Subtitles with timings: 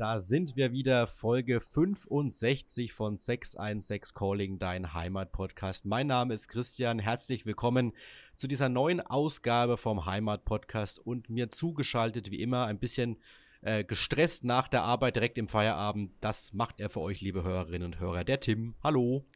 [0.00, 5.84] Da sind wir wieder, Folge 65 von 616 Calling, dein Heimat-Podcast.
[5.84, 7.92] Mein Name ist Christian, herzlich willkommen
[8.34, 13.18] zu dieser neuen Ausgabe vom Heimat-Podcast und mir zugeschaltet wie immer ein bisschen
[13.60, 16.12] äh, gestresst nach der Arbeit direkt im Feierabend.
[16.22, 18.24] Das macht er für euch, liebe Hörerinnen und Hörer.
[18.24, 19.26] Der Tim, hallo.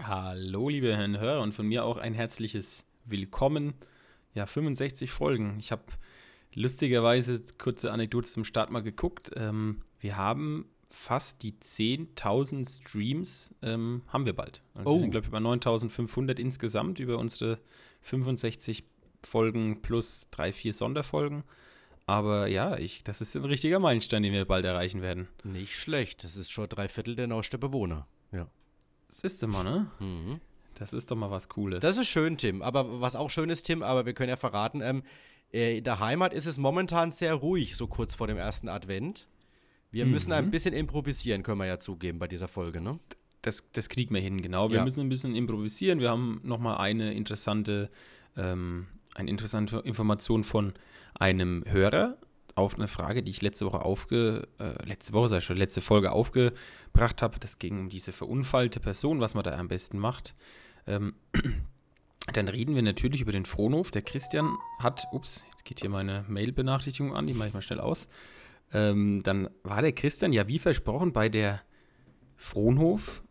[0.00, 3.74] Hallo, liebe Herren Hörer und von mir auch ein herzliches Willkommen.
[4.32, 5.56] Ja, 65 Folgen.
[5.58, 5.82] Ich habe
[6.54, 9.32] lustigerweise, kurze Anekdote zum Start mal geguckt.
[9.34, 14.62] Ähm, wir haben fast die 10.000 Streams, ähm, haben wir bald.
[14.74, 14.94] Also oh.
[14.94, 17.58] Wir sind, glaube ich, über 9.500 insgesamt über unsere
[18.02, 18.84] 65
[19.22, 21.42] Folgen plus drei, vier Sonderfolgen.
[22.04, 25.26] Aber ja, ich, das ist ein richtiger Meilenstein, den wir bald erreichen werden.
[25.42, 26.22] Nicht schlecht.
[26.22, 28.06] Das ist schon drei Viertel der Neustadt Bewohner.
[28.30, 28.46] Ja.
[29.08, 29.90] Das ist immer, ne?
[30.00, 30.42] Mhm.
[30.74, 31.80] Das ist doch mal was Cooles.
[31.80, 32.60] Das ist schön, Tim.
[32.60, 35.02] Aber was auch schön ist, Tim, aber wir können ja verraten, ähm,
[35.50, 39.28] äh, in der Heimat ist es momentan sehr ruhig, so kurz vor dem ersten Advent.
[39.94, 40.10] Wir mhm.
[40.10, 42.98] müssen ein bisschen improvisieren, können wir ja zugeben bei dieser Folge, ne?
[43.42, 44.70] Das, das kriegen wir hin, genau.
[44.70, 44.84] Wir ja.
[44.84, 46.00] müssen ein bisschen improvisieren.
[46.00, 47.90] Wir haben nochmal eine interessante,
[48.36, 50.72] ähm, eine interessante Information von
[51.14, 52.16] einem Hörer
[52.56, 56.10] auf eine Frage, die ich letzte Woche aufge, äh, letzte Woche, sei schon, letzte Folge
[56.10, 57.38] aufgebracht habe.
[57.38, 60.34] Das ging um diese verunfallte Person, was man da am besten macht.
[60.88, 61.14] Ähm,
[62.32, 63.92] dann reden wir natürlich über den Frohnhof.
[63.92, 67.80] Der Christian hat, ups, jetzt geht hier meine Mail-Benachrichtigung an, die mache ich mal schnell
[67.80, 68.08] aus.
[68.74, 71.62] Ähm, dann war der Christian ja wie versprochen bei der
[72.36, 73.22] Frohnhof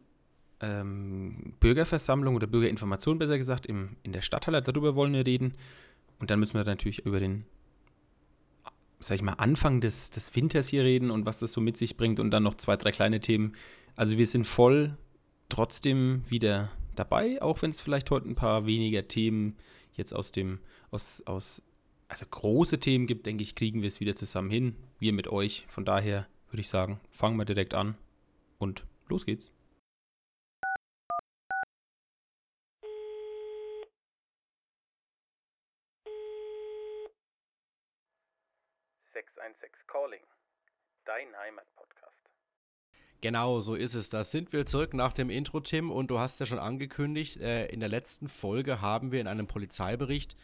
[0.61, 4.61] ähm, Bürgerversammlung oder Bürgerinformation besser gesagt im, in der Stadthalle.
[4.61, 5.53] Darüber wollen wir reden.
[6.19, 7.45] Und dann müssen wir natürlich über den,
[8.99, 11.97] sag ich mal, Anfang des, des Winters hier reden und was das so mit sich
[11.97, 13.53] bringt und dann noch zwei, drei kleine Themen.
[13.97, 14.97] Also wir sind voll
[15.49, 19.57] trotzdem wieder dabei, auch wenn es vielleicht heute ein paar weniger Themen
[19.93, 20.59] jetzt aus dem,
[20.91, 21.61] aus, aus,
[22.13, 24.75] also große Themen gibt, denke ich, kriegen wir es wieder zusammen hin.
[24.99, 25.65] Wir mit euch.
[25.67, 27.97] Von daher würde ich sagen, fangen wir direkt an
[28.59, 29.51] und los geht's.
[39.13, 40.21] 616 Calling,
[41.05, 42.13] dein Heimatpodcast.
[43.21, 44.11] Genau, so ist es.
[44.11, 45.89] Da sind wir zurück nach dem Intro, Tim.
[45.89, 49.47] Und du hast ja schon angekündigt, äh, in der letzten Folge haben wir in einem
[49.47, 50.35] Polizeibericht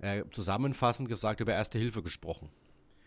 [0.00, 2.50] äh, zusammenfassend gesagt über Erste Hilfe gesprochen.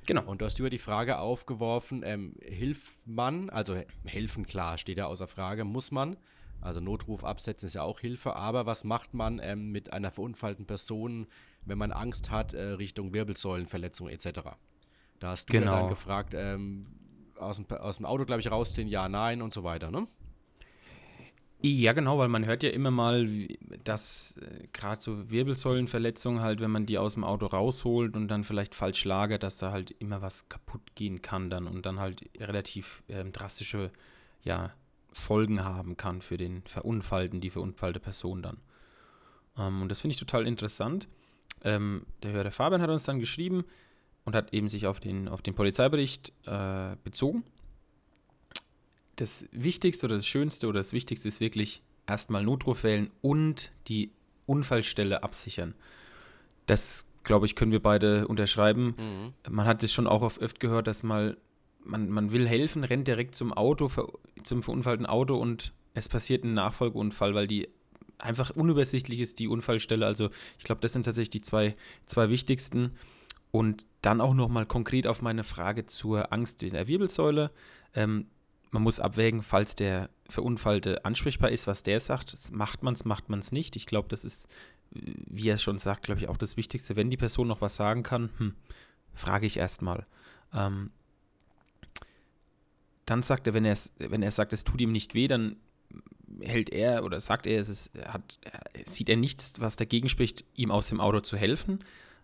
[0.05, 0.23] Genau.
[0.23, 5.05] Und du hast über die Frage aufgeworfen, ähm, hilft man, also helfen klar, steht ja
[5.05, 6.17] außer Frage, muss man,
[6.61, 10.65] also Notruf absetzen ist ja auch Hilfe, aber was macht man ähm, mit einer verunfallten
[10.65, 11.27] Person,
[11.65, 14.41] wenn man Angst hat äh, Richtung Wirbelsäulenverletzung etc.?
[15.19, 15.73] Da hast du genau.
[15.73, 16.87] dann gefragt, ähm,
[17.37, 20.07] aus, dem, aus dem Auto, glaube ich, rausziehen, ja, nein und so weiter, ne?
[21.61, 23.27] Ja, genau, weil man hört ja immer mal,
[23.83, 28.45] dass äh, gerade so Wirbelsäulenverletzungen halt, wenn man die aus dem Auto rausholt und dann
[28.45, 32.29] vielleicht falsch lagert, dass da halt immer was kaputt gehen kann dann und dann halt
[32.39, 33.91] relativ äh, drastische
[34.43, 34.71] ja,
[35.11, 38.57] Folgen haben kann für den Verunfallten, die verunfallte Person dann.
[39.57, 41.09] Ähm, und das finde ich total interessant.
[41.65, 43.65] Ähm, der Hörer Fabian hat uns dann geschrieben,
[44.29, 47.43] und hat eben sich auf den, auf den Polizeibericht äh, bezogen.
[49.19, 54.11] Das Wichtigste oder das Schönste oder das Wichtigste ist wirklich erstmal Notruf wählen und die
[54.45, 55.75] Unfallstelle absichern.
[56.65, 58.95] Das, glaube ich, können wir beide unterschreiben.
[58.97, 59.53] Mhm.
[59.53, 61.37] Man hat es schon auch oft gehört, dass mal
[61.83, 63.91] man, man will helfen, rennt direkt zum Auto,
[64.43, 67.67] zum verunfallten Auto und es passiert ein Nachfolgeunfall, weil die
[68.17, 70.05] einfach unübersichtlich ist, die Unfallstelle.
[70.05, 71.75] Also ich glaube, das sind tatsächlich die zwei,
[72.05, 72.91] zwei wichtigsten.
[73.51, 77.51] Und dann auch nochmal konkret auf meine Frage zur Angst in der Wirbelsäule.
[77.95, 78.27] Ähm,
[78.71, 82.35] man muss abwägen, falls der Verunfallte ansprechbar ist, was der sagt.
[82.51, 83.75] Macht man es, macht man es nicht.
[83.75, 84.47] Ich glaube, das ist,
[84.91, 86.95] wie er schon sagt, glaube ich, auch das Wichtigste.
[86.95, 88.53] Wenn die Person noch was sagen kann, hm,
[89.13, 90.05] frage ich erstmal.
[90.53, 90.91] Ähm,
[93.05, 95.55] dann sagt er, wenn er, wenn er sagt, es tut ihm nicht weh, dann
[96.41, 98.39] hält er oder sagt er, es ist, hat,
[98.85, 101.79] sieht er nichts, was dagegen spricht, ihm aus dem Auto zu helfen.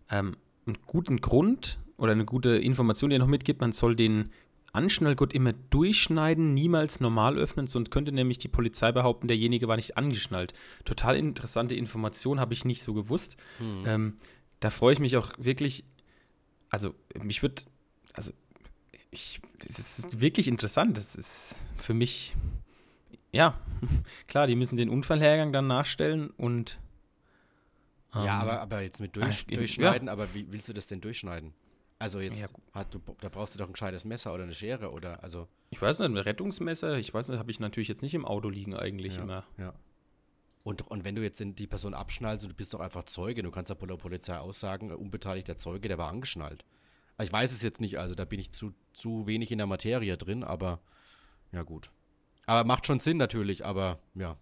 [0.10, 4.32] Ähm, einen guten Grund oder eine gute Information, die er noch mitgibt, man soll den
[4.76, 9.98] Anschnallgurt immer durchschneiden, niemals normal öffnen, sonst könnte nämlich die Polizei behaupten, derjenige war nicht
[9.98, 10.54] angeschnallt.
[10.84, 13.38] Total interessante Information, habe ich nicht so gewusst.
[13.60, 13.84] Mhm.
[13.86, 14.14] Ähm,
[14.60, 15.84] da freue ich mich auch wirklich,
[16.70, 17.66] also mich wird,
[18.14, 18.32] also
[19.12, 20.98] ich, das ist wirklich interessant.
[20.98, 22.36] Das ist für mich,
[23.32, 23.60] ja,
[24.28, 26.80] klar, die müssen den Unfallhergang dann nachstellen und
[28.14, 30.14] ja, ähm, aber, aber jetzt mit durch, durchschneiden, ja.
[30.14, 31.54] aber wie willst du das denn durchschneiden?
[31.98, 32.48] Also jetzt ja.
[32.74, 35.48] hat du, da brauchst du doch ein gescheites Messer oder eine Schere oder also.
[35.70, 38.50] Ich weiß nicht, ein Rettungsmesser, ich weiß nicht, habe ich natürlich jetzt nicht im Auto
[38.50, 39.46] liegen eigentlich ja, immer.
[39.58, 39.74] Ja.
[40.64, 43.70] Und, und wenn du jetzt die Person abschnallst, du bist doch einfach Zeuge, du kannst
[43.70, 46.66] ja der Polizei aussagen, unbeteiligter Zeuge, der war angeschnallt.
[47.22, 50.18] Ich weiß es jetzt nicht, also da bin ich zu, zu wenig in der Materie
[50.18, 50.82] drin, aber
[51.52, 51.92] ja gut.
[52.46, 54.38] Aber macht schon Sinn natürlich, aber ja.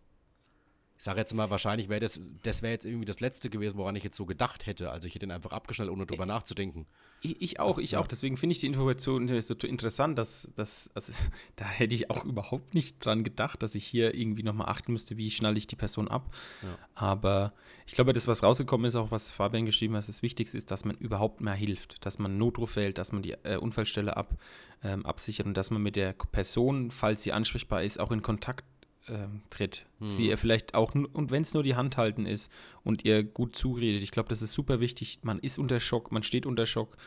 [0.98, 3.96] Ich sage jetzt mal, wahrscheinlich wäre das, das wäre jetzt irgendwie das Letzte gewesen, woran
[3.96, 4.92] ich jetzt so gedacht hätte.
[4.92, 6.86] Also ich hätte ihn einfach abgeschnallt, ohne drüber nachzudenken.
[7.22, 8.00] Ich, ich auch, ich ja.
[8.00, 8.08] auch.
[8.08, 11.12] Deswegen finde ich die Information so interessant, dass, dass also,
[11.56, 15.18] da hätte ich auch überhaupt nicht dran gedacht, dass ich hier irgendwie nochmal achten müsste,
[15.18, 16.34] wie schnalle ich die Person ab.
[16.62, 16.78] Ja.
[16.96, 17.54] Aber
[17.86, 20.86] ich glaube, das, was rausgekommen ist, auch was Fabian geschrieben hat, das Wichtigste ist, dass
[20.86, 24.38] man überhaupt mehr hilft, dass man Notruf wählt, dass man die äh, Unfallstelle ab,
[24.84, 28.66] ähm, absichert und dass man mit der Person, falls sie ansprechbar ist, auch in Kontakt
[29.10, 29.86] ähm, tritt.
[30.00, 30.08] Hm.
[30.08, 32.52] Sie ihr vielleicht auch, und wenn es nur die Hand halten ist
[32.84, 34.02] und ihr gut zuredet.
[34.02, 35.20] Ich glaube, das ist super wichtig.
[35.24, 36.98] Man ist unter Schock, man steht unter Schock.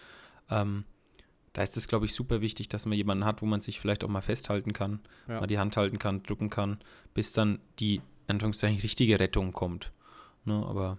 [0.51, 0.85] Ähm,
[1.53, 4.05] da ist es, glaube ich, super wichtig, dass man jemanden hat, wo man sich vielleicht
[4.05, 5.41] auch mal festhalten kann, ja.
[5.41, 6.79] mal die Hand halten kann, drücken kann,
[7.15, 9.93] bis dann die, Anführungszeichen, richtige Rettung kommt.
[10.45, 10.99] Ne, aber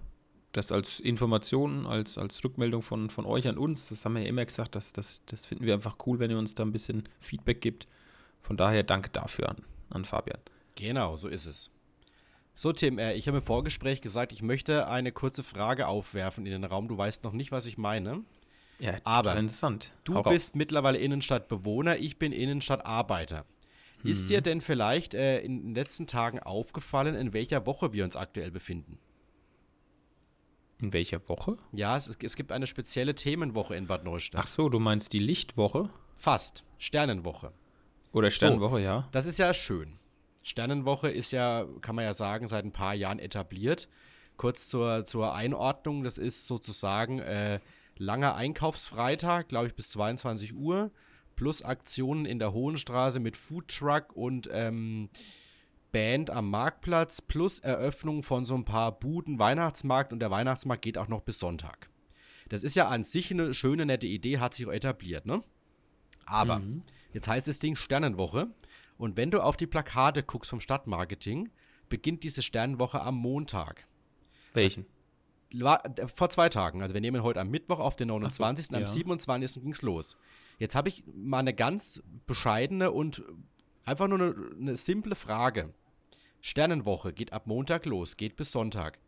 [0.54, 4.30] das als Information, als, als Rückmeldung von, von euch an uns, das haben wir ja
[4.30, 7.04] immer gesagt, das, das, das finden wir einfach cool, wenn ihr uns da ein bisschen
[7.20, 7.88] Feedback gibt.
[8.42, 9.58] Von daher danke dafür an,
[9.90, 10.40] an Fabian.
[10.78, 11.72] Genau, so ist es.
[12.56, 16.52] So, Tim, äh, ich habe im Vorgespräch gesagt, ich möchte eine kurze Frage aufwerfen in
[16.54, 16.88] den Raum.
[16.88, 18.24] Du weißt noch nicht, was ich meine.
[18.80, 19.92] Ja, aber interessant.
[20.04, 20.56] Du Hau bist auf.
[20.56, 23.46] mittlerweile Innenstadtbewohner, ich bin Innenstadtarbeiter.
[24.02, 24.12] Hm.
[24.12, 28.16] Ist dir denn vielleicht äh, in den letzten Tagen aufgefallen, in welcher Woche wir uns
[28.16, 29.00] aktuell befinden?
[30.80, 31.58] In welcher Woche?
[31.72, 34.42] Ja, es, es gibt eine spezielle Themenwoche in Bad Neustadt.
[34.44, 35.90] Ach so, du meinst die Lichtwoche?
[36.18, 36.64] Fast.
[36.78, 37.52] Sternenwoche.
[38.12, 39.10] Oder Sternenwoche, so, ja.
[39.12, 39.98] Das ist ja schön.
[40.48, 43.90] Sternenwoche ist ja, kann man ja sagen, seit ein paar Jahren etabliert.
[44.38, 47.60] Kurz zur, zur Einordnung, das ist sozusagen äh,
[47.98, 50.92] langer Einkaufsfreitag, glaube ich, bis 22 Uhr,
[51.36, 55.10] plus Aktionen in der Hohenstraße mit Foodtruck und ähm,
[55.92, 60.98] Band am Marktplatz, plus Eröffnung von so ein paar Buden Weihnachtsmarkt und der Weihnachtsmarkt geht
[60.98, 61.90] auch noch bis Sonntag.
[62.48, 65.44] Das ist ja an sich eine schöne, nette Idee, hat sich auch etabliert, ne?
[66.26, 66.84] Aber mhm.
[67.12, 68.48] jetzt heißt das Ding Sternenwoche.
[68.98, 71.50] Und wenn du auf die Plakate guckst vom Stadtmarketing,
[71.90, 73.88] beginnt diese Sternenwoche am Montag.
[74.54, 74.86] Welchen?
[75.54, 75.82] War,
[76.14, 76.82] vor zwei Tagen.
[76.82, 78.66] Also wir nehmen heute am Mittwoch auf den 29.
[78.66, 78.88] So, am ja.
[78.88, 79.62] 27.
[79.62, 80.18] ging es los.
[80.60, 83.24] Jetzt habe ich mal eine ganz bescheidene und
[83.86, 85.74] einfach nur eine, eine simple Frage.
[86.42, 89.00] Sternenwoche geht ab Montag los, geht bis Sonntag.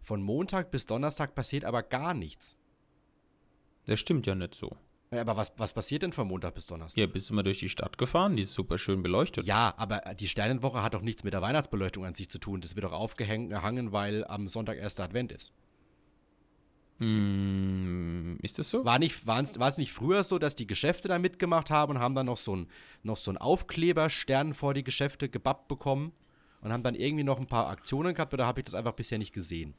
[0.00, 2.56] Von Montag bis Donnerstag passiert aber gar nichts.
[3.84, 4.76] Das stimmt ja nicht so.
[5.10, 7.00] Ja, aber was, was passiert denn von Montag bis Donnerstag?
[7.00, 9.46] Ja, bist du mal durch die Stadt gefahren, die ist super schön beleuchtet.
[9.46, 12.60] Ja, aber die Sternenwoche hat doch nichts mit der Weihnachtsbeleuchtung an sich zu tun.
[12.60, 15.52] Das wird doch aufgehangen, weil am Sonntag erster Advent ist.
[16.98, 18.84] Mm, ist das so?
[18.84, 22.14] War, nicht, war es nicht früher so, dass die Geschäfte da mitgemacht haben und haben
[22.14, 22.68] dann noch so einen
[23.02, 26.12] noch so Aufkleberstern vor die Geschäfte gebappt bekommen
[26.60, 29.18] und haben dann irgendwie noch ein paar Aktionen gehabt oder habe ich das einfach bisher
[29.18, 29.74] nicht gesehen?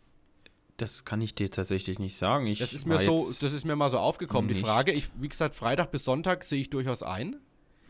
[0.79, 2.47] Das kann ich dir tatsächlich nicht sagen.
[2.47, 4.59] Ich das ist mir so, das ist mir mal so aufgekommen, nicht.
[4.59, 4.93] die Frage.
[4.93, 7.35] Ich, wie gesagt, Freitag bis Sonntag sehe ich durchaus ein.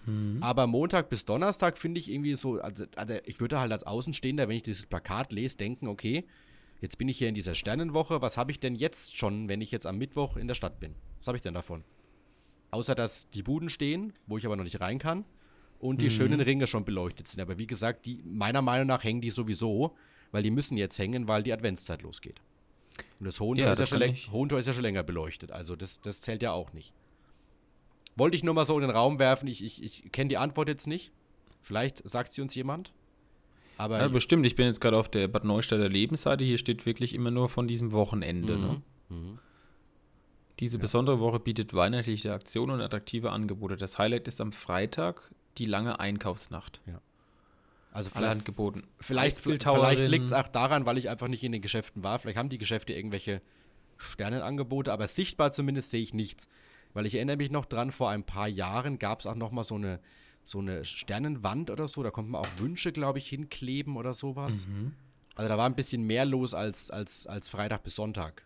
[0.07, 0.41] Mhm.
[0.41, 4.47] Aber Montag bis Donnerstag finde ich irgendwie so, also, also, ich würde halt als Außenstehender,
[4.47, 6.25] wenn ich dieses Plakat lese, denken, okay,
[6.81, 9.69] jetzt bin ich hier in dieser Sternenwoche, was habe ich denn jetzt schon, wenn ich
[9.69, 10.95] jetzt am Mittwoch in der Stadt bin?
[11.19, 11.83] Was habe ich denn davon?
[12.71, 15.25] Außer dass die Buden stehen, wo ich aber noch nicht rein kann,
[15.80, 16.12] und die mhm.
[16.12, 17.39] schönen Ringe schon beleuchtet sind.
[17.39, 19.95] Aber wie gesagt, die, meiner Meinung nach hängen die sowieso,
[20.31, 22.42] weil die müssen jetzt hängen, weil die Adventszeit losgeht.
[23.19, 24.01] Und das Hohentor, ja, ist, ja schon
[24.31, 26.94] Hohentor ist ja schon länger beleuchtet, also das, das zählt ja auch nicht.
[28.16, 30.68] Wollte ich nur mal so in den Raum werfen, ich, ich, ich kenne die Antwort
[30.68, 31.12] jetzt nicht.
[31.62, 32.92] Vielleicht sagt sie uns jemand.
[33.78, 37.14] Aber ja, bestimmt, ich bin jetzt gerade auf der Bad Neustädter Lebensseite, hier steht wirklich
[37.14, 38.57] immer nur von diesem Wochenende.
[38.57, 38.62] Mhm.
[38.62, 38.81] Ne?
[39.09, 39.40] Mhm.
[40.59, 40.81] Diese ja.
[40.81, 43.78] besondere Woche bietet weihnachtliche Aktionen und attraktive Angebote.
[43.78, 46.81] Das Highlight ist am Freitag die lange Einkaufsnacht.
[46.85, 47.02] Ja.
[47.92, 48.84] Also vielleicht, geboten.
[49.00, 52.19] Vielleicht, vielleicht liegt es auch daran, weil ich einfach nicht in den Geschäften war.
[52.19, 53.42] Vielleicht haben die Geschäfte irgendwelche
[53.98, 56.48] Sternenangebote, aber sichtbar zumindest sehe ich nichts.
[56.94, 59.64] Weil ich erinnere mich noch dran, vor ein paar Jahren gab es auch noch mal
[59.64, 60.00] so eine,
[60.46, 62.04] so eine Sternenwand oder so.
[62.04, 64.68] Da konnte man auch Wünsche, glaube ich, hinkleben oder sowas.
[64.68, 64.94] Mhm.
[65.36, 68.46] Also da war ein bisschen mehr los als, als, als Freitag bis Sonntag.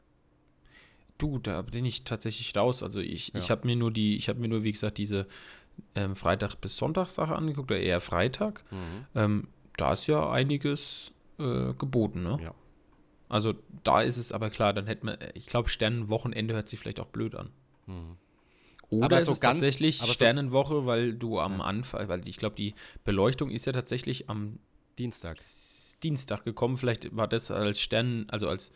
[1.18, 2.84] Du, da bin ich tatsächlich raus.
[2.84, 3.40] Also ich, ja.
[3.40, 5.28] ich habe mir nur die, ich habe mir nur, wie gesagt, diese
[5.96, 8.63] ähm, Freitag bis Sonntag Sache angeguckt, oder eher Freitag.
[8.72, 9.06] Mhm.
[9.15, 12.39] Ähm, da ist ja einiges äh, geboten, ne?
[12.42, 12.53] Ja.
[13.30, 13.53] Also
[13.84, 17.08] da ist es aber klar, dann hätte man, ich glaube, Sternenwochenende hört sich vielleicht auch
[17.08, 17.50] blöd an.
[17.88, 18.18] Mhm.
[18.89, 21.63] Oder aber so ist es ganz, tatsächlich Sternenwoche, weil du am ja.
[21.63, 24.60] Anfang, weil ich glaube, die Beleuchtung ist ja tatsächlich am
[25.00, 25.38] Dienstag.
[26.03, 26.77] Dienstag gekommen.
[26.77, 28.72] Vielleicht war das als Stern, also als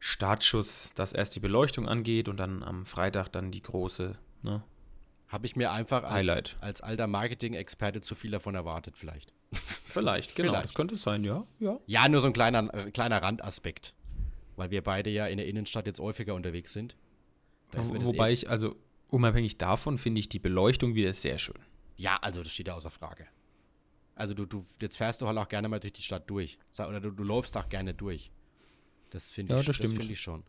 [0.00, 4.62] Startschuss, dass erst die Beleuchtung angeht und dann am Freitag dann die große, ne?
[5.28, 9.32] Habe ich mir einfach als, als alter Marketing-Experte zu viel davon erwartet, vielleicht.
[9.84, 10.50] Vielleicht, genau.
[10.50, 10.64] Vielleicht.
[10.64, 11.44] Das könnte es sein, ja.
[11.58, 11.78] ja.
[11.86, 13.94] Ja, nur so ein kleiner, äh, kleiner Randaspekt.
[14.56, 16.96] Weil wir beide ja in der Innenstadt jetzt häufiger unterwegs sind.
[17.72, 18.76] Wobei ich, also
[19.08, 21.58] unabhängig davon finde ich die Beleuchtung wieder sehr schön.
[21.96, 23.26] Ja, also das steht ja außer Frage.
[24.14, 26.58] Also du, du, jetzt fährst du halt auch gerne mal durch die Stadt durch.
[26.78, 28.30] Oder du, du läufst auch gerne durch.
[29.10, 30.00] Das finde Ja, ich, das das stimmt.
[30.02, 30.42] find ich schon.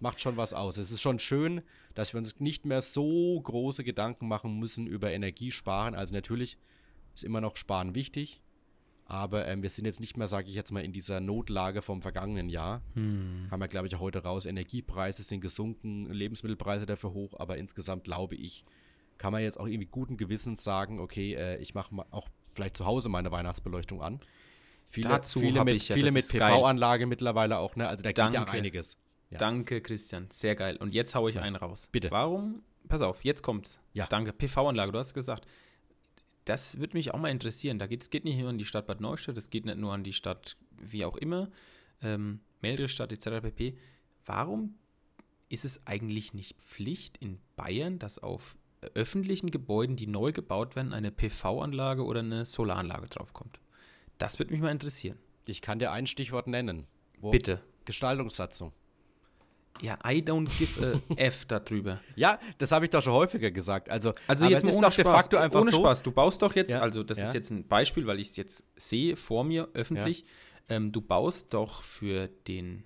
[0.00, 0.76] Macht schon was aus.
[0.78, 1.62] Es ist schon schön,
[1.94, 5.94] dass wir uns nicht mehr so große Gedanken machen müssen über Energiesparen.
[5.94, 6.56] Also natürlich
[7.14, 8.40] ist immer noch Sparen wichtig.
[9.04, 12.00] Aber ähm, wir sind jetzt nicht mehr, sage ich jetzt mal, in dieser Notlage vom
[12.00, 12.80] vergangenen Jahr.
[12.94, 13.48] Hm.
[13.50, 14.46] Haben wir, glaube ich, auch heute raus.
[14.46, 17.34] Energiepreise sind gesunken, Lebensmittelpreise dafür hoch.
[17.38, 18.64] Aber insgesamt glaube ich,
[19.18, 22.86] kann man jetzt auch irgendwie guten Gewissens sagen, okay, äh, ich mache auch vielleicht zu
[22.86, 24.20] Hause meine Weihnachtsbeleuchtung an.
[24.86, 26.28] Viele, Dazu viele mit, ja, viele mit.
[26.28, 27.88] PV-Anlage mittlerweile auch, ne?
[27.88, 28.52] Also da geht ja Danke.
[28.52, 28.96] einiges.
[29.30, 29.38] Ja.
[29.38, 30.26] Danke, Christian.
[30.30, 30.76] Sehr geil.
[30.76, 31.88] Und jetzt haue ich einen raus.
[31.90, 32.10] Bitte.
[32.10, 32.62] Warum?
[32.88, 33.80] Pass auf, jetzt kommt's.
[33.92, 34.06] Ja.
[34.06, 34.32] Danke.
[34.32, 35.46] PV-Anlage, du hast gesagt.
[36.44, 37.78] Das würde mich auch mal interessieren.
[37.78, 39.92] Da geht es geht nicht nur an die Stadt Bad Neustadt, es geht nicht nur
[39.92, 41.48] an die Stadt, wie auch immer,
[42.02, 43.42] ähm, Meldestadt etc.
[43.42, 43.76] pp.
[44.24, 44.74] Warum
[45.48, 48.56] ist es eigentlich nicht Pflicht in Bayern, dass auf
[48.94, 53.60] öffentlichen Gebäuden, die neu gebaut werden, eine PV-Anlage oder eine Solaranlage draufkommt?
[54.18, 55.18] Das würde mich mal interessieren.
[55.46, 56.86] Ich kann dir ein Stichwort nennen.
[57.20, 57.62] Bitte.
[57.84, 58.72] Gestaltungssatzung.
[59.82, 62.00] Ja, I don't give a F darüber.
[62.16, 63.88] Ja, das habe ich doch schon häufiger gesagt.
[63.88, 65.16] Also, Also jetzt mal ist ohne doch de Spaß.
[65.16, 65.78] facto einfach ohne so.
[65.78, 66.02] Spaß.
[66.02, 67.26] Du baust doch jetzt, Ja, also das ja.
[67.28, 70.24] ist jetzt ein Beispiel, weil ich es jetzt sehe vor mir öffentlich.
[70.68, 72.84] Ähm, du baust doch für den,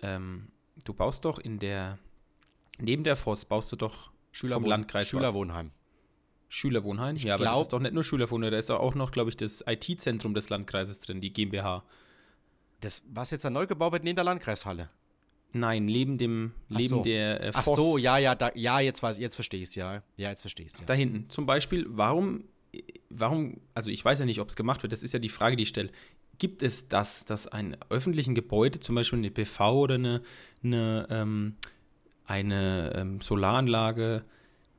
[0.00, 0.52] ähm,
[0.84, 1.98] du baust doch in der,
[2.78, 5.08] neben der Voss baust du doch vom Schülerwohn Landkreis.
[5.08, 5.72] Schülerwohnheim.
[6.48, 7.16] Schülerwohnheim.
[7.16, 9.62] ja, aber das ist doch nicht nur Schülerwohnheim, da ist auch noch, glaube ich, das
[9.66, 11.84] IT-Zentrum des Landkreises drin, die GmbH.
[12.80, 14.88] Das, was jetzt da neu gebaut wird, neben der Landkreishalle.
[15.52, 17.02] Nein, neben dem, Ach neben so.
[17.02, 17.76] der äh, Ach Voss.
[17.76, 20.02] so, ja, ja, da, ja, jetzt, weiß- jetzt verstehe ich es, ja.
[20.16, 20.84] Ja, jetzt verstehe ich es, ja.
[20.86, 21.28] Da hinten.
[21.30, 22.44] Zum Beispiel, warum,
[23.08, 25.56] warum, also ich weiß ja nicht, ob es gemacht wird, das ist ja die Frage,
[25.56, 25.90] die ich stelle.
[26.38, 30.22] Gibt es das, dass ein öffentlichen Gebäude, zum Beispiel eine PV oder eine,
[30.62, 31.56] eine, ähm,
[32.26, 34.24] eine ähm, Solaranlage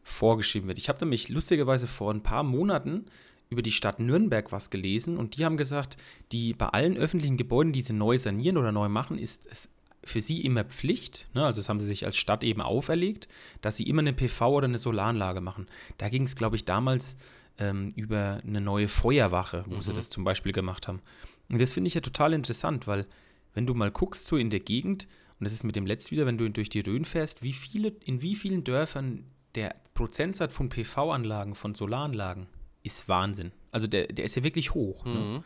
[0.04, 0.78] vorgeschrieben wird?
[0.78, 3.06] Ich habe nämlich lustigerweise vor ein paar Monaten
[3.50, 5.98] über die Stadt Nürnberg was gelesen und die haben gesagt,
[6.32, 9.70] die bei allen öffentlichen Gebäuden, die sie neu sanieren oder neu machen, ist es
[10.04, 13.28] für sie immer Pflicht, ne, also das haben sie sich als Stadt eben auferlegt,
[13.62, 15.68] dass sie immer eine PV oder eine Solaranlage machen.
[15.98, 17.18] Da ging es, glaube ich, damals
[17.58, 21.02] ähm, über eine neue Feuerwache, wo sie das zum Beispiel gemacht haben.
[21.50, 23.06] Und das finde ich ja total interessant, weil
[23.54, 25.08] wenn du mal guckst, so in der Gegend,
[25.40, 27.94] und das ist mit dem Letzt wieder, wenn du durch die Rhön fährst, wie viele,
[28.06, 29.26] in wie vielen Dörfern
[29.56, 32.48] der Prozentsatz von PV-Anlagen, von Solaranlagen
[32.84, 33.52] ist Wahnsinn.
[33.72, 35.04] Also der, der ist ja wirklich hoch.
[35.06, 35.44] Ne?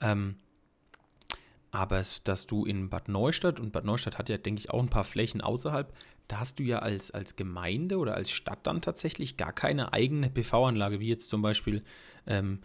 [0.00, 0.36] Ähm,
[1.70, 4.88] aber dass du in Bad Neustadt, und Bad Neustadt hat ja, denke ich, auch ein
[4.88, 5.92] paar Flächen außerhalb,
[6.28, 10.30] da hast du ja als, als Gemeinde oder als Stadt dann tatsächlich gar keine eigene
[10.30, 11.82] PV-Anlage, wie jetzt zum Beispiel
[12.26, 12.60] ähm,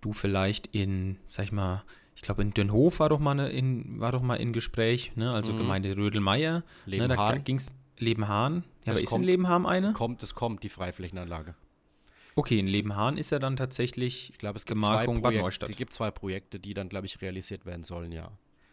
[0.00, 1.84] du vielleicht in, sag ich mal,
[2.16, 5.32] ich glaube in Dönhof war doch mal, ne, in, war doch mal in Gespräch, ne?
[5.32, 6.62] also Gemeinde Rödelmeier.
[6.86, 7.44] Ne, da Lebenhahn.
[7.44, 8.54] ging es Lebenhahn.
[8.56, 9.92] Ja, Das aber ist in kommt- Lebenhahn eine?
[9.92, 11.54] Kommt, es kommt, die Freiflächenanlage.
[12.36, 15.70] Okay, in Lebenhahn ist ja dann tatsächlich Ich glaube, es gibt zwei, Gemarkung Bad Neustadt.
[15.70, 18.30] es gibt zwei Projekte, die dann, glaube ich, realisiert werden sollen, ja.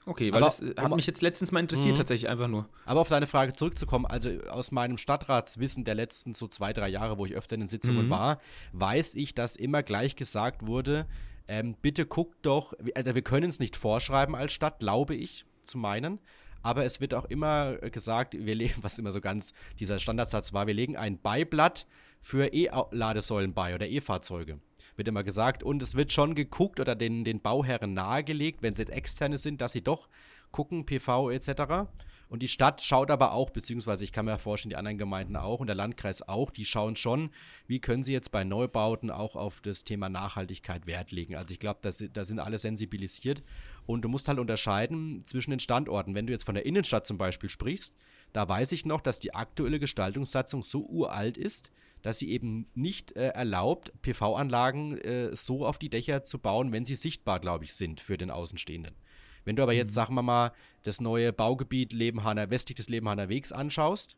[0.08, 2.68] Okay, weil Aber- das äh, hat aber- mich jetzt letztens mal interessiert, tatsächlich einfach nur.
[2.86, 7.20] Aber auf deine Frage zurückzukommen, also aus meinem Stadtratswissen der letzten so zwei, drei Jahre,
[7.20, 8.39] wo ich öfter in den Sitzungen war,
[8.74, 11.06] weiß ich, dass immer gleich gesagt wurde,
[11.48, 15.77] ähm, bitte guckt doch, also wir können es nicht vorschreiben als Stadt, glaube ich, zu
[15.77, 16.20] meinen,
[16.63, 20.65] aber es wird auch immer gesagt, wir legen, was immer so ganz dieser Standardsatz war,
[20.65, 21.86] wir legen ein Beiblatt
[22.21, 24.59] für E-Ladesäulen bei oder E-Fahrzeuge.
[24.95, 25.63] Wird immer gesagt.
[25.63, 29.61] Und es wird schon geguckt oder den, den Bauherren nahegelegt, wenn es jetzt externe sind,
[29.61, 30.07] dass sie doch
[30.51, 31.87] gucken, PV etc.
[32.31, 35.59] Und die Stadt schaut aber auch, beziehungsweise ich kann mir vorstellen, die anderen Gemeinden auch
[35.59, 37.29] und der Landkreis auch, die schauen schon,
[37.67, 41.35] wie können sie jetzt bei Neubauten auch auf das Thema Nachhaltigkeit Wert legen.
[41.35, 41.91] Also ich glaube, da
[42.23, 43.43] sind alle sensibilisiert.
[43.85, 46.15] Und du musst halt unterscheiden zwischen den Standorten.
[46.15, 47.95] Wenn du jetzt von der Innenstadt zum Beispiel sprichst,
[48.31, 51.69] da weiß ich noch, dass die aktuelle Gestaltungssatzung so uralt ist,
[52.01, 56.86] dass sie eben nicht äh, erlaubt, PV-Anlagen äh, so auf die Dächer zu bauen, wenn
[56.86, 58.96] sie sichtbar, glaube ich, sind für den Außenstehenden.
[59.43, 60.51] Wenn du aber jetzt, sagen wir mal,
[60.84, 64.15] das neue Baugebiet Lebenhaner, westlich des Lebenhaner Wegs anschaust,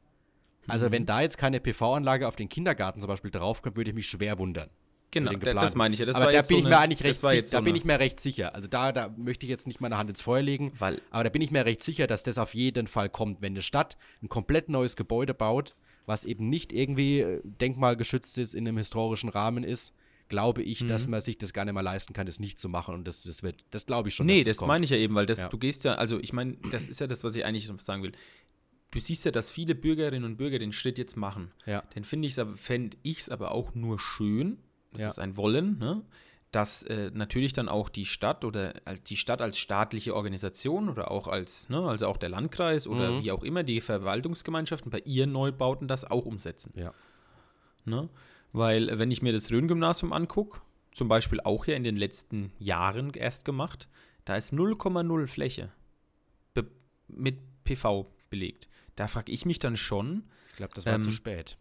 [0.68, 4.08] also wenn da jetzt keine PV-Anlage auf den Kindergarten zum Beispiel draufkommt, würde ich mich
[4.08, 4.70] schwer wundern.
[5.12, 6.08] Genau, das meine ich ja.
[6.08, 7.46] Das aber da jetzt bin so ich mir eigentlich recht sicher.
[7.46, 8.56] so Da bin ich mir recht sicher.
[8.56, 10.72] Also da, da möchte ich jetzt nicht meine Hand ins Feuer legen.
[10.80, 13.54] Weil- aber da bin ich mir recht sicher, dass das auf jeden Fall kommt, wenn
[13.54, 18.68] eine Stadt ein komplett neues Gebäude baut, was eben nicht irgendwie äh, denkmalgeschützt ist, in
[18.68, 19.94] einem historischen Rahmen ist,
[20.30, 20.88] glaube ich, Mhm.
[20.88, 22.96] dass man sich das gar nicht mehr leisten kann, das nicht zu machen.
[22.96, 24.26] Und das, das wird, das glaube ich schon.
[24.26, 24.68] Nee, das kommt.
[24.70, 25.48] meine ich ja eben, weil das, Ja.
[25.50, 28.14] du gehst ja, also ich meine, das ist ja das, was ich eigentlich sagen will.
[28.92, 31.52] Du siehst ja, dass viele Bürgerinnen und Bürger den Schritt jetzt machen.
[31.66, 31.84] Ja.
[31.94, 34.58] Dann finde ich es aber, fände ich es aber auch nur schön,
[34.92, 35.08] das Ja.
[35.10, 36.04] ist ein Wollen, ne?
[36.54, 38.74] Dass äh, natürlich dann auch die Stadt oder
[39.08, 43.24] die Stadt als staatliche Organisation oder auch als, ne, also auch der Landkreis oder Mhm.
[43.24, 46.72] wie auch immer, die Verwaltungsgemeinschaften bei ihren Neubauten das auch umsetzen.
[46.76, 46.94] Ja.
[47.86, 48.08] Ne?
[48.52, 53.12] Weil, wenn ich mir das Rhön-Gymnasium angucke, zum Beispiel auch ja in den letzten Jahren
[53.14, 53.90] erst gemacht,
[54.26, 55.72] da ist 0,0 Fläche
[57.08, 58.68] mit PV belegt.
[58.96, 60.24] Da frage ich mich dann schon.
[60.52, 61.58] Ich glaube, das war ähm, zu spät.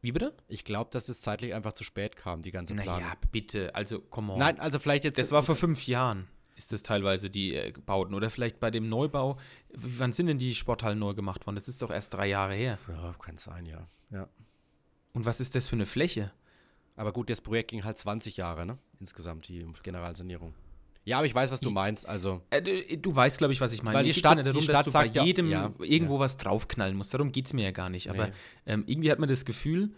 [0.00, 0.34] Wie bitte?
[0.46, 3.02] Ich glaube, dass es zeitlich einfach zu spät kam, die ganze Planung.
[3.02, 4.38] Naja, bitte, also komm on.
[4.38, 5.18] Nein, also vielleicht jetzt.
[5.18, 8.14] Das war vor fünf Jahren, ist das teilweise die äh, Bauten.
[8.14, 9.38] Oder vielleicht bei dem Neubau.
[9.70, 11.56] Wann sind denn die Sporthallen neu gemacht worden?
[11.56, 12.78] Das ist doch erst drei Jahre her.
[12.88, 13.88] Ja, kann sein, ja.
[14.10, 14.28] ja.
[15.12, 16.32] Und was ist das für eine Fläche?
[16.94, 18.78] Aber gut, das Projekt ging halt 20 Jahre, ne?
[19.00, 20.54] Insgesamt, die Generalsanierung.
[21.08, 22.06] Ja, aber ich weiß, was du meinst.
[22.06, 22.60] Also äh,
[22.98, 23.96] du, weißt, glaube ich, was ich meine.
[23.96, 26.20] Weil die Stadt, darum, die Stadt dass du bei jedem ja, irgendwo ja.
[26.20, 27.14] was draufknallen musst.
[27.14, 28.10] Darum geht es mir ja gar nicht.
[28.10, 28.32] Aber nee.
[28.66, 29.94] ähm, irgendwie hat man das Gefühl,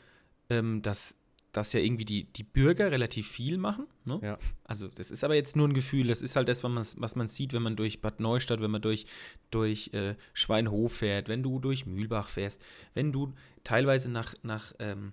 [0.51, 1.17] ähm, dass,
[1.51, 3.89] dass ja irgendwie die, die Bürger relativ viel machen.
[4.05, 4.21] Ne?
[4.23, 4.39] Ja.
[4.63, 6.07] Also das ist aber jetzt nur ein Gefühl.
[6.07, 8.71] Das ist halt das, was man, was man sieht, wenn man durch Bad Neustadt, wenn
[8.71, 9.05] man durch,
[9.51, 12.63] durch äh, Schweinhof fährt, wenn du durch Mühlbach fährst,
[12.95, 15.13] wenn du teilweise nach, nach ähm,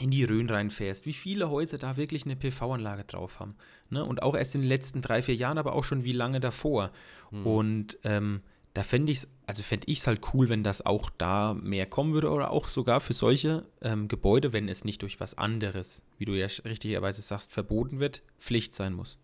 [0.00, 3.54] in die Rhön reinfährst, wie viele Häuser da wirklich eine PV-Anlage drauf haben.
[3.90, 4.04] Ne?
[4.04, 6.90] Und auch erst in den letzten drei, vier Jahren, aber auch schon wie lange davor.
[7.30, 7.46] Mhm.
[7.46, 8.40] Und ähm,
[8.74, 11.86] da fände ich es, also fände ich es halt cool, wenn das auch da mehr
[11.86, 16.02] kommen würde oder auch sogar für solche ähm, Gebäude, wenn es nicht durch was anderes,
[16.18, 19.18] wie du ja richtigerweise sagst, verboten wird, Pflicht sein muss.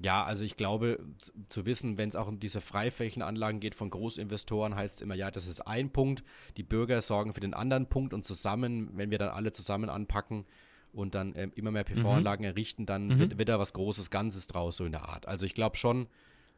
[0.00, 1.00] Ja, also ich glaube,
[1.48, 5.30] zu wissen, wenn es auch um diese Freiflächenanlagen geht von Großinvestoren, heißt es immer, ja,
[5.30, 6.22] das ist ein Punkt,
[6.56, 10.44] die Bürger sorgen für den anderen Punkt und zusammen, wenn wir dann alle zusammen anpacken
[10.92, 12.50] und dann ähm, immer mehr PV-Anlagen mhm.
[12.50, 13.18] errichten, dann mhm.
[13.18, 15.26] wird, wird da was Großes Ganzes draus, so in der Art.
[15.26, 16.06] Also ich glaube schon,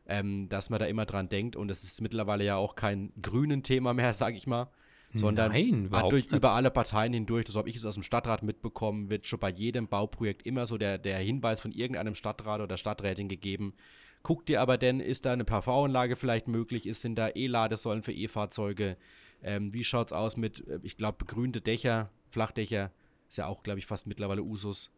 [0.06, 3.62] ähm, dass man da immer dran denkt und es ist mittlerweile ja auch kein grünen
[3.62, 4.70] Thema mehr, sage ich mal,
[5.12, 9.10] sondern Nein, durch, über alle Parteien hindurch, so habe ich es aus dem Stadtrat mitbekommen,
[9.10, 13.28] wird schon bei jedem Bauprojekt immer so der, der Hinweis von irgendeinem Stadtrat oder Stadträtin
[13.28, 13.74] gegeben.
[14.22, 16.86] Guck dir aber denn, ist da eine PV-Anlage vielleicht möglich?
[16.86, 18.96] Ist, sind da E-Ladesäulen für E-Fahrzeuge?
[19.42, 22.92] Ähm, wie schaut es aus mit, äh, ich glaube, begrünte Dächer, Flachdächer?
[23.28, 24.90] Ist ja auch, glaube ich, fast mittlerweile Usus.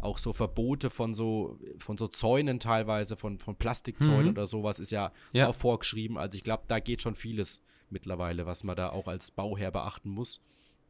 [0.00, 4.30] Auch so Verbote von so, von so Zäunen teilweise, von, von Plastikzäunen mhm.
[4.30, 6.18] oder sowas ist ja, ja, auch vorgeschrieben.
[6.18, 10.10] Also ich glaube, da geht schon vieles mittlerweile, was man da auch als Bauherr beachten
[10.10, 10.40] muss.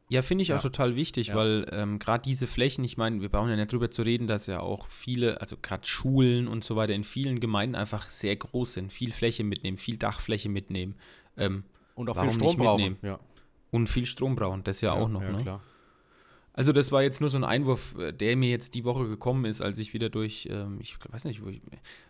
[0.09, 0.57] Ja, finde ich ja.
[0.57, 1.35] auch total wichtig, ja.
[1.35, 4.47] weil ähm, gerade diese Flächen, ich meine, wir brauchen ja nicht drüber zu reden, dass
[4.47, 8.73] ja auch viele, also gerade Schulen und so weiter in vielen Gemeinden einfach sehr groß
[8.73, 10.95] sind, viel Fläche mitnehmen, viel Dachfläche mitnehmen.
[11.35, 11.63] Ähm,
[11.95, 12.97] und auch viel Strom brauchen.
[13.01, 13.19] Ja.
[13.71, 15.21] Und viel Strom brauchen, das ja, auch noch.
[15.21, 15.41] Ja, ne?
[15.41, 15.61] klar.
[16.57, 19.45] Also das war jetzt nur so ein Einwurf, äh, der mir jetzt die Woche gekommen
[19.45, 21.61] ist, als ich wieder durch, ähm, ich weiß nicht, wo ich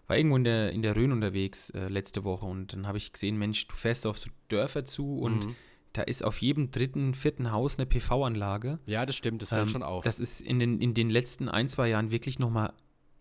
[0.08, 3.12] war irgendwo in der, in der Rhön unterwegs äh, letzte Woche und dann habe ich
[3.12, 5.56] gesehen, Mensch, du fährst auf so Dörfer zu und mhm.
[5.92, 8.80] da ist auf jedem dritten, vierten Haus eine PV-Anlage.
[8.88, 10.04] Ja, das stimmt, das fällt ähm, schon auf.
[10.04, 12.72] Das ist in den, in den letzten ein, zwei Jahren wirklich nochmal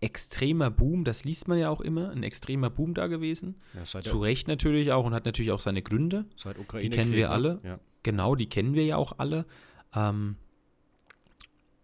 [0.00, 3.56] extremer Boom, das liest man ja auch immer, ein extremer Boom da gewesen.
[3.74, 6.26] Ja, Zu Recht natürlich auch und hat natürlich auch seine Gründe.
[6.36, 7.34] Seit Ukraine die kennen wir ne?
[7.34, 7.58] alle.
[7.64, 7.80] Ja.
[8.04, 9.44] Genau, die kennen wir ja auch alle.
[9.92, 10.36] Ähm,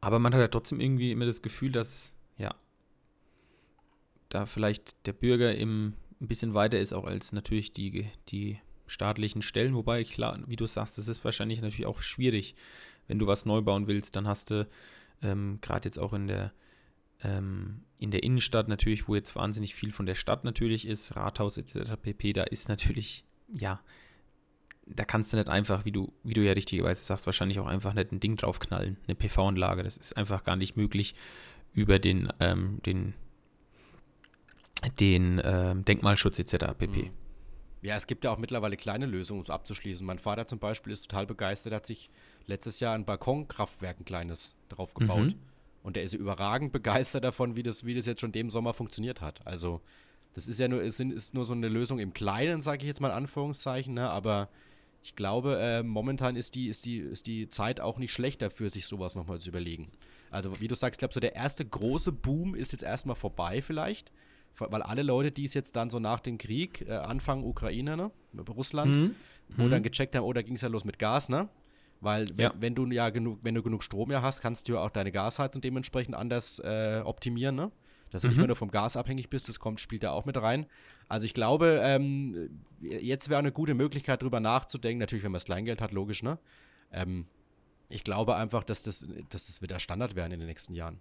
[0.03, 2.55] aber man hat ja trotzdem irgendwie immer das Gefühl, dass, ja,
[4.29, 9.43] da vielleicht der Bürger im, ein bisschen weiter ist, auch als natürlich die, die staatlichen
[9.43, 9.75] Stellen.
[9.75, 12.57] Wobei, klar, wie du sagst, das ist wahrscheinlich natürlich auch schwierig.
[13.07, 14.69] Wenn du was neu bauen willst, dann hast du
[15.23, 16.53] ähm, gerade jetzt auch in der,
[17.23, 21.59] ähm, in der Innenstadt natürlich, wo jetzt wahnsinnig viel von der Stadt natürlich ist, Rathaus
[21.59, 21.93] etc.
[22.01, 23.81] pp., da ist natürlich, ja,
[24.87, 27.95] da kannst du nicht einfach, wie du, wie du ja richtigerweise sagst, wahrscheinlich auch einfach
[27.95, 29.83] nicht ein Ding draufknallen, eine PV-Anlage.
[29.83, 31.15] Das ist einfach gar nicht möglich
[31.73, 33.15] über den, ähm, den,
[35.01, 36.75] den ähm, Denkmalschutz etc.
[36.79, 37.03] pp.
[37.05, 37.11] Mhm.
[37.83, 40.07] Ja, es gibt ja auch mittlerweile kleine Lösungen, um es abzuschließen.
[40.07, 42.11] Mein Vater zum Beispiel ist total begeistert, hat sich
[42.47, 45.31] letztes Jahr ein Balkonkraftwerk, ein kleines, drauf gebaut.
[45.31, 45.39] Mhm.
[45.83, 49.21] Und er ist überragend begeistert davon, wie das, wie das jetzt schon dem Sommer funktioniert
[49.21, 49.45] hat.
[49.45, 49.81] Also,
[50.35, 53.01] das ist ja nur, ist, ist nur so eine Lösung im Kleinen, sage ich jetzt
[53.01, 54.09] mal in Anführungszeichen, ne?
[54.09, 54.49] aber
[55.03, 58.71] ich glaube, äh, momentan ist die, ist, die, ist die Zeit auch nicht schlecht dafür,
[58.71, 59.91] sich sowas nochmal zu überlegen.
[60.31, 63.63] Also, wie du sagst, ich glaube, so der erste große Boom ist jetzt erstmal vorbei,
[63.63, 64.13] vielleicht.
[64.59, 68.11] Weil alle Leute, die es jetzt dann so nach dem Krieg, äh, Anfang Ukraine, ne?
[68.49, 69.15] Russland, mhm.
[69.57, 69.71] wo mhm.
[69.71, 71.49] dann gecheckt haben, oh, da ging es ja los mit Gas, ne?
[72.01, 72.55] Weil wenn, ja.
[72.59, 75.13] wenn, du ja genug, wenn du genug Strom ja hast, kannst du ja auch deine
[75.13, 77.73] Gasheizung dementsprechend anders äh, optimieren, ne?
[78.11, 78.33] Dass du mhm.
[78.33, 80.67] nicht mehr nur vom Gas abhängig bist, das kommt, spielt da auch mit rein.
[81.13, 82.49] Also ich glaube, ähm,
[82.81, 86.39] jetzt wäre eine gute Möglichkeit, drüber nachzudenken, natürlich, wenn man das Kleingeld hat, logisch, ne?
[86.91, 87.27] Ähm,
[87.91, 91.01] ich glaube einfach, dass das, dass das wieder Standard werden in den nächsten Jahren.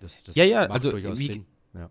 [0.00, 1.46] Das, das ja, ja, also durchaus wie, Sinn.
[1.72, 1.88] Ja.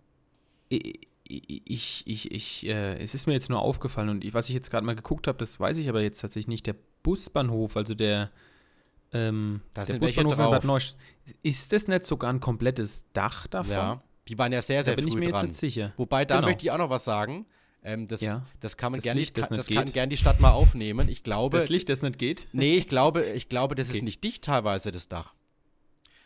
[0.68, 4.56] Ich, ich, ich, ich äh, es ist mir jetzt nur aufgefallen und ich, was ich
[4.56, 6.68] jetzt gerade mal geguckt habe, das weiß ich aber jetzt tatsächlich nicht.
[6.68, 8.30] Der Busbahnhof, also der,
[9.14, 11.00] ähm, da der Busbahnhof in Bad Neustadt,
[11.44, 13.72] ist das nicht sogar ein komplettes Dach davon?
[13.72, 14.04] Ja.
[14.28, 15.48] Die waren ja sehr, sehr da bin früh ich mir dran.
[15.48, 15.94] Jetzt sicher.
[15.98, 16.48] Wobei, da genau.
[16.48, 17.46] möchte ich auch noch was sagen.
[17.84, 18.46] Ähm, das, ja.
[18.60, 21.10] das kann man gerne, das, das kann gern die Stadt mal aufnehmen.
[21.10, 21.58] Ich glaube.
[21.58, 22.48] Das Licht, das nicht geht?
[22.52, 23.98] Nee, ich glaube, ich glaube, das okay.
[23.98, 25.34] ist nicht dicht teilweise, das Dach.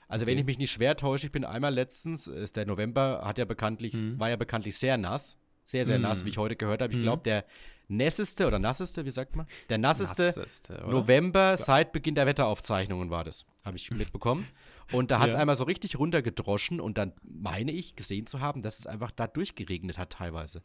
[0.08, 0.32] Also okay.
[0.32, 3.46] wenn ich mich nicht schwer täusche, ich bin einmal letztens, ist der November hat ja
[3.46, 4.20] bekanntlich, mhm.
[4.20, 5.38] war ja bekanntlich sehr nass.
[5.64, 6.04] Sehr, sehr mhm.
[6.04, 6.94] nass, wie ich heute gehört habe.
[6.94, 7.24] Ich glaube, mhm.
[7.24, 7.46] der
[7.88, 9.48] nässeste oder nasseste, wie sagt man?
[9.70, 13.46] Der nasseste, nasseste November seit Beginn der Wetteraufzeichnungen war das.
[13.64, 14.48] Habe ich mitbekommen.
[14.92, 15.42] Und da hat es ja.
[15.42, 19.28] einmal so richtig runtergedroschen und dann meine ich gesehen zu haben, dass es einfach da
[19.28, 20.62] durchgeregnet hat teilweise.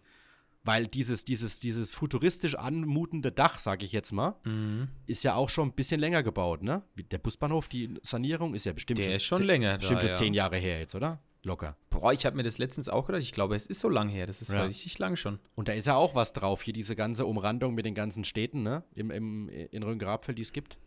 [0.62, 4.88] Weil dieses, dieses, dieses futuristisch anmutende Dach, sage ich jetzt mal, mhm.
[5.06, 6.82] ist ja auch schon ein bisschen länger gebaut, ne?
[7.10, 9.78] Der Busbahnhof, die Sanierung ist ja bestimmt Der schon, ist schon länger.
[9.78, 11.22] Bestimmt da, schon zehn Jahre her jetzt, oder?
[11.42, 11.78] Locker.
[11.88, 13.22] Boah, ich habe mir das letztens auch gedacht.
[13.22, 14.26] Ich glaube, es ist so lang her.
[14.26, 14.62] Das ist ja.
[14.62, 15.38] richtig lang schon.
[15.56, 16.60] Und da ist ja auch was drauf.
[16.60, 18.84] Hier diese ganze Umrandung mit den ganzen Städten, ne?
[18.94, 20.78] Im, im, in Rhön-Grabfeld, die es gibt.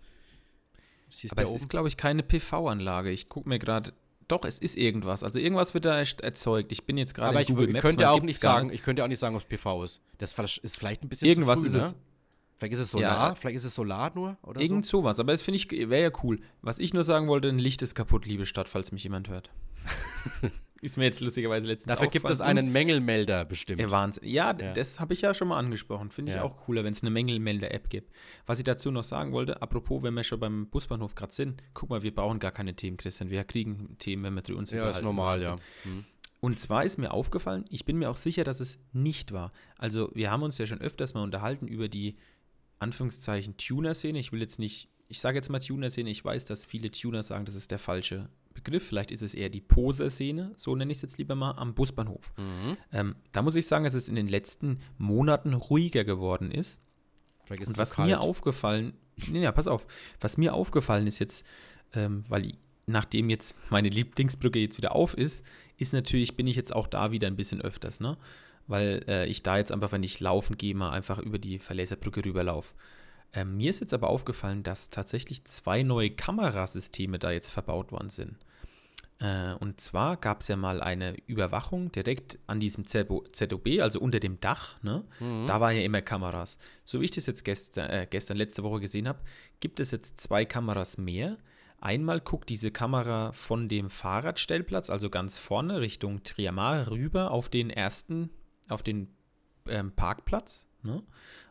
[1.14, 1.58] Siehst Aber es oben?
[1.58, 3.12] ist, glaube ich, keine PV-Anlage.
[3.12, 3.94] Ich gucke mir gerade
[4.28, 5.24] doch, es ist irgendwas.
[5.24, 6.72] Also irgendwas wird da erzeugt.
[6.72, 9.20] Ich bin jetzt gerade Aber ich, ich könnte auch nicht sagen, ich könnte auch nicht
[9.20, 10.02] sagen, ob es PV ist.
[10.18, 11.88] Das ist vielleicht ein bisschen irgendwas zu früh, ist ne?
[11.88, 11.96] es.
[12.58, 15.00] Vielleicht ist es Solar, ja, vielleicht ist es Solar nur oder Irgend so?
[15.00, 16.40] sowas, aber das finde ich, wäre ja cool.
[16.62, 19.52] Was ich nur sagen wollte, ein Licht ist kaputt, liebe Stadt, falls mich jemand hört.
[20.84, 23.80] Ist mir jetzt lustigerweise letztens Dafür gibt es einen Mängelmelder bestimmt.
[23.80, 24.28] Ja, Wahnsinn.
[24.28, 24.74] Ja, ja.
[24.74, 26.12] das habe ich ja schon mal angesprochen.
[26.12, 26.44] Finde ich ja.
[26.44, 28.12] auch cooler, wenn es eine Mängelmelder-App gibt.
[28.46, 31.90] Was ich dazu noch sagen wollte, apropos, wenn wir schon beim Busbahnhof gerade sind, guck
[31.90, 33.30] mal, wir brauchen gar keine Themen, Christian.
[33.30, 35.56] Wir kriegen Themen, wenn wir uns Ja, ist normal, ja.
[35.86, 36.04] Mhm.
[36.42, 39.54] Und zwar ist mir aufgefallen, ich bin mir auch sicher, dass es nicht war.
[39.78, 42.18] Also, wir haben uns ja schon öfters mal unterhalten über die
[42.80, 44.20] Anführungszeichen Tuner-Szene.
[44.20, 47.46] Ich will jetzt nicht, ich sage jetzt mal Tuner-Szene, ich weiß, dass viele Tuner sagen,
[47.46, 48.88] das ist der falsche Begriff.
[48.88, 52.34] Vielleicht ist es eher die Poser-Szene, so nenne ich es jetzt lieber mal, am Busbahnhof.
[52.38, 52.78] Mhm.
[52.92, 56.82] Ähm, da muss ich sagen, dass es in den letzten Monaten ruhiger geworden ist.
[57.46, 58.94] Vielleicht ist Und was mir aufgefallen,
[59.30, 59.86] nee, ja, pass auf,
[60.20, 61.46] was mir aufgefallen ist jetzt,
[61.94, 62.54] ähm, weil
[62.86, 65.46] nachdem jetzt meine Lieblingsbrücke jetzt wieder auf ist,
[65.78, 68.18] ist natürlich, bin ich jetzt auch da wieder ein bisschen öfters, ne?
[68.68, 72.24] Weil äh, ich da jetzt einfach, wenn ich laufen gehe, mal einfach über die Verleserbrücke
[72.24, 72.74] rüberlaufe.
[73.34, 78.10] Ähm, mir ist jetzt aber aufgefallen, dass tatsächlich zwei neue Kamerasysteme da jetzt verbaut worden
[78.10, 78.38] sind.
[79.20, 84.20] Äh, und zwar gab es ja mal eine Überwachung direkt an diesem ZOB, also unter
[84.20, 84.82] dem Dach.
[84.84, 85.04] Ne?
[85.20, 85.48] Mhm.
[85.48, 86.58] Da war ja immer Kameras.
[86.84, 89.20] So wie ich das jetzt gestern, äh, gestern letzte Woche gesehen habe,
[89.60, 91.38] gibt es jetzt zwei Kameras mehr.
[91.80, 97.70] Einmal guckt diese Kamera von dem Fahrradstellplatz, also ganz vorne Richtung Triamar rüber auf den
[97.70, 98.30] ersten,
[98.70, 99.10] auf den
[99.68, 100.66] ähm, Parkplatz.
[100.84, 101.02] Ne?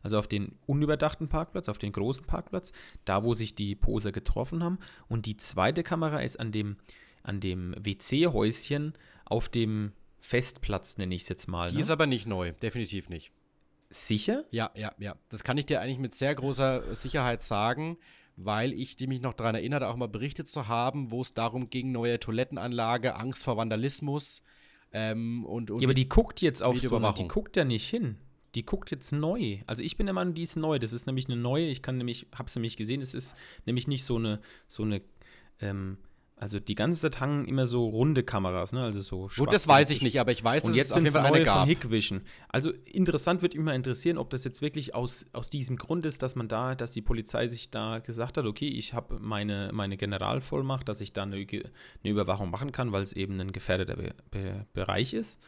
[0.03, 2.73] Also auf den unüberdachten Parkplatz, auf den großen Parkplatz,
[3.05, 4.79] da wo sich die Poser getroffen haben.
[5.09, 6.77] Und die zweite Kamera ist an dem,
[7.23, 8.93] an dem WC-Häuschen
[9.25, 11.71] auf dem Festplatz, nenne ich es jetzt mal.
[11.71, 11.81] Die ne?
[11.81, 13.33] ist aber nicht neu, definitiv nicht.
[13.91, 14.45] Sicher?
[14.51, 15.17] Ja, ja, ja.
[15.29, 17.99] Das kann ich dir eigentlich mit sehr großer Sicherheit sagen,
[18.37, 21.93] weil ich mich noch daran erinnere, auch mal berichtet zu haben, wo es darum ging,
[21.93, 24.43] neue Toilettenanlage, Angst vor Vandalismus.
[24.93, 28.19] Ähm, und, und ja, aber die guckt jetzt auf so die guckt ja nicht hin
[28.55, 29.59] die guckt jetzt neu.
[29.67, 30.79] Also ich bin der Meinung, die ist neu.
[30.79, 31.67] Das ist nämlich eine neue.
[31.67, 33.37] Ich kann nämlich, habe es nämlich gesehen, es ist
[33.67, 35.03] nämlich nicht so eine, so eine,
[35.61, 35.99] ähm,
[36.37, 38.83] also die ganze Zeit hangen immer so runde Kameras, ne?
[38.83, 41.03] Also so Gut, das weiß ich nicht, aber ich weiß, dass und jetzt es auf
[41.03, 41.61] jeden Fall eine gab.
[41.61, 42.23] Von Hikvision.
[42.49, 46.35] Also interessant wird immer interessieren, ob das jetzt wirklich aus, aus diesem Grund ist, dass
[46.35, 50.89] man da, dass die Polizei sich da gesagt hat, okay, ich habe meine, meine Generalvollmacht,
[50.89, 51.71] dass ich da eine, eine
[52.03, 55.41] Überwachung machen kann, weil es eben ein gefährdeter Be Be Bereich ist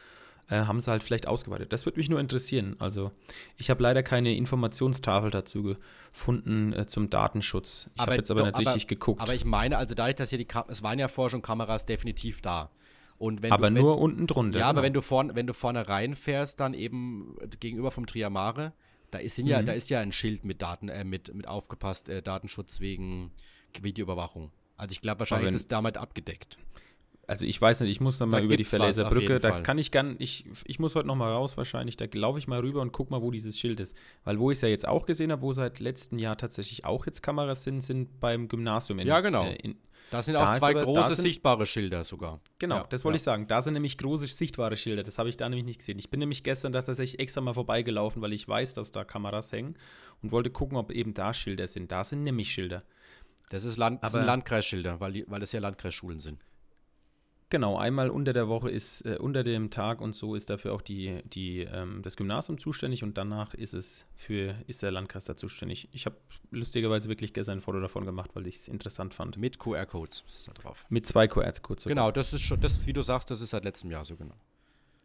[0.49, 1.73] äh, haben sie halt vielleicht ausgeweitet.
[1.73, 2.75] Das würde mich nur interessieren.
[2.79, 3.11] Also
[3.57, 5.75] ich habe leider keine Informationstafel dazu
[6.11, 7.89] gefunden äh, zum Datenschutz.
[7.95, 9.21] Ich habe jetzt aber doch, natürlich aber, geguckt.
[9.21, 11.85] Aber ich meine, also dadurch, dass hier die Kam es waren ja vorher schon Kameras
[11.85, 12.69] definitiv da.
[13.19, 14.59] aber du, wenn, nur unten drunter.
[14.59, 14.79] Ja, genau.
[14.79, 18.73] aber wenn du, vorn, wenn du vorne reinfährst, dann eben gegenüber vom Triamare,
[19.11, 19.65] da ist, ja, mhm.
[19.65, 23.31] da ist ja ein Schild mit Daten, äh, mit, mit aufgepasst, äh, Datenschutz wegen
[23.81, 24.51] Videoüberwachung.
[24.77, 26.57] Also ich glaube, wahrscheinlich wenn, ist es damit abgedeckt.
[27.27, 29.39] Also ich weiß nicht, ich muss dann mal über die Verleser Brücke.
[29.39, 31.97] Das kann ich gern, ich, ich muss heute noch mal raus wahrscheinlich.
[31.97, 33.95] Da laufe ich mal rüber und guck mal, wo dieses Schild ist.
[34.23, 37.05] Weil wo ich es ja jetzt auch gesehen habe, wo seit letztem Jahr tatsächlich auch
[37.05, 38.99] jetzt Kameras sind, sind beim Gymnasium.
[38.99, 39.45] In, ja, genau.
[39.45, 39.75] Äh, in,
[40.11, 42.39] da sind auch da zwei aber, große sind, sichtbare Schilder sogar.
[42.59, 43.17] Genau, ja, das wollte ja.
[43.17, 43.47] ich sagen.
[43.47, 45.03] Da sind nämlich große sichtbare Schilder.
[45.03, 45.97] Das habe ich da nämlich nicht gesehen.
[45.97, 49.51] Ich bin nämlich gestern da tatsächlich extra mal vorbeigelaufen, weil ich weiß, dass da Kameras
[49.51, 49.75] hängen
[50.21, 51.91] und wollte gucken, ob eben da Schilder sind.
[51.91, 52.83] Da sind nämlich Schilder.
[53.49, 56.39] Das, ist Land, das sind Landkreisschilder, weil, weil das ja Landkreisschulen sind.
[57.49, 60.81] Genau, einmal unter der Woche ist, äh, unter dem Tag und so ist dafür auch
[60.81, 65.37] die, die, ähm, das Gymnasium zuständig und danach ist es für, ist der Landkreis da
[65.37, 65.87] zuständig.
[65.91, 66.15] Ich habe
[66.49, 69.37] lustigerweise wirklich gestern ein Foto davon gemacht, weil ich es interessant fand.
[69.37, 70.85] Mit QR-Codes ist da drauf.
[70.89, 71.85] Mit zwei QR-Codes.
[71.85, 74.35] Genau, das ist schon, das, wie du sagst, das ist seit letztem Jahr so genau.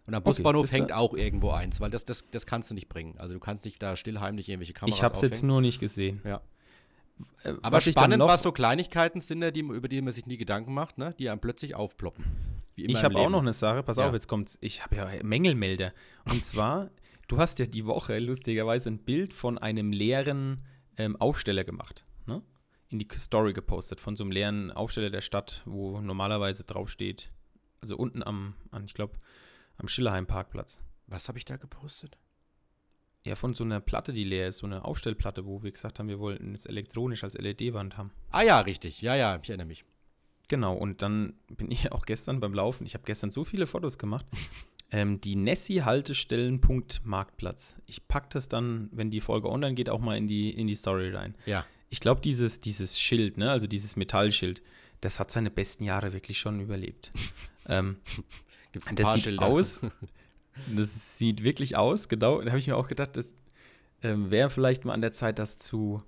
[0.07, 2.89] Und am Busbahnhof okay, hängt auch irgendwo eins, weil das, das, das kannst du nicht
[2.89, 3.17] bringen.
[3.19, 6.23] Also du kannst nicht da stillheimlich irgendwelche Kameras Ich habe es jetzt nur nicht gesehen.
[6.25, 6.41] Ja.
[7.43, 10.99] Äh, Aber spannend, was so Kleinigkeiten sind, die, über die man sich nie Gedanken macht,
[10.99, 11.15] ne?
[11.19, 12.25] die einem plötzlich aufploppen.
[12.77, 14.09] ich habe auch noch eine Sache, pass ja.
[14.09, 14.59] auf, jetzt kommt's.
[14.61, 15.93] Ich habe ja Mängelmelder.
[16.31, 16.91] Und zwar,
[17.29, 20.65] du hast ja die Woche lustigerweise ein Bild von einem leeren
[20.97, 22.05] ähm, Aufsteller gemacht.
[22.27, 22.43] Ne?
[22.91, 27.33] in die Story gepostet von so einem leeren Aufsteller der Stadt, wo normalerweise draufsteht,
[27.81, 29.19] also unten am, an, ich glaube,
[29.79, 30.81] am Schillerheim-Parkplatz.
[31.07, 32.19] Was habe ich da gepostet?
[33.25, 36.09] Ja, von so einer Platte, die leer ist, so eine Aufstellplatte, wo wir gesagt haben,
[36.09, 38.13] wir wollten es elektronisch als LED-Wand haben.
[38.31, 39.03] Ah ja, richtig.
[39.03, 39.85] Ja, ja, ich erinnere mich.
[40.49, 43.99] Genau, und dann bin ich auch gestern beim Laufen, ich habe gestern so viele Fotos
[43.99, 44.27] gemacht,
[44.91, 47.77] ähm, die Nessie-Haltestellenpunkt Marktplatz.
[47.87, 50.75] Ich packe das dann, wenn die Folge online geht, auch mal in die, in die
[50.75, 51.35] Story rein.
[51.45, 51.67] Ja.
[51.91, 54.63] Ich glaube, dieses, dieses Schild, ne, also dieses Metallschild,
[55.03, 57.13] das hat seine besten Jahre wirklich schon überlebt.
[57.69, 57.97] ähm,
[58.73, 59.47] Gibt es ein das paar sieht Schilder?
[59.47, 59.81] aus,
[60.69, 62.41] das sieht wirklich aus, genau.
[62.41, 63.35] Da habe ich mir auch gedacht, das
[64.03, 66.03] ähm, wäre vielleicht mal an der Zeit, das zu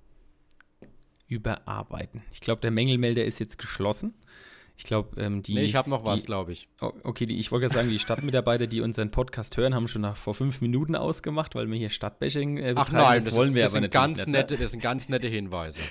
[1.27, 2.21] überarbeiten.
[2.31, 4.13] Ich glaube, der Mängelmelder ist jetzt geschlossen.
[4.75, 5.53] Ich glaube, ähm, die.
[5.53, 6.67] nee, ich habe noch die, was, glaube ich.
[6.79, 10.17] Okay, die, ich wollte gerade sagen, die Stadtmitarbeiter, die unseren Podcast hören, haben schon nach
[10.17, 13.07] vor fünf Minuten ausgemacht, weil wir hier Stadtbashing äh, Ach betreiben.
[13.09, 14.27] nein, das wollen ist, wir das aber sind ganz nicht.
[14.29, 15.81] nette, das sind ganz nette Hinweise.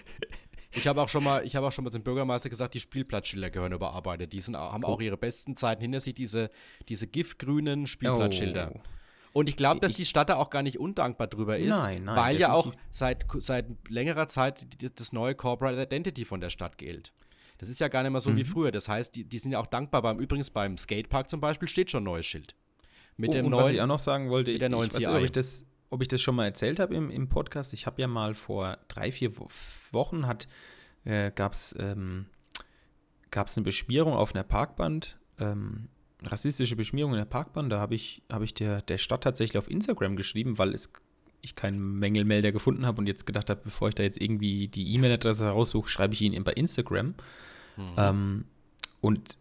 [0.75, 3.51] Ich habe auch schon mal, ich habe auch schon mal zum Bürgermeister gesagt, die Spielplatzschilder
[3.51, 4.33] gehören überarbeitet.
[4.33, 6.51] Die sind, haben auch ihre besten Zeiten hinter sich, diese,
[6.89, 7.87] diese giftgrünen Ne?
[7.87, 8.73] Spielplatzschilder.
[8.75, 8.81] Oh.
[9.35, 12.05] Und ich glaube, dass Ich- die Stadt da auch gar nicht undankbar drüber ist, Nein,
[12.05, 14.67] nein, weil ja auch seit, seit längerer Zeit
[14.99, 17.13] das neue Corporate Identity von der Stadt gilt.
[17.59, 18.37] Das ist ja gar nicht mehr so Mhm.
[18.39, 18.73] wie früher.
[18.73, 20.03] Das heißt, die, die sind ja auch dankbar.
[20.03, 22.55] Beim, übrigens beim Skatepark zum Beispiel steht schon ein neues Schild.
[23.17, 23.81] Mit oh, dem und was ich neuen.
[23.85, 25.15] auch noch sagen wollte, mit der ich neuen weiß nicht, CI.
[25.17, 27.75] ob ich das, ob ich das schon mal erzählt habe im, im Podcast.
[27.75, 29.49] Ich habe ja mal vor drei, vier Wo-
[29.93, 30.49] Wochen hat,
[31.05, 32.27] äh, gab es ähm,
[33.31, 35.89] gab's eine Beschmierung auf einer Parkband, ähm,
[36.25, 37.69] rassistische Beschmierung in der Parkbahn.
[37.69, 40.93] Da habe ich, hab ich der, der Stadt tatsächlich auf Instagram geschrieben, weil es,
[41.41, 44.95] ich keinen Mängelmelder gefunden habe und jetzt gedacht habe, bevor ich da jetzt irgendwie die
[44.95, 47.15] E-Mail-Adresse raussuche, schreibe ich ihn bei Instagram.
[47.97, 48.45] Ähm,
[49.01, 49.37] und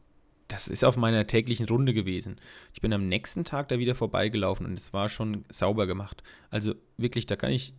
[0.52, 2.36] das ist auf meiner täglichen Runde gewesen.
[2.74, 6.24] Ich bin am nächsten Tag da wieder vorbeigelaufen und es war schon sauber gemacht.
[6.50, 7.74] Also wirklich, da kann ich,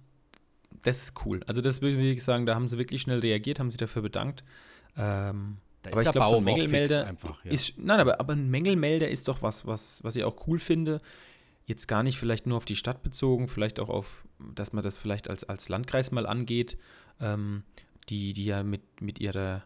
[0.82, 1.42] das ist cool.
[1.46, 4.42] Also das würde ich sagen, da haben sie wirklich schnell reagiert, haben sich dafür bedankt.
[4.96, 7.44] Ähm, Da aber ist ich glaube, so ein Mängelmelder einfach.
[7.44, 7.50] Ja.
[7.50, 11.00] ist, nein, aber, aber ein Mängelmelder ist doch was, was, was ich auch cool finde.
[11.66, 14.98] Jetzt gar nicht vielleicht nur auf die Stadt bezogen, vielleicht auch auf, dass man das
[14.98, 16.78] vielleicht als, als Landkreis mal angeht,
[17.20, 17.64] ähm,
[18.08, 19.62] die, die ja mit, mit ihrer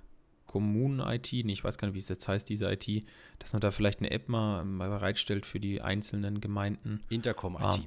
[0.56, 3.04] Kommunen-IT, nee, ich weiß gar nicht, wie es jetzt heißt, diese IT,
[3.38, 7.00] dass man da vielleicht eine App mal, bereitstellt für die einzelnen Gemeinden.
[7.10, 7.60] Intercom IT.
[7.60, 7.78] Ah,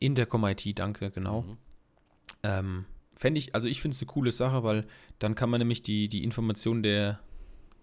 [0.00, 1.42] Intercom-IT, danke, genau.
[1.42, 1.56] Mhm.
[2.42, 2.84] Ähm,
[3.14, 4.88] Fände ich, also ich finde es eine coole Sache, weil
[5.20, 7.20] dann kann man nämlich die, die Informationen der,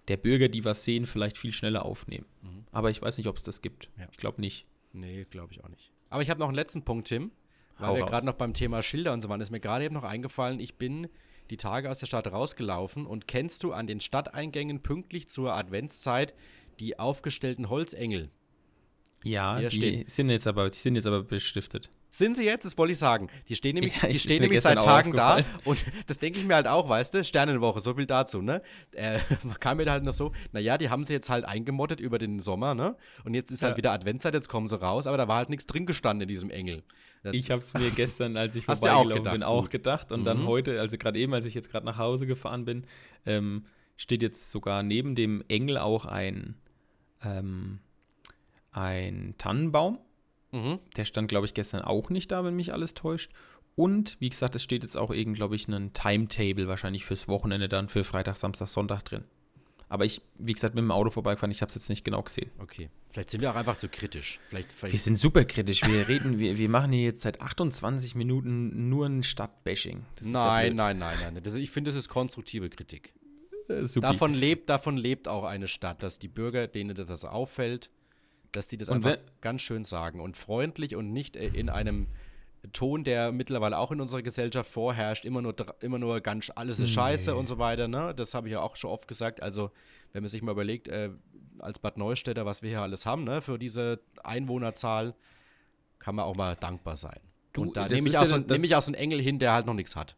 [0.09, 2.25] der Bürger, die was sehen, vielleicht viel schneller aufnehmen.
[2.41, 2.65] Mhm.
[2.73, 3.89] Aber ich weiß nicht, ob es das gibt.
[3.97, 4.09] Ja.
[4.11, 4.65] Ich glaube nicht.
[4.91, 5.93] Nee, glaube ich auch nicht.
[6.09, 7.31] Aber ich habe noch einen letzten Punkt, Tim.
[7.77, 9.93] Weil Hau wir gerade noch beim Thema Schilder und so waren, ist mir gerade eben
[9.93, 11.07] noch eingefallen, ich bin
[11.49, 16.33] die Tage aus der Stadt rausgelaufen und kennst du an den Stadteingängen pünktlich zur Adventszeit
[16.79, 18.29] die aufgestellten Holzengel?
[19.23, 20.07] Ja, die stehen.
[20.07, 21.91] sind jetzt aber, die sind jetzt aber beschriftet.
[22.15, 22.63] Sind sie jetzt?
[22.63, 23.27] Das wollte ich sagen.
[23.49, 26.53] Die stehen nämlich, Ja, die stehen nämlich seit Tagen da und das denke ich mir
[26.53, 28.61] halt auch, weißt du, Sternenwoche, so viel dazu, ne?
[28.91, 32.19] Äh, man kam mir halt noch so, naja, die haben sie jetzt halt eingemottet über
[32.19, 32.95] den Sommer, ne?
[33.23, 33.77] Und jetzt ist halt Ja.
[33.77, 36.51] wieder Adventszeit, jetzt kommen sie raus, aber da war halt nichts drin gestanden in diesem
[36.51, 36.83] Engel.
[37.23, 40.11] Das- Ich habe es mir gestern, als ich vorbeigelaufen bin, auch gedacht.
[40.11, 40.45] Und dann Mhm.
[40.47, 42.85] heute, also gerade eben, als ich jetzt gerade nach Hause gefahren bin,
[43.25, 43.65] ähm,
[43.97, 46.53] steht jetzt sogar neben dem Engel auch ein,
[47.23, 47.79] ähm,
[48.71, 49.97] ein Tannenbaum.
[50.53, 50.79] Mhm.
[50.95, 53.31] Der stand, glaube ich, gestern auch nicht da, wenn mich alles täuscht.
[53.75, 57.67] Und wie gesagt, es steht jetzt auch irgend, glaube ich, ein Timetable wahrscheinlich fürs Wochenende
[57.67, 59.23] dann für Freitag, Samstag, Sonntag drin.
[59.89, 62.49] Aber ich, wie gesagt, mit dem Auto vorbeigefahren, ich habe es jetzt nicht genau gesehen.
[62.59, 62.89] Okay.
[63.09, 64.39] Vielleicht sind wir auch einfach zu kritisch.
[64.49, 65.85] Vielleicht, Wir vielleicht sind super kritisch.
[65.85, 70.03] Wir reden, wir, wir machen hier jetzt seit 28 Minuten nur ein Stadtbashing.
[70.19, 71.43] Ist ja nein, nein, nein, nein.
[71.43, 73.13] Das, ich finde, das ist konstruktive Kritik.
[73.69, 73.85] Äh.
[73.99, 77.91] Davon lebt, davon lebt auch eine Stadt, dass die Bürger, denen das auffällt,
[78.55, 82.07] dass die das Und einfach ganz schön sagen und freundlich und nicht äh, in einem
[82.71, 86.91] Ton, der mittlerweile auch in unserer Gesellschaft vorherrscht, immer nur, immer nur ganz alles ist
[86.91, 87.89] scheiße und so weiter.
[87.89, 88.13] Ne?
[88.15, 89.43] Das habe ich ja auch schon oft gesagt.
[89.43, 89.71] Also,
[90.13, 91.09] wenn man sich mal überlegt, äh,
[91.59, 95.13] als Bad Neustädter, was wir hier alles haben, ne, für diese Einwohnerzahl,
[95.99, 97.19] kann man auch mal dankbar sein.
[97.51, 99.39] Du, und da nehme ich, auch ja so, nehme ich auch so einen Engel hin,
[99.39, 100.15] der halt noch nichts hat.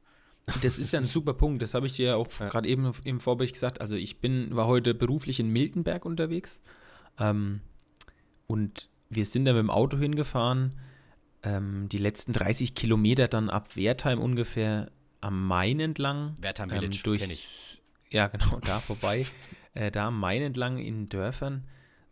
[0.61, 1.63] Das ist ja ein super Punkt.
[1.63, 3.81] Das habe ich dir ja auch gerade eben im Vorbericht gesagt.
[3.81, 6.61] Also ich bin, war heute beruflich in Miltenberg unterwegs.
[7.19, 7.61] Ähm,
[8.47, 10.79] und wir sind da mit dem Auto hingefahren.
[11.43, 16.35] Ähm, die letzten 30 Kilometer dann ab Wertheim ungefähr am Main entlang.
[16.39, 17.81] Wertheim ähm, Village, durch, ich.
[18.09, 19.25] Ja, genau, da vorbei.
[19.73, 21.65] äh, da am Main entlang in Dörfern.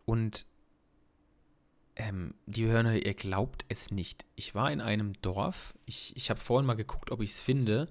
[0.06, 0.46] Und
[1.96, 4.26] ähm, die Hörner, ihr glaubt es nicht.
[4.36, 5.76] Ich war in einem Dorf.
[5.86, 7.88] Ich, ich habe vorhin mal geguckt, ob ich es finde.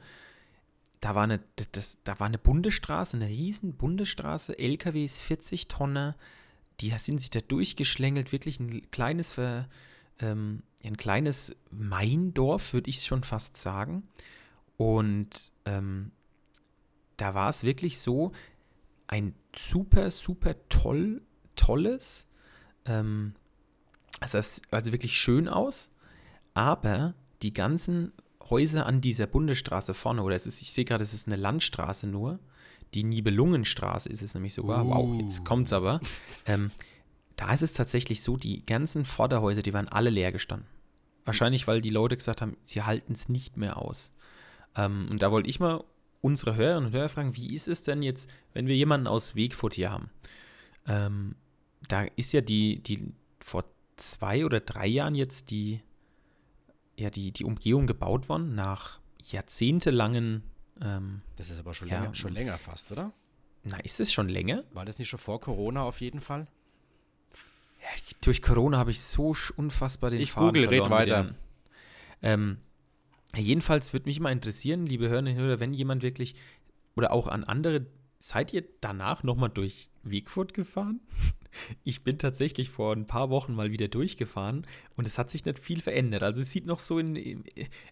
[1.00, 6.16] Da war, eine, das, das, da war eine Bundesstraße, eine riesen Bundesstraße, LKWs 40 Tonner,
[6.80, 9.68] die sind sich da durchgeschlängelt, wirklich ein kleines, Ver,
[10.18, 14.08] ähm, ein kleines Maindorf, würde ich schon fast sagen.
[14.76, 16.12] Und ähm,
[17.16, 18.32] da war es wirklich so
[19.06, 21.22] ein super, super toll,
[21.54, 22.26] tolles,
[22.86, 23.34] ähm,
[24.20, 25.90] es sah also wirklich schön aus,
[26.54, 28.12] aber die ganzen
[28.50, 32.06] Häuser an dieser Bundesstraße vorne, oder es ist, ich sehe gerade, es ist eine Landstraße
[32.06, 32.38] nur,
[32.94, 34.90] die Nibelungenstraße ist es nämlich sogar, uh.
[34.90, 36.00] wow, jetzt kommt's aber,
[36.46, 36.70] ähm,
[37.36, 40.68] da ist es tatsächlich so, die ganzen Vorderhäuser, die waren alle leer gestanden.
[41.24, 44.12] Wahrscheinlich, weil die Leute gesagt haben, sie halten es nicht mehr aus.
[44.76, 45.84] Ähm, und da wollte ich mal
[46.20, 49.74] unsere Hörerinnen und Hörer fragen, wie ist es denn jetzt, wenn wir jemanden aus Wegfurt
[49.74, 50.10] hier haben?
[50.86, 51.36] Ähm,
[51.88, 53.64] da ist ja die, die vor
[53.96, 55.80] zwei oder drei Jahren jetzt die,
[56.98, 59.00] ja, die, die Umgehung gebaut worden, nach
[59.30, 60.42] jahrzehntelangen.
[60.82, 63.12] Ähm, das ist aber schon, ja, länger, schon länger fast, oder?
[63.64, 64.64] Na, ist es schon länger?
[64.72, 66.48] War das nicht schon vor Corona auf jeden Fall?
[67.80, 67.88] Ja,
[68.22, 71.34] durch Corona habe ich so unfassbar den ich Faden google, red weiter.
[72.22, 72.58] Ähm,
[73.36, 76.34] jedenfalls würde mich mal interessieren, liebe Hörerinnen und Hörer, wenn jemand wirklich
[76.94, 77.86] oder auch an andere,
[78.18, 81.00] seid ihr danach nochmal durch Wegfurt gefahren?
[81.84, 84.66] Ich bin tatsächlich vor ein paar Wochen mal wieder durchgefahren
[84.96, 86.22] und es hat sich nicht viel verändert.
[86.22, 87.44] Also es sieht noch so in, in,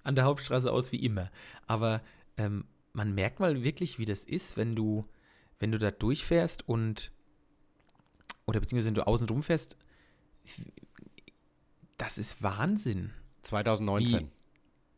[0.02, 1.30] an der Hauptstraße aus wie immer.
[1.66, 2.00] Aber
[2.38, 5.04] ähm, man merkt mal wirklich, wie das ist, wenn du,
[5.58, 7.12] wenn du da durchfährst und
[8.46, 9.76] oder beziehungsweise wenn du außen rumfährst.
[11.96, 13.10] Das ist Wahnsinn.
[13.42, 14.20] 2019.
[14.20, 14.26] Wie,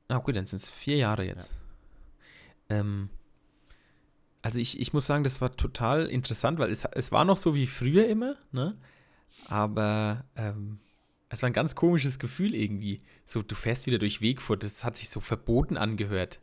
[0.08, 1.56] ah, gut, dann sind es vier Jahre jetzt.
[2.70, 2.78] Ja.
[2.78, 3.10] Ähm,
[4.40, 7.54] also ich, ich muss sagen, das war total interessant, weil es, es war noch so
[7.54, 8.76] wie früher immer, ne?
[9.46, 10.80] Aber ähm,
[11.28, 13.00] es war ein ganz komisches Gefühl irgendwie.
[13.24, 16.40] So, du fährst wieder durch Wegfurt, das hat sich so verboten angehört.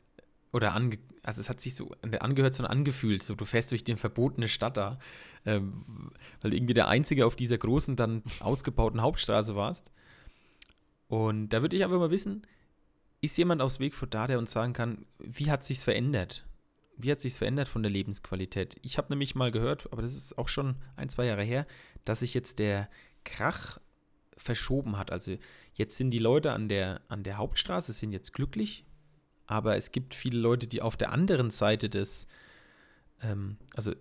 [0.52, 3.22] Oder ange, also es hat sich so angehört, sondern angefühlt.
[3.22, 5.00] So, du fährst durch die verbotene Stadt da,
[5.46, 9.92] ähm, weil irgendwie der Einzige auf dieser großen, dann ausgebauten Hauptstraße warst.
[11.08, 12.46] Und da würde ich einfach mal wissen,
[13.22, 16.46] ist jemand aus Wegfurt da, der uns sagen kann, wie hat sich's verändert?
[17.00, 18.78] wie hat sich verändert von der Lebensqualität?
[18.84, 21.66] Ich habe nämlich mal gehört, aber das ist auch schon ein, zwei Jahre her,
[22.04, 22.90] dass sich jetzt der
[23.24, 23.80] Krach
[24.36, 25.10] verschoben hat.
[25.10, 25.38] Also
[25.74, 28.84] jetzt sind die Leute an der, an der Hauptstraße, sind jetzt glücklich,
[29.50, 32.28] aber es gibt viele Leute, die auf der anderen Seite des,
[33.22, 33.94] ähm, also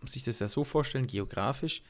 [0.00, 1.82] muss ich das ja so vorstellen, geografisch,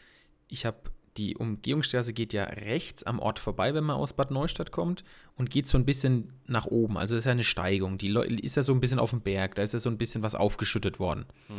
[0.49, 0.79] ich habe
[1.19, 5.05] die Umgehungsstraße geht ja rechts am Ort vorbei, wenn man aus Bad Neustadt kommt
[5.37, 6.97] und geht so ein bisschen nach oben.
[6.97, 7.99] Also das ist ja eine Steigung.
[7.99, 8.09] Die
[8.41, 10.35] ist ja so ein bisschen auf dem Berg, da ist ja so ein bisschen was
[10.35, 11.27] aufgeschüttet worden.
[11.51, 11.55] Mhm.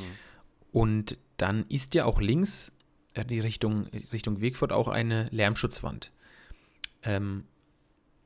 [0.72, 2.72] Und dann ist ja auch links
[3.14, 6.12] äh, die Richtung, Richtung Wegfurt auch eine Lärmschutzwand.
[7.04, 7.44] Ähm,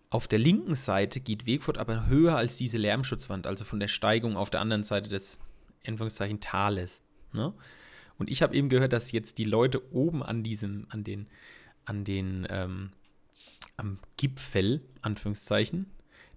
[0.09, 4.37] auf der linken Seite geht Wegfurt aber höher als diese Lärmschutzwand, also von der Steigung
[4.37, 5.39] auf der anderen Seite des
[5.85, 7.03] Anführungszeichen Tales.
[7.33, 7.53] Ne?
[8.17, 11.27] Und ich habe eben gehört, dass jetzt die Leute oben an diesem, an den,
[11.85, 12.91] an den, ähm,
[13.75, 15.87] am Gipfel, Anführungszeichen,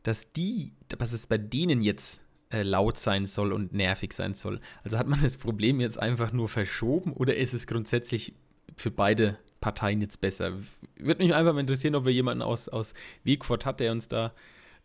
[0.03, 4.61] dass die, dass es bei denen jetzt äh, laut sein soll und nervig sein soll.
[4.83, 8.35] Also hat man das Problem jetzt einfach nur verschoben oder ist es grundsätzlich
[8.81, 10.55] für beide Parteien jetzt besser?
[10.97, 14.33] Würde mich einfach mal interessieren, ob wir jemanden aus, aus Wegfurt hat, der uns da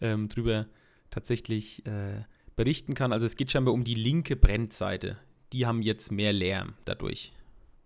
[0.01, 0.67] ähm, drüber
[1.09, 2.23] tatsächlich äh,
[2.55, 3.11] berichten kann.
[3.11, 5.17] Also es geht scheinbar um die linke Brennseite
[5.55, 7.31] die haben jetzt mehr Lärm dadurch,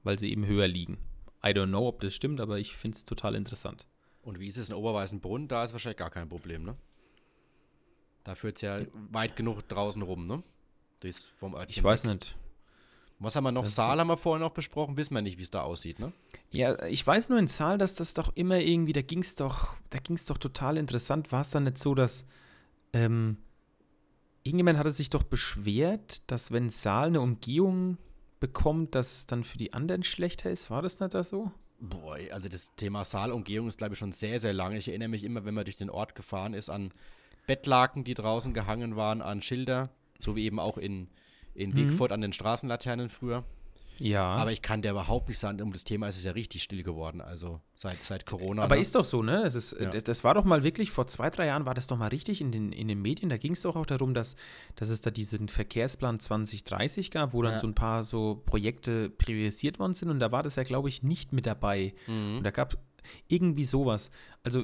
[0.04, 0.98] weil sie eben höher liegen.
[1.46, 3.86] I don't know, ob das stimmt, aber ich finde es total interessant.
[4.22, 5.48] Und wie ist es in Oberweißenbrunn?
[5.48, 6.76] Da ist wahrscheinlich gar kein Problem, ne?
[8.24, 8.78] Da führt es ja
[9.12, 10.44] weit genug draußen rum, ne?
[11.40, 12.36] Vom Örtchen ich weiß nicht.
[13.20, 13.64] Was haben wir noch?
[13.64, 16.14] Das Saal haben wir vorher noch besprochen, wissen wir nicht, wie es da aussieht, ne?
[16.52, 19.76] Ja, ich weiß nur in Saal, dass das doch immer irgendwie, da ging es doch,
[19.90, 21.32] da ging es doch total interessant.
[21.32, 22.26] War es dann nicht so, dass
[22.94, 23.38] ähm,
[24.44, 27.98] irgendjemand hatte sich doch beschwert, dass wenn Saal eine Umgehung
[28.40, 30.70] bekommt, dass es dann für die anderen schlechter ist.
[30.70, 31.52] War das nicht da so?
[31.82, 34.78] Boah, also das Thema Saalumgehung ist, glaube ich, schon sehr, sehr lange.
[34.78, 36.92] Ich erinnere mich immer, wenn man durch den Ort gefahren ist, an
[37.48, 41.10] Bettlaken, die draußen gehangen waren, an Schilder, so wie eben auch in,
[41.60, 42.02] in mhm.
[42.10, 43.44] an den Straßenlaternen früher.
[44.00, 44.36] Ja.
[44.36, 46.84] Aber ich kann dir überhaupt nicht sagen, um das Thema ist es ja richtig still
[46.84, 48.64] geworden, also seit, seit Corona.
[48.64, 48.82] Aber ne?
[48.82, 49.42] ist doch so, ne?
[49.44, 49.90] Das, ist, ja.
[49.90, 52.52] das war doch mal wirklich, vor zwei, drei Jahren war das doch mal richtig in
[52.52, 53.30] den, in den Medien.
[53.30, 54.36] Da ging es doch auch darum, dass,
[54.76, 57.58] dass es da diesen Verkehrsplan 2030 gab, wo dann ja.
[57.58, 61.04] so ein paar so Projekte priorisiert worden sind und da war das ja, glaube ich,
[61.04, 61.94] nicht mit dabei.
[62.08, 62.38] Mhm.
[62.38, 62.78] Und da gab
[63.28, 64.12] irgendwie sowas.
[64.44, 64.64] Also,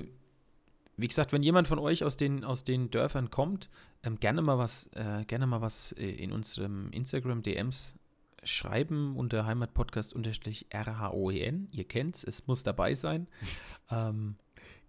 [0.97, 3.69] wie gesagt, wenn jemand von euch aus den, aus den Dörfern kommt,
[4.05, 7.97] ähm, gerne mal was, äh, gerne mal was äh, in unserem Instagram DMs
[8.43, 11.67] schreiben unter Heimatpodcast-RHOEN.
[11.71, 13.27] Ihr kennt's, es muss dabei sein.
[13.91, 14.35] ähm,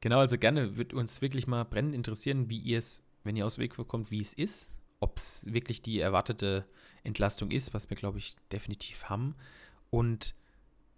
[0.00, 3.58] genau, also gerne wird uns wirklich mal brennend interessieren, wie ihr es, wenn ihr aus
[3.58, 4.72] Weg kommt, wie es ist.
[5.00, 6.66] Ob es wirklich die erwartete
[7.04, 9.34] Entlastung ist, was wir, glaube ich, definitiv haben.
[9.90, 10.34] Und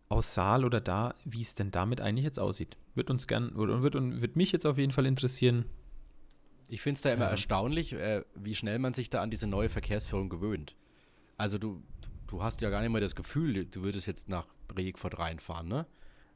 [0.09, 2.77] aus Saal oder da, wie es denn damit eigentlich jetzt aussieht.
[2.95, 5.67] Wird uns gern, oder wird, wird mich jetzt auf jeden Fall interessieren.
[6.69, 9.47] Ich finde es da immer ähm, erstaunlich, äh, wie schnell man sich da an diese
[9.47, 10.75] neue Verkehrsführung gewöhnt.
[11.37, 11.83] Also du,
[12.27, 15.87] du hast ja gar nicht mehr das Gefühl, du würdest jetzt nach Wegfurt reinfahren, ne?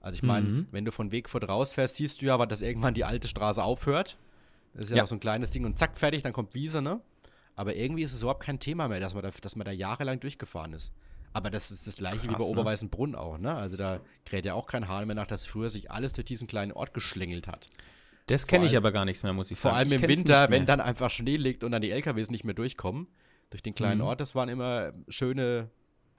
[0.00, 0.66] Also ich meine, Mhm.
[0.72, 4.18] wenn du von Wegfurt rausfährst, siehst du ja, dass irgendwann die alte Straße aufhört.
[4.74, 5.02] Das ist ja, Ja.
[5.04, 7.00] noch so ein kleines Ding und zack, fertig, dann kommt Wiese, ne?
[7.54, 10.18] Aber irgendwie ist es überhaupt kein Thema mehr, dass man da, dass man da jahrelang
[10.18, 10.92] durchgefahren ist.
[11.34, 12.50] Aber das ist das gleiche wie Krass, bei ne?
[12.50, 13.54] Oberweißenbrunn auch, ne?
[13.54, 16.48] Also da kräht ja auch kein Hahn mehr nach, dass früher sich alles durch diesen
[16.48, 17.68] kleinen Ort geschlängelt hat.
[18.26, 19.78] Das kenne ich allem- aber gar nichts mehr, muss ich Vor sagen.
[19.90, 22.54] allem Ich im Winter, wenn dann einfach Schnee liegt und dann die LKWs nicht mehr
[22.54, 23.08] durchkommen,
[23.50, 24.06] durch den kleinen Mhm.
[24.06, 25.70] Ort, das waren immer schöne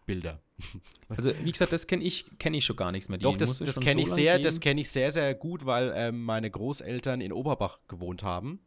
[0.06, 0.42] Bilder.
[1.10, 3.18] Also, wie gesagt, das kenne ich, kenn ich schon gar nichts mehr.
[3.18, 4.44] Die Doch, das, das kenne so ich sehr, geben.
[4.46, 8.60] das kenne ich sehr, sehr gut, weil ähm, meine Großeltern in Oberbach gewohnt haben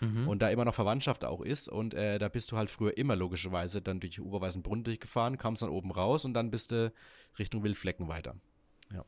[0.00, 0.28] Mhm.
[0.28, 1.68] und da immer noch Verwandtschaft auch ist.
[1.68, 5.70] Und äh, da bist du halt früher immer logischerweise dann durch Oberweißenbrunn durchgefahren, kamst dann
[5.70, 6.92] oben raus und dann bist du
[7.38, 8.34] Richtung Wildflecken weiter.
[8.92, 9.04] Ja.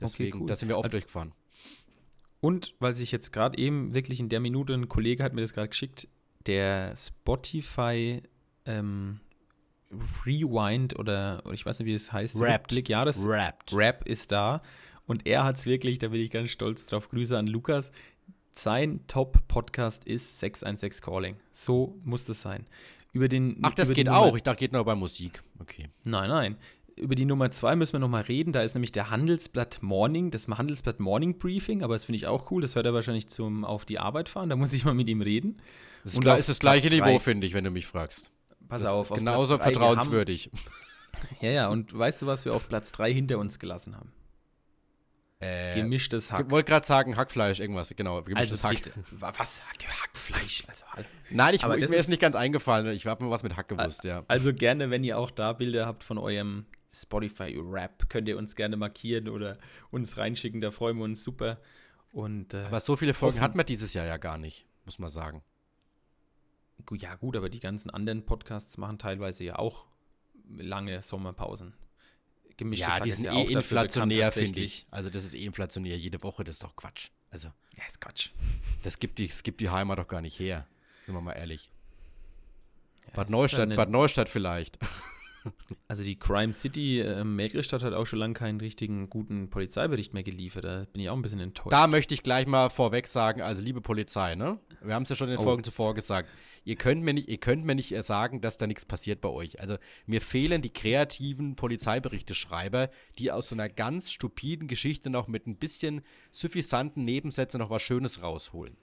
[0.00, 0.46] Deswegen, cool.
[0.48, 1.32] da sind wir oft Also- durchgefahren.
[2.42, 5.54] Und weil sich jetzt gerade eben wirklich in der Minute ein Kollege hat mir das
[5.54, 6.08] gerade geschickt,
[6.46, 8.20] der Spotify
[8.66, 9.20] ähm,
[10.26, 12.36] Rewind oder, oder ich weiß nicht, wie es heißt.
[12.40, 12.72] Wrapped.
[12.72, 13.72] Rückblick, ja, das Wrapped.
[13.72, 14.60] Rap ist da.
[15.06, 17.08] Und er hat es wirklich, da bin ich ganz stolz drauf.
[17.08, 17.92] Grüße an Lukas.
[18.54, 21.36] Sein Top-Podcast ist 616 Calling.
[21.52, 22.66] So muss das sein.
[23.12, 24.34] Über den, Ach, das geht auch.
[24.34, 25.44] Ich dachte, geht nur bei Musik.
[25.60, 25.90] Okay.
[26.04, 26.56] Nein, nein.
[26.96, 28.52] Über die Nummer zwei müssen wir nochmal reden.
[28.52, 32.50] Da ist nämlich der Handelsblatt Morning, das Handelsblatt Morning Briefing, aber das finde ich auch
[32.50, 32.62] cool.
[32.62, 34.50] Das hört er wahrscheinlich zum auf die Arbeit fahren.
[34.50, 35.58] Da muss ich mal mit ihm reden.
[36.04, 38.30] Das ist, auf ist das gleiche Platz Niveau, finde ich, wenn du mich fragst.
[38.68, 40.50] Pass Das auf, auf genauso Platz drei, vertrauenswürdig.
[40.52, 44.12] Haben, ja, ja, und weißt du, was wir auf Platz 3 hinter uns gelassen haben?
[45.40, 46.50] Äh, Gemischtes ich Hack.
[46.50, 48.22] wollte gerade sagen, Hackfleisch, irgendwas, genau.
[48.22, 48.74] Gemischtes Hack.
[48.74, 49.60] bitte, wa- was?
[49.62, 50.62] Hack, Hackfleisch.
[50.68, 50.84] Also.
[51.30, 52.94] Nein, ich, Aber mir ist- nicht ganz eingefallen.
[52.94, 54.22] Ich habe nur was mit Hack gewusst, ja.
[54.28, 56.64] also gerne, wenn ihr auch da Bilder habt von eurem
[56.94, 59.58] Spotify-Rap, könnt ihr uns gerne markieren oder
[59.90, 60.60] uns reinschicken.
[60.60, 61.60] Da freuen wir uns super.
[62.12, 63.44] Und, äh, Aber so viele Folgen Offen.
[63.44, 65.42] hatten wir dieses Jahr ja gar nicht, muss man sagen.
[66.92, 69.86] Ja, gut, aber die ganzen anderen Podcasts machen teilweise ja auch
[70.48, 71.74] lange Sommerpausen.
[72.56, 74.86] Gemischtes ja, die sind ja eh inflationär, finde ich.
[74.90, 75.96] Also das ist eh inflationär.
[75.96, 77.08] Jede Woche, das ist doch Quatsch.
[77.30, 78.30] Also Ja, ist Quatsch.
[78.82, 80.66] das gibt die, das gibt die Heimat doch gar nicht her.
[81.06, 81.70] Sind wir mal ehrlich.
[83.06, 84.78] Ja, Bad Neustadt, Bad Neustadt vielleicht.
[85.88, 90.22] Also die Crime City äh, Melgristadt hat auch schon lange keinen richtigen guten Polizeibericht mehr
[90.22, 90.64] geliefert.
[90.64, 91.72] Da bin ich auch ein bisschen enttäuscht.
[91.72, 94.58] Da möchte ich gleich mal vorweg sagen, also liebe Polizei, ne?
[94.82, 95.44] Wir haben es ja schon in den Oh.
[95.44, 96.28] Folgen zuvor gesagt.
[96.64, 99.28] Ihr könnt mir nicht, ihr könnt mir nicht äh, sagen, dass da nichts passiert bei
[99.28, 99.60] euch.
[99.60, 99.76] Also
[100.06, 102.88] mir fehlen die kreativen Polizeiberichte-Schreiber,
[103.18, 107.82] die aus so einer ganz stupiden Geschichte noch mit ein bisschen suffisanten Nebensätzen noch was
[107.82, 108.76] Schönes rausholen.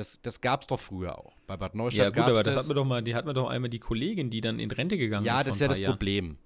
[0.00, 1.34] Das, das gab es doch früher auch.
[1.46, 2.60] Bei Bad Neustadt ja gut, aber da das.
[2.62, 4.96] hat man doch mal, die hat man doch einmal die Kollegin, die dann in Rente
[4.96, 5.46] gegangen Ja, ist.
[5.48, 5.92] das ist ja das Jahren.
[5.92, 6.38] Problem.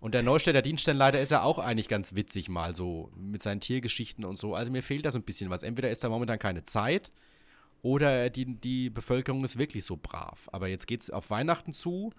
[0.00, 4.24] Und der Neustädter Dienststellenleiter ist ja auch eigentlich ganz witzig mal so mit seinen Tiergeschichten
[4.24, 4.54] und so.
[4.54, 5.62] Also mir fehlt da so ein bisschen was.
[5.62, 7.12] Entweder ist da momentan keine Zeit
[7.82, 10.48] oder die, die Bevölkerung ist wirklich so brav.
[10.50, 12.10] Aber jetzt geht es auf Weihnachten zu,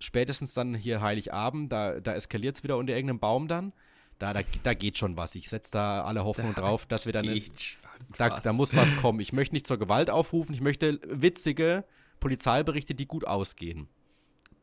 [0.00, 3.72] spätestens dann hier Heiligabend, da, da eskaliert es wieder unter irgendeinem Baum dann.
[4.20, 5.34] Da, da, da geht schon was.
[5.34, 7.24] Ich setze da alle Hoffnung Da drauf, dass wir dann.
[7.24, 7.86] Schon
[8.18, 9.18] Da, da muss was kommen.
[9.20, 11.84] Ich möchte nicht zur Gewalt aufrufen, ich möchte witzige
[12.20, 13.88] Polizeiberichte, die gut ausgehen.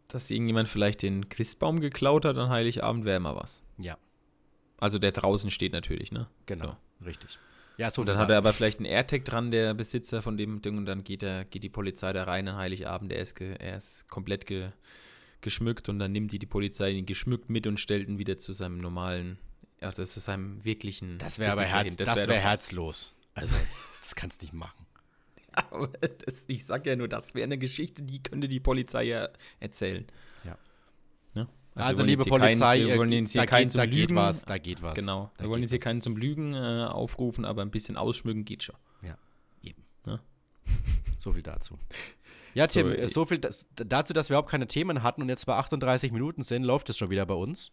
[0.08, 3.64] Dass irgendjemand vielleicht den Christbaum geklaut hat an Heiligabend, wäre immer was.
[3.78, 3.98] Ja,
[4.78, 6.28] Also der draußen steht natürlich, ne?
[6.46, 6.78] genau.
[7.04, 7.38] Richtig.
[7.78, 10.62] Ja, so Und dann hat er aber vielleicht einen AirTag dran, der Besitzer von dem
[10.62, 13.12] Ding, und dann geht, er, geht die Polizei da rein an Heiligabend.
[13.12, 14.70] Er ist, ge, er ist komplett ge,
[15.42, 18.54] geschmückt und dann nimmt die die Polizei ihn geschmückt mit und stellt ihn wieder zu
[18.54, 19.38] seinem normalen,
[19.82, 21.18] also zu seinem wirklichen.
[21.20, 21.98] Das wäre aber Herz, hin.
[21.98, 22.44] das wär was.
[22.44, 23.16] herzlos.
[23.34, 23.56] Also,
[24.02, 24.86] das kannst du nicht machen.
[25.72, 29.30] Aber das, ich sag ja nur, das wäre eine Geschichte, die könnte die Polizei ja
[29.60, 30.06] erzählen.
[30.44, 30.56] Ja.
[31.34, 31.48] Ne?
[31.74, 34.10] Also, wollen liebe Polizei, keinen, wir wollen jetzt hier da, keinen geht, zum da geht
[34.10, 34.16] Lügen.
[34.16, 34.94] was, da geht was.
[34.94, 35.32] Genau.
[35.38, 38.46] Da Wir wollen geht jetzt hier keinen zum Lügen äh, aufrufen, aber ein bisschen ausschmücken
[38.46, 38.76] geht schon.
[39.64, 39.84] Eben.
[40.06, 40.20] Ne?
[41.20, 41.80] So viel dazu.
[42.54, 45.30] Ja, So, Tim, äh, so viel das, dazu, dass wir überhaupt keine Themen hatten und
[45.30, 47.72] jetzt bei 38 Minuten sind, läuft es schon wieder bei uns.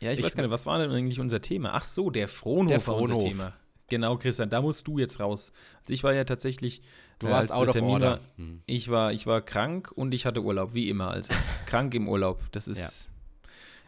[0.00, 1.70] Ja, ich, Ich- weiß gar nicht, was war denn eigentlich unser Thema?
[1.74, 3.28] Ach so, der Frohnhof, Der war unser Frohnhof.
[3.30, 3.52] Thema.
[3.88, 5.52] Genau, Christian, da musst du jetzt raus.
[5.82, 6.82] Also ich war ja tatsächlich.
[7.20, 8.10] Du äh, warst out Termin order.
[8.10, 8.62] War, Hm.
[8.66, 11.10] ich, war, ich war krank und ich hatte Urlaub, wie immer.
[11.12, 11.32] Also
[11.66, 12.42] krank im Urlaub.
[12.52, 13.10] Das ist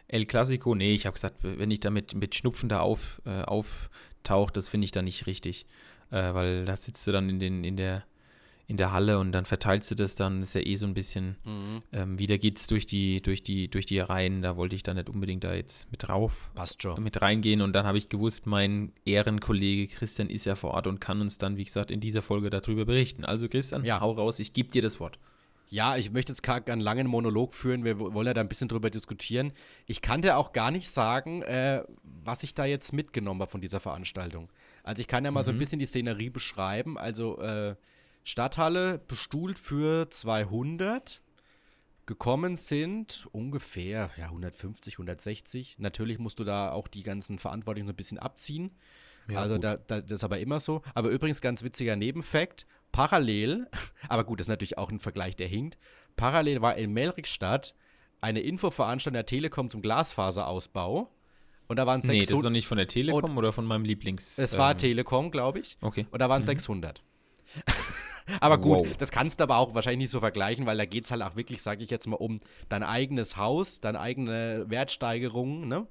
[0.07, 0.73] El Clasico.
[0.73, 4.69] Nee, ich habe gesagt, wenn ich da mit, mit Schnupfen da auf, äh, auftauche, das
[4.69, 5.65] finde ich da nicht richtig.
[6.11, 8.03] Äh, weil da sitzt du dann in, den, in, der,
[8.69, 10.43] in der Halle und dann verteilst du das dann.
[10.43, 11.37] ist ja eh so ein bisschen.
[11.43, 11.81] Mhm.
[11.91, 14.43] Ähm, wieder geht's durch die, durch die, durch die Reihen.
[14.43, 17.01] Da wollte ich da nicht unbedingt da jetzt mit drauf Passt schon.
[17.03, 21.01] mit reingehen und dann habe ich gewusst, mein Ehrenkollege Christian ist ja vor Ort und
[21.01, 23.25] kann uns dann, wie gesagt, in dieser Folge darüber berichten.
[23.25, 24.01] Also Christian, Ja.
[24.01, 25.17] hau raus, ich gebe dir das Wort.
[25.71, 27.83] Ja, ich möchte jetzt gar keinen langen Monolog führen.
[27.83, 29.51] Wir wollen ja da ein bisschen drüber diskutieren.
[29.87, 31.83] Ich kann dir auch gar nicht sagen, äh,
[32.23, 34.49] was ich da jetzt mitgenommen habe von dieser Veranstaltung.
[34.83, 36.97] Also ich kann ja mal so ein bisschen die Szenerie beschreiben.
[36.97, 37.75] Also äh,
[38.23, 41.21] Stadthalle bestuhlt für 200.
[42.05, 45.77] Gekommen sind ungefähr ja, 150, 160.
[45.77, 48.71] Natürlich musst du da auch die ganzen Verantwortlichen so ein bisschen abziehen.
[49.31, 50.81] Ja, also da, da, das ist aber immer so.
[50.95, 53.67] Aber übrigens ganz witziger Nebenfakt, parallel,
[54.09, 55.77] aber gut, das ist natürlich auch ein Vergleich, der hinkt,
[56.15, 57.75] parallel war in Melrikstadt
[58.21, 61.09] eine Infoveranstaltung der Telekom zum Glasfaserausbau.
[61.67, 62.13] Und da waren 600.
[62.13, 64.39] Nee, das ist doch nicht von der Telekom oder von meinem Lieblings.
[64.39, 65.77] Es war ähm, Telekom, glaube ich.
[65.81, 66.07] Okay.
[66.09, 66.47] Und da waren mhm.
[66.47, 67.03] 600.
[68.39, 68.97] aber gut, wow.
[68.97, 71.35] das kannst du aber auch wahrscheinlich nicht so vergleichen, weil da geht es halt auch
[71.35, 75.87] wirklich, sage ich jetzt mal, um dein eigenes Haus, deine eigene Wertsteigerung, ne?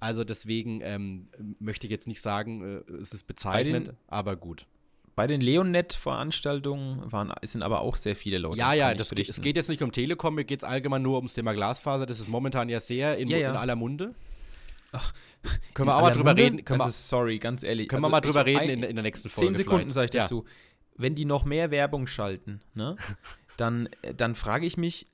[0.00, 1.28] Also deswegen ähm,
[1.58, 4.66] möchte ich jetzt nicht sagen, äh, es ist bezeichnend, aber gut.
[5.14, 7.10] Bei den Leonet-Veranstaltungen
[7.42, 8.56] sind aber auch sehr viele Leute.
[8.58, 11.34] Ja, ja, das, es geht jetzt nicht um Telekom, mir geht es allgemein nur ums
[11.34, 12.06] Thema Glasfaser.
[12.06, 13.50] Das ist momentan ja sehr in, ja, ja.
[13.50, 14.14] in aller Munde.
[14.92, 15.12] Ach,
[15.74, 16.42] können wir auch mal drüber Munde?
[16.42, 16.64] reden?
[16.64, 17.88] Können also, sorry, ganz ehrlich.
[17.88, 19.52] Können also wir mal drüber reden in, in, der nächsten Folge?
[19.52, 20.44] Zehn Sekunden sage ich dazu.
[21.00, 22.96] Wenn die noch mehr Werbung schalten, ne,
[23.56, 25.06] dann, dann frage ich mich,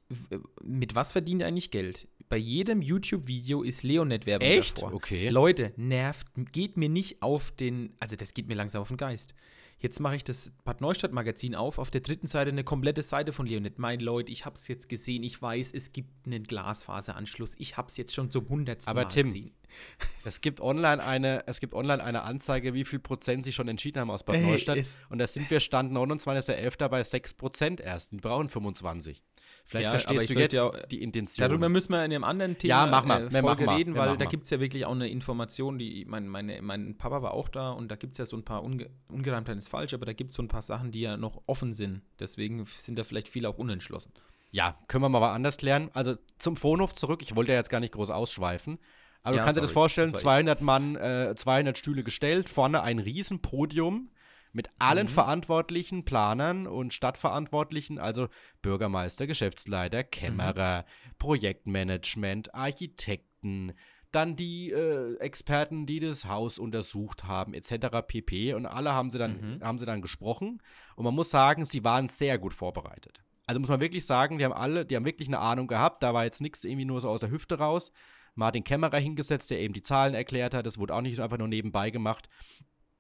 [0.62, 2.08] mit was verdienen die eigentlich Geld?
[2.28, 4.78] Bei jedem YouTube-Video ist Leonet-Werbung Echt?
[4.78, 4.94] Davor.
[4.94, 5.28] Okay.
[5.28, 9.32] Leute, nervt, geht mir nicht auf den, also das geht mir langsam auf den Geist.
[9.78, 11.78] Jetzt mache ich das Bad Neustadt Magazin auf.
[11.78, 13.78] Auf der dritten Seite eine komplette Seite von Leonid.
[13.78, 15.22] Mein Leute, ich habe es jetzt gesehen.
[15.22, 17.54] Ich weiß, es gibt einen Glasfaseranschluss.
[17.58, 19.52] Ich habe es jetzt schon zum hundertsten Aber Mal Tim, gesehen.
[20.24, 24.00] Es gibt online eine, es gibt online eine Anzeige, wie viel Prozent sie schon entschieden
[24.00, 24.78] haben aus Bad Neustadt.
[25.08, 26.88] und da sind wir Stand 29.11.
[26.88, 28.12] bei 6 Prozent erst.
[28.12, 29.22] Die brauchen 25.
[29.68, 31.48] Vielleicht ja, verstehst du jetzt ja die Intention.
[31.48, 34.16] Darüber müssen wir in einem anderen Thema ja, mach mal, äh, Folge reden, weil ja,
[34.16, 37.48] da gibt es ja wirklich auch eine Information, die, mein, meine, mein Papa war auch
[37.48, 40.12] da und da gibt es ja so ein paar, Unge Ungereimtheiten ist falsch, aber da
[40.12, 42.02] gibt es so ein paar Sachen, die ja noch offen sind.
[42.20, 44.12] Deswegen sind da vielleicht viele auch unentschlossen.
[44.52, 45.90] Ja, können wir mal anders klären.
[45.94, 48.78] Also zum Phonof zurück, ich wollte ja jetzt gar nicht groß ausschweifen.
[49.24, 52.48] Aber ja, du kannst sorry, dir das vorstellen, das 200 Mann, äh, 200 Stühle gestellt,
[52.48, 54.10] vorne ein Riesenpodium
[54.56, 55.10] mit allen mhm.
[55.10, 58.28] Verantwortlichen, Planern und Stadtverantwortlichen, also
[58.62, 61.10] Bürgermeister, Geschäftsleiter, Kämmerer, mhm.
[61.18, 63.74] Projektmanagement, Architekten,
[64.12, 67.98] dann die äh, Experten, die das Haus untersucht haben, etc.
[68.06, 68.54] pp.
[68.54, 69.62] Und alle haben sie dann, mhm.
[69.62, 70.62] haben sie dann gesprochen.
[70.96, 73.22] Und man muss sagen, sie waren sehr gut vorbereitet.
[73.46, 76.02] Also muss man wirklich sagen, die haben alle, die haben wirklich eine Ahnung gehabt.
[76.02, 77.92] Da war jetzt nichts irgendwie nur so aus der Hüfte raus.
[78.34, 80.64] Martin Kämmerer hingesetzt, der eben die Zahlen erklärt hat.
[80.64, 82.28] Das wurde auch nicht einfach nur nebenbei gemacht.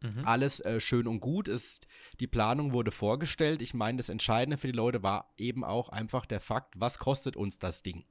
[0.02, 0.24] Mhm.
[0.24, 1.86] Alles äh, schön und gut ist,
[2.20, 3.62] die Planung wurde vorgestellt.
[3.62, 7.36] Ich meine, das Entscheidende für die Leute war eben auch einfach der Fakt, was kostet
[7.36, 8.04] uns das Ding?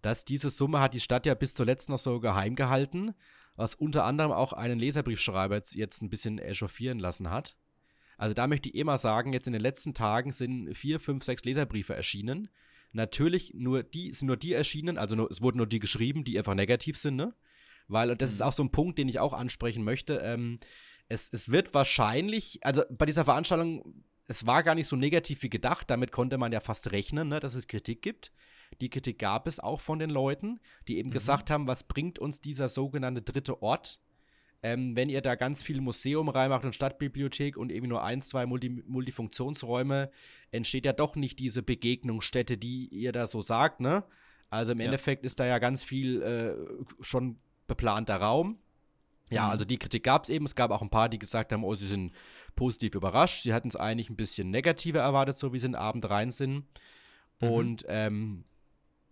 [0.00, 3.14] Dass diese Summe hat die Stadt ja bis zuletzt noch so geheim gehalten,
[3.56, 7.56] was unter anderem auch einen Leserbriefschreiber jetzt ein bisschen echauffieren lassen hat.
[8.16, 11.44] Also da möchte ich immer sagen, jetzt in den letzten Tagen sind vier, fünf, sechs
[11.44, 12.48] Leserbriefe erschienen.
[12.92, 16.38] Natürlich nur die, sind nur die erschienen, also nur, es wurden nur die geschrieben, die
[16.38, 17.34] einfach negativ sind, ne?
[17.86, 18.34] Weil, und das mhm.
[18.34, 20.58] ist auch so ein Punkt, den ich auch ansprechen möchte, ähm,
[21.08, 25.50] es, es wird wahrscheinlich, also bei dieser Veranstaltung, es war gar nicht so negativ wie
[25.50, 28.32] gedacht, damit konnte man ja fast rechnen, ne, dass es Kritik gibt.
[28.80, 31.14] Die Kritik gab es auch von den Leuten, die eben mhm.
[31.14, 34.00] gesagt haben, was bringt uns dieser sogenannte dritte Ort,
[34.62, 38.44] ähm, wenn ihr da ganz viel Museum reinmacht und Stadtbibliothek und eben nur ein, zwei
[38.44, 40.10] Multi Multifunktionsräume,
[40.50, 44.04] entsteht ja doch nicht diese Begegnungsstätte, die ihr da so sagt, ne?
[44.50, 44.86] Also im ja.
[44.86, 46.54] Endeffekt ist da ja ganz viel äh,
[47.02, 48.58] schon beplanter Raum.
[49.30, 49.50] Ja, mhm.
[49.50, 50.44] also die Kritik gab es eben.
[50.44, 52.12] Es gab auch ein paar, die gesagt haben, oh, sie sind
[52.56, 53.42] positiv überrascht.
[53.42, 56.30] Sie hatten es eigentlich ein bisschen negativer erwartet, so wie sie in den Abend rein
[56.30, 56.64] sind.
[57.40, 57.48] Mhm.
[57.48, 58.44] Und ähm,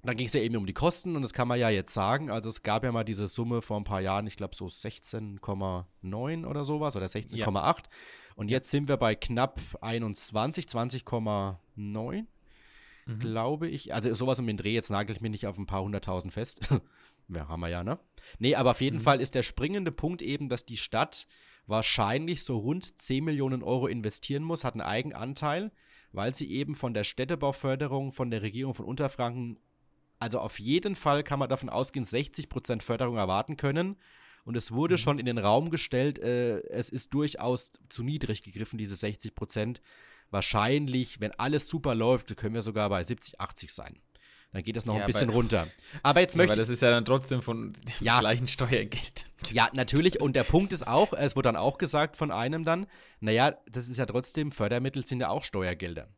[0.02, 2.30] dann ging es ja eben um die Kosten und das kann man ja jetzt sagen.
[2.30, 6.46] Also es gab ja mal diese Summe vor ein paar Jahren, ich glaube so 16,9
[6.46, 7.36] oder sowas oder 16,8.
[7.36, 7.74] Ja.
[8.36, 12.26] Und jetzt sind wir bei knapp 21, 20,9,
[13.06, 13.18] mhm.
[13.18, 13.94] glaube ich.
[13.94, 16.68] Also sowas um den Dreh, jetzt nagel ich mich nicht auf ein paar hunderttausend fest.
[17.28, 17.98] ja, haben wir ja, ne?
[18.38, 19.02] Nee, aber auf jeden mhm.
[19.02, 21.26] Fall ist der springende Punkt eben, dass die Stadt
[21.66, 25.72] wahrscheinlich so rund 10 Millionen Euro investieren muss, hat einen Eigenanteil,
[26.12, 29.58] weil sie eben von der Städtebauförderung von der Regierung von Unterfranken
[30.18, 33.96] also auf jeden Fall kann man davon ausgehen, 60% Förderung erwarten können.
[34.44, 34.98] Und es wurde mhm.
[34.98, 39.34] schon in den Raum gestellt, äh, es ist durchaus zu niedrig gegriffen, diese 60
[40.30, 44.00] Wahrscheinlich, wenn alles super läuft, können wir sogar bei 70, 80 sein.
[44.52, 45.66] Dann geht das noch ja, ein bisschen runter.
[46.02, 49.24] Aber jetzt möchte ja, das ist ja dann trotzdem von ja, gleichen Steuergeld.
[49.52, 50.20] Ja, natürlich.
[50.20, 52.86] Und der Punkt ist auch, es wurde dann auch gesagt von einem dann,
[53.20, 56.08] naja, das ist ja trotzdem, Fördermittel sind ja auch Steuergelder.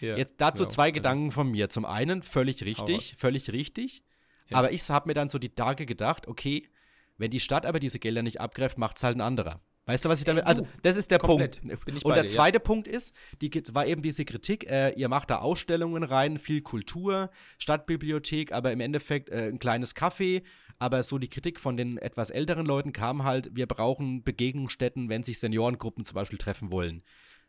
[0.00, 0.70] Jetzt dazu genau.
[0.70, 1.70] zwei Gedanken von mir.
[1.70, 4.02] Zum einen, völlig richtig, völlig richtig.
[4.50, 6.68] Aber ich habe mir dann so die Tage gedacht, okay,
[7.16, 9.60] wenn die Stadt aber diese Gelder nicht abgreift, macht es halt ein anderer.
[9.86, 10.46] Weißt du, was ich damit.
[10.46, 11.60] Also, das ist der Komplett.
[11.60, 12.04] Punkt.
[12.04, 12.60] Und der dir, zweite ja.
[12.60, 17.30] Punkt ist, die war eben diese Kritik, äh, ihr macht da Ausstellungen rein, viel Kultur,
[17.58, 20.42] Stadtbibliothek, aber im Endeffekt äh, ein kleines Café.
[20.78, 25.22] Aber so die Kritik von den etwas älteren Leuten kam halt, wir brauchen Begegnungsstätten, wenn
[25.22, 27.02] sich Seniorengruppen zum Beispiel treffen wollen.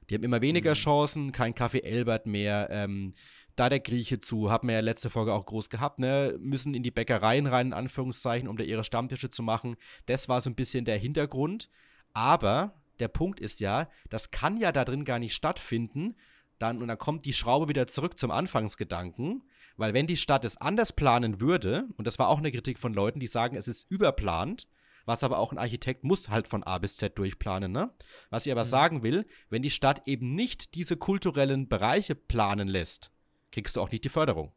[0.09, 0.75] Die haben immer weniger mhm.
[0.75, 2.67] Chancen, kein Café Elbert mehr.
[2.69, 3.13] Ähm,
[3.55, 6.83] da der Grieche zu, haben wir ja letzte Folge auch groß gehabt, ne, müssen in
[6.83, 9.77] die Bäckereien rein, in Anführungszeichen, um da ihre Stammtische zu machen.
[10.05, 11.69] Das war so ein bisschen der Hintergrund.
[12.15, 16.15] Aber der Punkt ist ja, das kann ja da drin gar nicht stattfinden.
[16.57, 19.43] Dann, und dann kommt die Schraube wieder zurück zum Anfangsgedanken.
[19.77, 22.93] Weil wenn die Stadt es anders planen würde, und das war auch eine Kritik von
[22.93, 24.67] Leuten, die sagen, es ist überplant,
[25.05, 27.91] was aber auch ein Architekt muss halt von A bis Z durchplanen, ne?
[28.29, 28.69] Was ich aber mhm.
[28.69, 33.11] sagen will, wenn die Stadt eben nicht diese kulturellen Bereiche planen lässt,
[33.51, 34.53] kriegst du auch nicht die Förderung.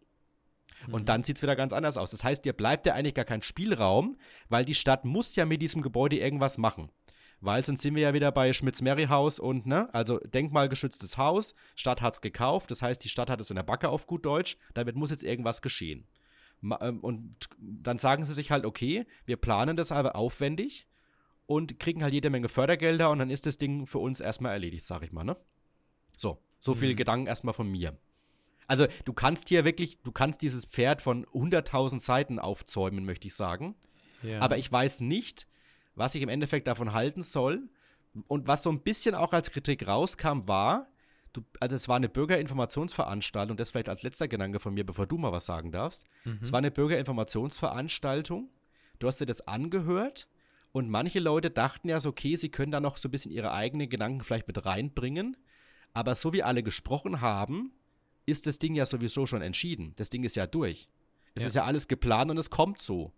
[0.86, 0.94] Mhm.
[0.94, 2.12] Und dann sieht es wieder ganz anders aus.
[2.12, 4.16] Das heißt, dir bleibt ja eigentlich gar kein Spielraum,
[4.48, 6.90] weil die Stadt muss ja mit diesem Gebäude irgendwas machen.
[7.40, 12.14] Weil sonst sind wir ja wieder bei Schmitz-Merry-Haus und, ne, also denkmalgeschütztes Haus, Stadt hat
[12.14, 14.96] es gekauft, das heißt, die Stadt hat es in der Backe auf gut Deutsch, damit
[14.96, 16.06] muss jetzt irgendwas geschehen.
[16.80, 20.88] Ähm, und dann sagen sie sich halt, okay, wir planen das aber aufwendig
[21.46, 24.84] und kriegen halt jede Menge Fördergelder und dann ist das Ding für uns erstmal erledigt,
[24.84, 25.36] sag ich mal, ne?
[26.16, 26.96] So, so viel mhm.
[26.96, 27.96] Gedanken erstmal von mir.
[28.66, 33.34] Also, du kannst hier wirklich, du kannst dieses Pferd von 100.000 Seiten aufzäumen, möchte ich
[33.34, 33.76] sagen.
[34.22, 34.40] Ja.
[34.40, 35.47] Aber ich weiß nicht,
[35.98, 37.68] was ich im Endeffekt davon halten soll.
[38.26, 40.88] Und was so ein bisschen auch als Kritik rauskam, war,
[41.32, 45.18] du, also es war eine Bürgerinformationsveranstaltung, das vielleicht als letzter Gedanke von mir, bevor du
[45.18, 46.06] mal was sagen darfst.
[46.24, 46.38] Mhm.
[46.40, 48.48] Es war eine Bürgerinformationsveranstaltung.
[48.98, 50.28] Du hast dir das angehört
[50.72, 53.52] und manche Leute dachten ja so, okay, sie können da noch so ein bisschen ihre
[53.52, 55.36] eigenen Gedanken vielleicht mit reinbringen.
[55.94, 57.72] Aber so wie alle gesprochen haben,
[58.26, 59.92] ist das Ding ja sowieso schon entschieden.
[59.96, 60.88] Das Ding ist ja durch.
[61.34, 61.48] Es ja.
[61.48, 63.12] ist ja alles geplant und es kommt so.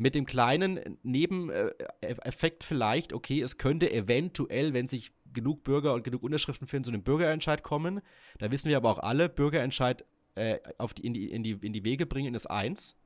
[0.00, 6.22] Mit dem kleinen Nebeneffekt vielleicht, okay, es könnte eventuell, wenn sich genug Bürger und genug
[6.22, 8.00] Unterschriften finden, zu einem Bürgerentscheid kommen.
[8.38, 11.74] Da wissen wir aber auch alle, Bürgerentscheid äh, auf die, in, die, in, die, in
[11.74, 12.96] die Wege bringen ist eins.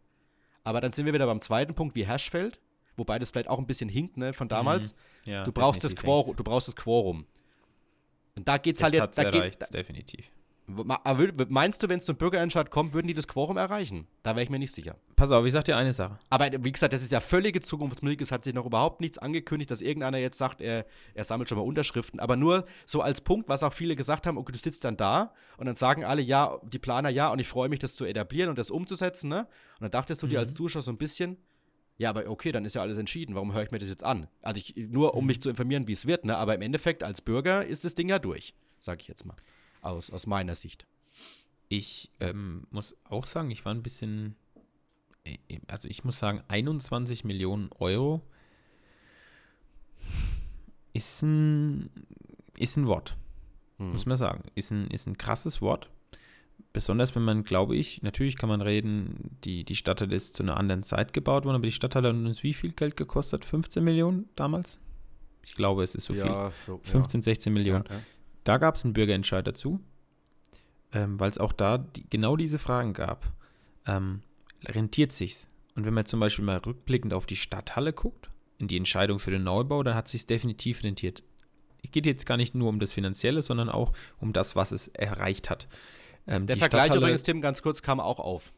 [0.62, 2.60] Aber dann sind wir wieder beim zweiten Punkt, wie Hashfeld,
[2.96, 4.94] wobei das vielleicht auch ein bisschen hinkt, ne, von damals.
[5.24, 5.32] Mhm.
[5.32, 7.26] Ja, du, brauchst das Quorum, du brauchst das Quorum.
[8.36, 9.18] Und da geht's das halt jetzt.
[9.18, 10.30] Da erreicht, geht, definitiv.
[10.66, 14.06] Meinst du, wenn es zum Bürgerentscheid kommt, würden die das Quorum erreichen?
[14.22, 14.96] Da wäre ich mir nicht sicher.
[15.14, 16.18] Pass auf, ich sag dir eine Sache.
[16.30, 18.22] Aber wie gesagt, das ist ja völlige Zukunftsmusik.
[18.22, 21.58] Es hat sich noch überhaupt nichts angekündigt, dass irgendeiner jetzt sagt, er, er sammelt schon
[21.58, 22.18] mal Unterschriften.
[22.18, 25.34] Aber nur so als Punkt, was auch viele gesagt haben, okay, du sitzt dann da
[25.58, 28.48] und dann sagen alle, ja, die Planer ja, und ich freue mich, das zu etablieren
[28.48, 29.40] und das umzusetzen, ne?
[29.40, 30.30] Und dann dachtest du mhm.
[30.30, 31.36] dir als Zuschauer so ein bisschen,
[31.98, 33.34] ja, aber okay, dann ist ja alles entschieden.
[33.34, 34.28] Warum höre ich mir das jetzt an?
[34.40, 35.28] Also ich, nur um mhm.
[35.28, 36.38] mich zu informieren, wie es wird, ne?
[36.38, 39.36] Aber im Endeffekt als Bürger ist das Ding ja durch, sag ich jetzt mal.
[39.84, 40.86] Aus, aus meiner Sicht.
[41.68, 44.36] Ich ähm, muss auch sagen, ich war ein bisschen,
[45.24, 48.22] äh, also ich muss sagen, 21 Millionen Euro
[50.92, 51.90] ist ein,
[52.56, 53.16] ist ein Wort,
[53.78, 53.92] hm.
[53.92, 54.44] muss man sagen.
[54.54, 55.90] Ist ein, ist ein krasses Wort.
[56.72, 60.56] Besonders wenn man, glaube ich, natürlich kann man reden, die, die Stadt ist zu einer
[60.56, 63.44] anderen Zeit gebaut worden, aber die Stadt hat uns wie viel Geld gekostet?
[63.44, 64.80] 15 Millionen damals?
[65.44, 66.52] Ich glaube, es ist so ja, viel.
[66.66, 67.24] So, 15, ja.
[67.24, 67.84] 16 Millionen.
[67.88, 68.00] Ja,
[68.44, 69.80] da gab es einen Bürgerentscheid dazu
[70.94, 73.32] ähm, weil es auch da die, genau diese Fragen gab.
[73.86, 74.22] Ähm,
[74.64, 75.48] rentiert sich's?
[75.74, 79.32] Und wenn man zum Beispiel mal rückblickend auf die Stadthalle guckt, in die Entscheidung für
[79.32, 81.24] den Neubau, dann hat sich definitiv rentiert.
[81.82, 84.88] Es geht jetzt gar nicht nur um das Finanzielle, sondern auch um das, was es
[84.88, 85.68] erreicht hat.
[86.26, 88.54] Ähm, Der Vergleich übrigens, Tim, ganz kurz, kam auch auf.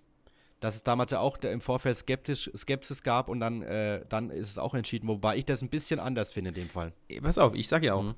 [0.61, 4.51] Dass es damals ja auch im Vorfeld skeptisch, Skepsis gab und dann, äh, dann ist
[4.51, 6.93] es auch entschieden, wobei ich das ein bisschen anders finde in dem Fall.
[7.21, 8.15] Pass auf, ich sage ja auch, mhm.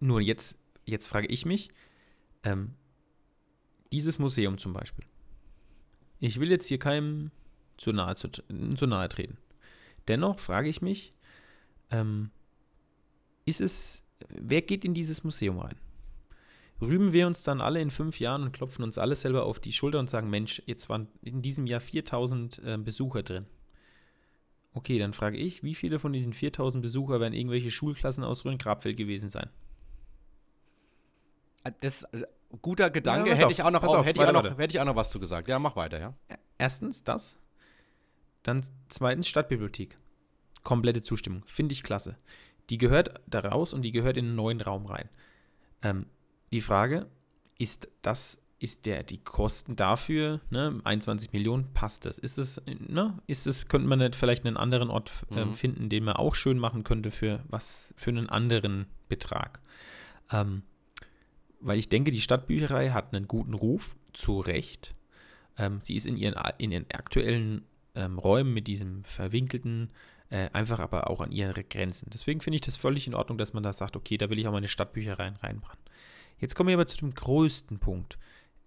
[0.00, 1.70] nur jetzt, jetzt frage ich mich,
[2.44, 2.74] ähm,
[3.92, 5.04] dieses Museum zum Beispiel.
[6.20, 7.30] Ich will jetzt hier keinem
[7.76, 9.38] zu nahe, zu, zu nahe treten.
[10.08, 11.14] Dennoch frage ich mich,
[11.90, 12.30] ähm,
[13.44, 15.76] ist es, wer geht in dieses Museum rein?
[16.80, 19.72] Rühmen wir uns dann alle in fünf Jahren und klopfen uns alle selber auf die
[19.72, 23.46] Schulter und sagen, Mensch, jetzt waren in diesem Jahr 4000 äh, Besucher drin.
[24.74, 28.96] Okay, dann frage ich, wie viele von diesen 4000 Besucher werden irgendwelche Schulklassen aus Rhön-Grabfeld
[28.96, 29.50] gewesen sein?
[31.80, 32.06] Das,
[32.60, 33.30] guter Gedanke.
[33.30, 34.96] Ja, hätte, ich auch noch, auf, hätte, weiter, ich auch noch, hätte ich auch noch
[34.96, 35.48] was zu gesagt.
[35.48, 36.14] Ja, mach weiter, ja.
[36.58, 37.38] Erstens das.
[38.42, 39.96] Dann zweitens Stadtbibliothek.
[40.62, 41.42] Komplette Zustimmung.
[41.46, 42.16] Finde ich klasse.
[42.70, 45.08] Die gehört da raus und die gehört in einen neuen Raum rein.
[45.82, 46.06] Ähm,
[46.52, 47.06] die Frage,
[47.58, 52.18] ist das, ist der, die Kosten dafür, ne, 21 Millionen, passt das?
[52.18, 55.54] Ist es, ne, ist es, könnte man nicht vielleicht einen anderen Ort ähm, mhm.
[55.54, 59.60] finden, den man auch schön machen könnte für was, für einen anderen Betrag?
[60.30, 60.62] Ähm,
[61.62, 64.94] weil ich denke, die Stadtbücherei hat einen guten Ruf, zu Recht.
[65.56, 69.90] Ähm, sie ist in ihren, in ihren aktuellen ähm, Räumen mit diesem verwinkelten,
[70.30, 72.10] äh, einfach aber auch an ihre Grenzen.
[72.12, 74.46] Deswegen finde ich das völlig in Ordnung, dass man da sagt, okay, da will ich
[74.46, 75.78] auch meine Stadtbücherei reinmachen.
[76.38, 78.18] Jetzt kommen wir aber zu dem größten Punkt.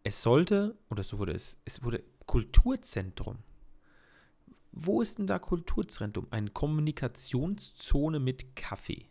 [0.04, 3.40] Es sollte, oder so wurde es, es wurde Kulturzentrum.
[4.72, 6.28] Wo ist denn da Kulturzentrum?
[6.32, 9.08] Eine Kommunikationszone mit Kaffee.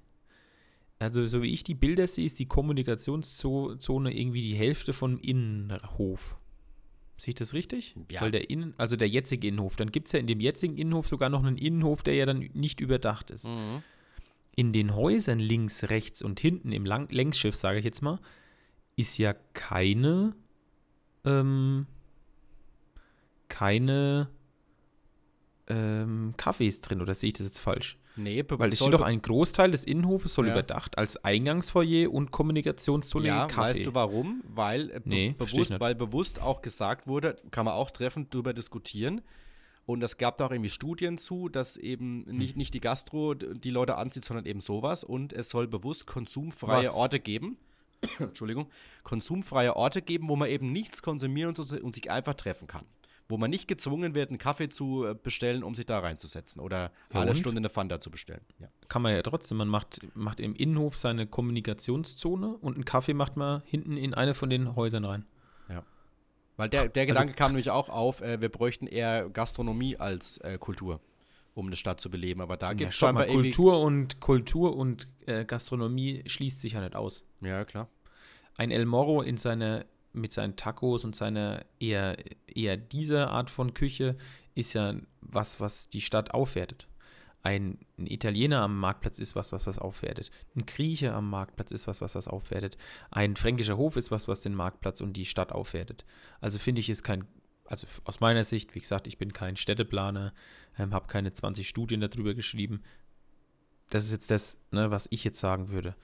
[1.04, 6.36] Also, so wie ich die Bilder sehe, ist die Kommunikationszone irgendwie die Hälfte vom Innenhof.
[7.16, 7.94] Sehe ich das richtig?
[8.10, 8.22] Ja.
[8.22, 11.06] Weil der Innen, also der jetzige Innenhof, dann gibt es ja in dem jetzigen Innenhof
[11.06, 13.46] sogar noch einen Innenhof, der ja dann nicht überdacht ist.
[13.46, 13.82] Mhm.
[14.56, 18.18] In den Häusern links, rechts und hinten im Lang Längsschiff, sage ich jetzt mal,
[18.96, 20.34] ist ja keine,
[21.24, 21.86] ähm,
[23.48, 24.28] keine
[25.74, 27.98] ähm, Cafés drin, oder sehe ich das jetzt falsch?
[28.16, 30.52] Nee, Weil es steht doch ein Großteil des Innenhofes soll Ja.
[30.52, 33.56] überdacht als Eingangsfoyer und Kommunikationszone Ja, Café.
[33.56, 34.42] weißt du warum?
[34.54, 39.20] Weil, äh, Nee, bewusst, weil bewusst auch gesagt wurde, kann man auch treffend drüber diskutieren.
[39.86, 42.38] Und es gab da auch irgendwie Studien zu, dass eben Hm.
[42.38, 45.02] nicht, nicht die Gastro die Leute anzieht, sondern eben sowas.
[45.04, 46.94] Und es soll bewusst konsumfreie Was?
[46.94, 47.58] Orte geben.
[48.20, 48.66] Entschuldigung,
[49.02, 52.84] konsumfreie Orte geben, wo man eben nichts konsumieren und, und sich einfach treffen kann.
[53.28, 56.92] Wo man nicht gezwungen wird, einen Kaffee zu äh, bestellen, um sich da reinzusetzen oder
[57.12, 57.36] Ja, alle und?
[57.38, 58.42] Stunde eine Fanta zu bestellen.
[58.60, 58.68] Ja.
[58.88, 59.56] Kann man ja trotzdem.
[59.58, 64.34] Man macht, macht im Innenhof seine Kommunikationszone und einen Kaffee macht man hinten in eine
[64.34, 65.24] von den Häusern rein.
[66.56, 70.38] Weil der, der Also- Gedanke kam nämlich auch auf, äh, wir bräuchten eher Gastronomie als
[70.38, 71.00] äh, Kultur,
[71.54, 72.40] um eine Stadt zu beleben.
[72.40, 73.32] Aber da Ja, gibt es schau scheinbar mal.
[73.32, 77.24] Kultur und Kultur und äh, Gastronomie schließt sich ja nicht aus.
[77.40, 77.88] Ja, klar.
[78.56, 79.84] Ein El Moro in seine,
[80.14, 84.16] mit seinen Tacos und seiner eher, eher dieser Art von Küche
[84.54, 86.88] ist ja was, was die Stadt aufwertet.
[87.42, 90.30] Ein, ein Italiener am Marktplatz ist was, was was aufwertet.
[90.56, 92.78] Ein Grieche am Marktplatz ist was, was was aufwertet.
[93.10, 96.06] Ein fränkischer Hof ist was, was den Marktplatz und die Stadt aufwertet.
[96.40, 97.26] Also finde ich, ist kein,
[97.66, 100.32] also aus meiner Sicht, wie gesagt, ich bin kein Städteplaner,
[100.78, 102.82] ähm, habe keine 20 Studien darüber geschrieben.
[103.90, 105.94] Das ist jetzt das, ne, was ich jetzt sagen würde.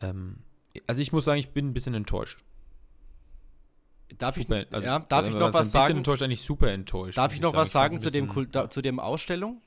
[0.00, 0.44] Ähm,
[0.86, 2.44] also ich muss sagen, ich bin ein bisschen enttäuscht.
[4.18, 5.96] Darf Super, ich, also, ja, darf ich äh, noch Ein was bisschen sagen?
[5.98, 7.16] enttäuscht, eigentlich super enttäuscht.
[7.18, 9.60] Darf ich noch was Ich sagen zu ein dem, bisschen- Kul- da, zu dem Ausstellung?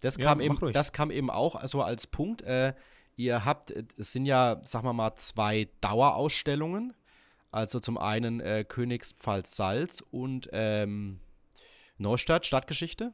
[0.00, 0.72] Das Ja, kam, eben, ruhig.
[0.74, 2.42] das kam eben auch so als Punkt.
[2.42, 2.74] Äh,
[3.16, 6.92] ihr habt, äh, es sind ja, sagen wir mal, zwei Dauerausstellungen.
[7.50, 11.20] Also zum einen äh, Königspfalz-Salz und ähm,
[11.98, 13.12] Neustadt, Stadtgeschichte.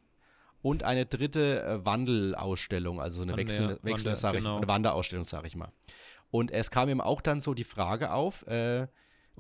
[0.63, 4.57] Und eine dritte äh, Wandelausstellung, also eine Wander- Wechsel, Wechsel Wander- sag ich, genau.
[4.59, 5.73] eine Wanderausstellung, sage ich mal.
[6.31, 8.87] Und es kam eben auch dann so die Frage auf, äh,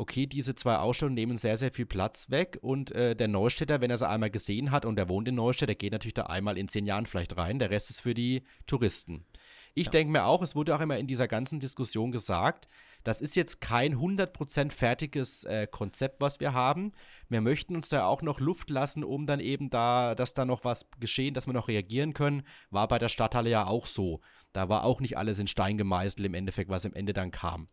[0.01, 3.90] okay, diese zwei Ausstellungen nehmen sehr, sehr viel Platz weg und äh, der Neustädter, wenn
[3.90, 6.57] er sie einmal gesehen hat und er wohnt in Neustadt, der geht natürlich da einmal
[6.57, 9.26] in zehn Jahren vielleicht rein, der Rest ist für die Touristen.
[9.74, 12.66] Ich denke mir auch, es wurde auch immer in dieser ganzen Diskussion gesagt,
[13.05, 16.92] das ist jetzt kein 100% fertiges äh, Konzept, was wir haben.
[17.28, 20.64] Wir möchten uns da auch noch Luft lassen, um dann eben da, dass da noch
[20.64, 22.42] was geschehen, dass wir noch reagieren können.
[22.70, 24.20] War bei der Stadthalle ja auch so.
[24.53, 27.68] Da war auch nicht alles in Stein gemeißelt im Endeffekt, was im Ende dann kam.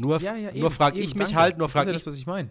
[0.00, 1.36] Nur, Ja, ja, nur frage ich mich danke.
[1.40, 2.50] halt, nur frage ich, das, was ich meine.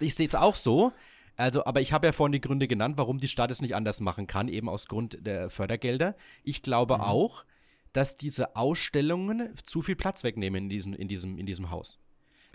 [0.00, 0.92] ich sehe es auch so.
[1.36, 4.00] Also, aber ich habe ja vorhin die Gründe genannt, warum die Stadt es nicht anders
[4.00, 6.14] machen kann, eben aus Grund der Fördergelder.
[6.44, 7.00] Ich glaube Mhm.
[7.02, 7.44] auch,
[7.92, 11.98] dass diese Ausstellungen zu viel Platz wegnehmen in diesem, in diesem, in diesem Haus.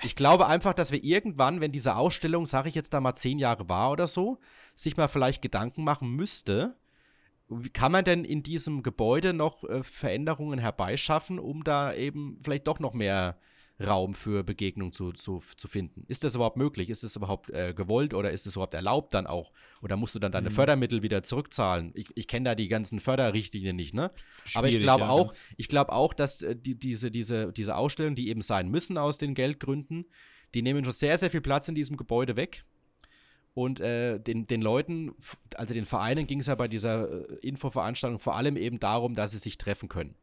[0.04, 3.40] Ich glaube einfach, dass wir irgendwann, wenn diese Ausstellung, sage ich jetzt da mal zehn
[3.40, 4.40] Jahre war oder so,
[4.76, 6.76] sich mal vielleicht Gedanken machen müsste,
[7.48, 12.68] wie kann man denn in diesem Gebäude noch äh, Veränderungen herbeischaffen, um da eben vielleicht
[12.68, 13.38] doch noch mehr
[13.84, 16.06] Raum für Begegnung zu, zu, zu finden?
[16.08, 16.90] Ist das überhaupt möglich?
[16.90, 19.52] Ist es überhaupt äh, gewollt oder ist es überhaupt erlaubt dann auch?
[19.84, 20.54] Oder musst du dann deine Mhm.
[20.54, 21.92] Fördermittel wieder zurückzahlen?
[21.94, 24.12] Ich, ich kenne da die ganzen Förderrichtlinien nicht, ne?
[24.54, 27.76] Aber ich Schwierig, glaube ja, auch, ich glaube auch, dass äh, die, diese, diese, diese
[27.76, 30.06] Ausstellungen, die eben sein müssen aus den Geldgründen,
[30.54, 32.64] die nehmen schon sehr, sehr viel Platz in diesem Gebäude weg.
[33.54, 35.14] Und äh, den, den Leuten,
[35.56, 39.32] also den Vereinen, ging es ja bei dieser äh, Infoveranstaltung vor allem eben darum, dass
[39.32, 40.16] sie sich treffen können.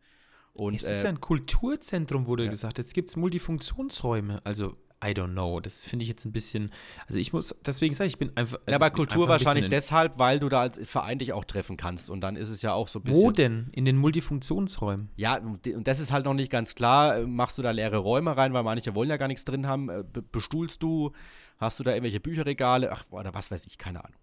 [0.54, 2.50] Und es ist äh, ja ein Kulturzentrum, wurde ja.
[2.50, 2.78] gesagt.
[2.78, 4.40] Jetzt gibt es Multifunktionsräume.
[4.44, 5.58] Also, I don't know.
[5.58, 6.70] Das finde ich jetzt ein bisschen.
[7.08, 8.58] Also, ich muss, deswegen sage ich, ich bin einfach.
[8.68, 11.76] ja, also ich bin Kultur wahrscheinlich deshalb, weil du da als Verein dich auch treffen
[11.76, 12.08] kannst.
[12.10, 13.22] Und dann ist es ja auch so ein in- bisschen.
[13.24, 13.68] Wo denn?
[13.72, 15.08] In den Multifunktionsräumen?
[15.16, 17.18] Ja, und das ist halt noch nicht ganz klar.
[17.18, 19.88] Äh, Machst du da leere Räume rein, weil manche wollen ja gar nichts drin haben?
[19.88, 21.12] Äh, be- Bestuhlst du?
[21.58, 22.92] Hast du da irgendwelche Bücherregale?
[22.92, 24.18] Ach, oder was weiß ich, keine Ahnung.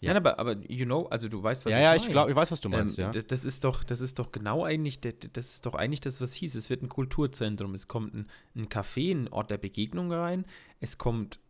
[0.00, 0.12] Ja.
[0.12, 2.02] Nein, aber, aber, you know, also du weißt, was ja, ich ja, meine.
[2.02, 3.22] ich glaube, ich weiß, was du meinst, ähm, ja.
[3.22, 6.54] Das ist doch, das ist doch genau eigentlich, das ist doch eigentlich das, was hieß.
[6.54, 7.74] Es wird ein Kulturzentrum.
[7.74, 10.46] Es kommt ein, ein Café, ein Ort der Begegnung rein.
[10.80, 11.40] Es kommt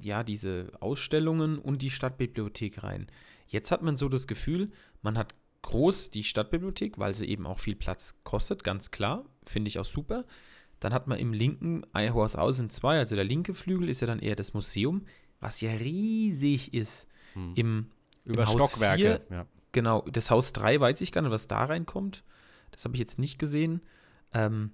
[0.00, 3.08] ja diese Ausstellungen und die Stadtbibliothek rein.
[3.46, 4.70] Jetzt hat man so das Gefühl,
[5.02, 9.24] man hat groß die Stadtbibliothek, weil sie eben auch viel Platz kostet, ganz klar.
[9.44, 10.24] Finde ich auch super.
[10.80, 14.18] Dann hat man im linken Eihorst Außen 2, also der linke Flügel, ist ja dann
[14.18, 15.06] eher das Museum,
[15.40, 17.08] was ja riesig ist.
[17.36, 17.52] Hm.
[17.54, 17.86] Im,
[18.24, 19.20] Über im Haus Stockwerke.
[19.28, 19.46] 4 ja.
[19.72, 22.24] Genau, das Haus 3 weiß ich gar nicht, was da reinkommt.
[22.70, 23.82] Das habe ich jetzt nicht gesehen.
[24.32, 24.72] Ähm,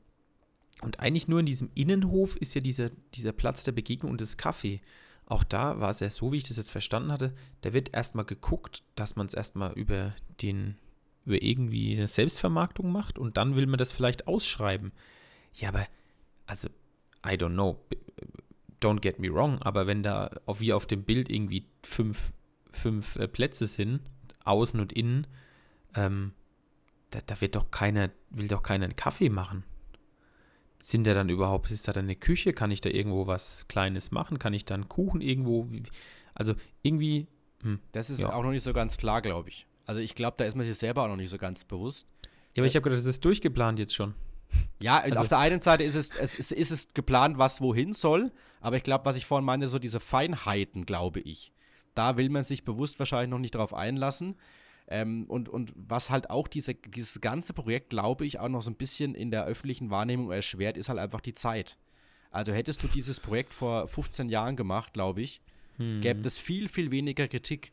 [0.81, 4.39] und eigentlich nur in diesem Innenhof ist ja dieser, dieser Platz der Begegnung und das
[4.39, 4.81] Café.
[5.27, 8.25] Auch da war es ja so, wie ich das jetzt verstanden hatte, da wird erstmal
[8.25, 10.77] geguckt, dass man es erstmal über den,
[11.25, 14.93] über irgendwie eine Selbstvermarktung macht und dann will man das vielleicht ausschreiben.
[15.55, 15.87] Ja, aber,
[16.47, 16.69] also,
[17.25, 17.85] I don't know.
[17.89, 17.97] B-
[18.81, 22.33] Don't get me wrong, aber wenn da wie auf dem Bild irgendwie fünf,
[22.73, 24.01] fünf äh, Plätze sind,
[24.45, 25.27] außen und innen,
[25.95, 26.33] ähm,
[27.11, 29.65] da, da wird doch keiner, will doch keiner einen Kaffee machen.
[30.83, 32.53] Sind da dann überhaupt, ist da dann eine Küche?
[32.53, 34.39] Kann ich da irgendwo was Kleines machen?
[34.39, 35.69] Kann ich da einen Kuchen irgendwo?
[36.35, 37.29] Also irgendwie.
[37.63, 38.33] Hm, das ist ja.
[38.33, 39.67] auch noch nicht so ganz klar, glaube ich.
[39.87, 42.09] Also ich glaube, da ist man sich selber auch noch nicht so ganz bewusst.
[42.55, 44.15] Ja, aber ich habe gedacht, das ist durchgeplant jetzt schon.
[44.81, 47.93] Ja, also, auf der einen Seite ist es, es ist, ist es geplant, was wohin
[47.93, 51.53] soll, aber ich glaube, was ich vorhin meinte, so diese Feinheiten, glaube ich.
[51.95, 54.37] Da will man sich bewusst wahrscheinlich noch nicht drauf einlassen.
[54.89, 58.71] Ähm, und, und was halt auch diese, dieses ganze Projekt, glaube ich, auch noch so
[58.71, 61.79] ein bisschen in der öffentlichen Wahrnehmung erschwert, ist halt einfach die Zeit.
[62.31, 65.41] Also hättest du dieses Projekt vor 15 Jahren gemacht, glaube ich,
[65.77, 66.01] hm.
[66.01, 67.73] gäbe es viel, viel weniger Kritik.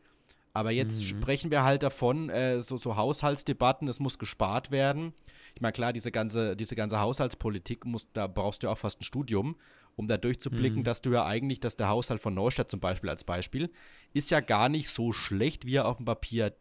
[0.54, 1.06] Aber jetzt mhm.
[1.06, 5.14] sprechen wir halt davon, äh, so, so Haushaltsdebatten, es muss gespart werden.
[5.56, 9.00] Ich meine, klar, diese ganze, diese ganze Haushaltspolitik, muss, da brauchst du ja auch fast
[9.00, 9.56] ein Studium,
[10.00, 10.84] um da durchzublicken, mhm.
[10.86, 13.70] dass du ja eigentlich, dass der Haushalt von Neustadt zum Beispiel als Beispiel,
[14.14, 16.54] ist ja gar nicht so schlecht, wie er auf dem Papier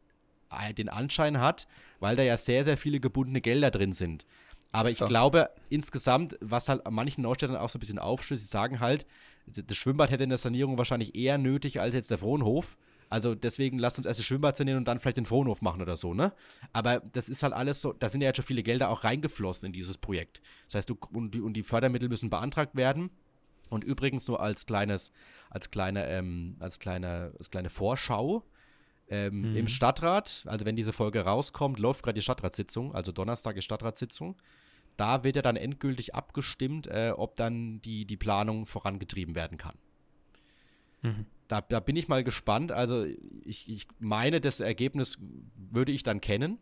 [0.51, 1.69] äh, den Anschein hat,
[2.01, 4.27] weil da ja sehr, sehr viele gebundene Gelder drin sind.
[4.73, 5.07] Aber ich ja.
[5.07, 9.07] glaube, insgesamt, was halt an manchen Neustädtern auch so ein bisschen aufstößt, sie sagen halt,
[9.47, 12.77] das Schwimmbad hätte in der Sanierung wahrscheinlich eher nötig als jetzt der Frohnhof.
[13.11, 15.97] Also deswegen lasst uns erst das Schwimmbad sanieren und dann vielleicht den Frohnhof machen oder
[15.97, 16.33] so, ne?
[16.73, 19.67] Aber das ist halt alles so, da sind ja jetzt schon viele Gelder auch reingeflossen
[19.67, 20.43] in dieses Projekt.
[20.67, 23.11] Das heißt, du, und, die, und die Fördermittel müssen beantragt werden.
[23.69, 25.13] Und übrigens nur als kleines,
[25.51, 28.45] als kleine, ähm, als kleine, als kleine Vorschau.
[29.09, 29.57] Ähm, mhm.
[29.57, 34.37] Im Stadtrat, also wenn diese Folge rauskommt, läuft gerade die Stadtratssitzung, also Donnerstag ist Stadtratssitzung.
[34.97, 39.77] Da wird ja dann endgültig abgestimmt, äh, ob dann die, die Planung vorangetrieben werden kann.
[41.03, 42.71] Mhm da, da bin ich mal gespannt.
[42.73, 43.07] Also
[43.43, 45.19] ich, ich meine, das Ergebnis
[45.57, 46.59] würde ich dann kennen.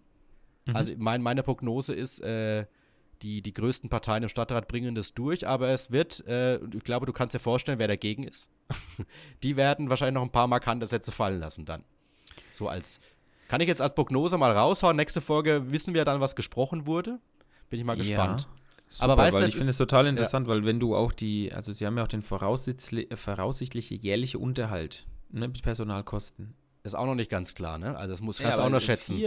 [0.64, 0.76] Mhm.
[0.76, 2.66] Also mein, meine Prognose ist, äh,
[3.22, 7.06] die, die größten Parteien im Stadtrat bringen das durch, aber es wird, äh, ich glaube,
[7.06, 8.50] du kannst dir vorstellen, wer dagegen ist.
[9.42, 11.84] die werden wahrscheinlich noch ein paar markante Sätze fallen lassen dann.
[12.50, 13.00] So als,
[13.48, 14.96] kann ich jetzt als Prognose mal raushauen.
[14.96, 17.18] Nächste Folge wissen wir dann, was gesprochen wurde.
[17.70, 18.42] Bin ich mal gespannt.
[18.42, 18.56] Ja.
[18.88, 20.52] Super, aber weißt du, ich finde es total interessant, ja.
[20.52, 25.48] weil wenn du auch die, also sie haben ja auch den voraussichtliche jährliche Unterhalt, ne,
[25.48, 26.54] Personalkosten.
[26.84, 27.96] Das ist auch noch nicht ganz klar, ne?
[27.96, 29.18] Also das muss kannst ja, auch noch schätzen.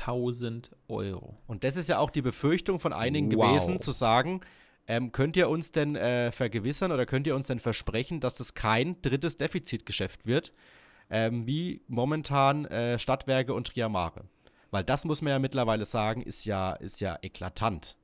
[0.00, 1.36] 450.000 Euro.
[1.46, 3.48] Und das ist ja auch die Befürchtung von einigen wow.
[3.48, 4.40] gewesen, zu sagen,
[4.86, 8.54] ähm, könnt ihr uns denn äh, vergewissern oder könnt ihr uns denn versprechen, dass das
[8.54, 10.52] kein drittes Defizitgeschäft wird,
[11.10, 14.24] ähm, wie momentan äh, Stadtwerke und Triamare?
[14.70, 17.96] Weil das muss man ja mittlerweile sagen, ist ja, ist ja eklatant.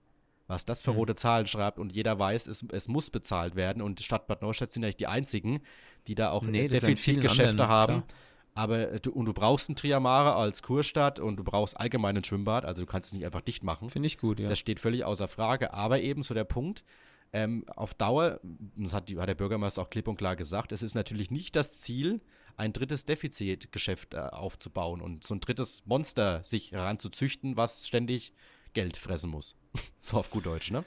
[0.47, 0.99] Was das für mhm.
[0.99, 3.81] rote Zahlen schreibt und jeder weiß, es, es muss bezahlt werden.
[3.81, 5.61] Und Stadt Bad Neustadt sind ja nicht die einzigen,
[6.07, 8.05] die da auch nee, Defizitgeschäfte haben.
[8.07, 8.19] Klar.
[8.55, 12.65] Aber du, und du brauchst ein Triamare als Kurstadt und du brauchst allgemein ein Schwimmbad,
[12.65, 13.91] also du kannst es nicht einfach dicht machen.
[13.91, 14.49] Finde ich gut, ja.
[14.49, 15.75] Das steht völlig außer Frage.
[15.75, 16.85] Aber eben so der Punkt,
[17.33, 18.39] ähm, auf Dauer,
[18.77, 21.57] das hat, die, hat der Bürgermeister auch klipp und klar gesagt, es ist natürlich nicht
[21.57, 22.21] das Ziel,
[22.57, 28.33] ein drittes Defizitgeschäft äh, aufzubauen und so ein drittes Monster sich heranzuzüchten, was ständig
[28.73, 29.57] Geld fressen muss.
[29.99, 30.85] so auf gut Deutsch, ne?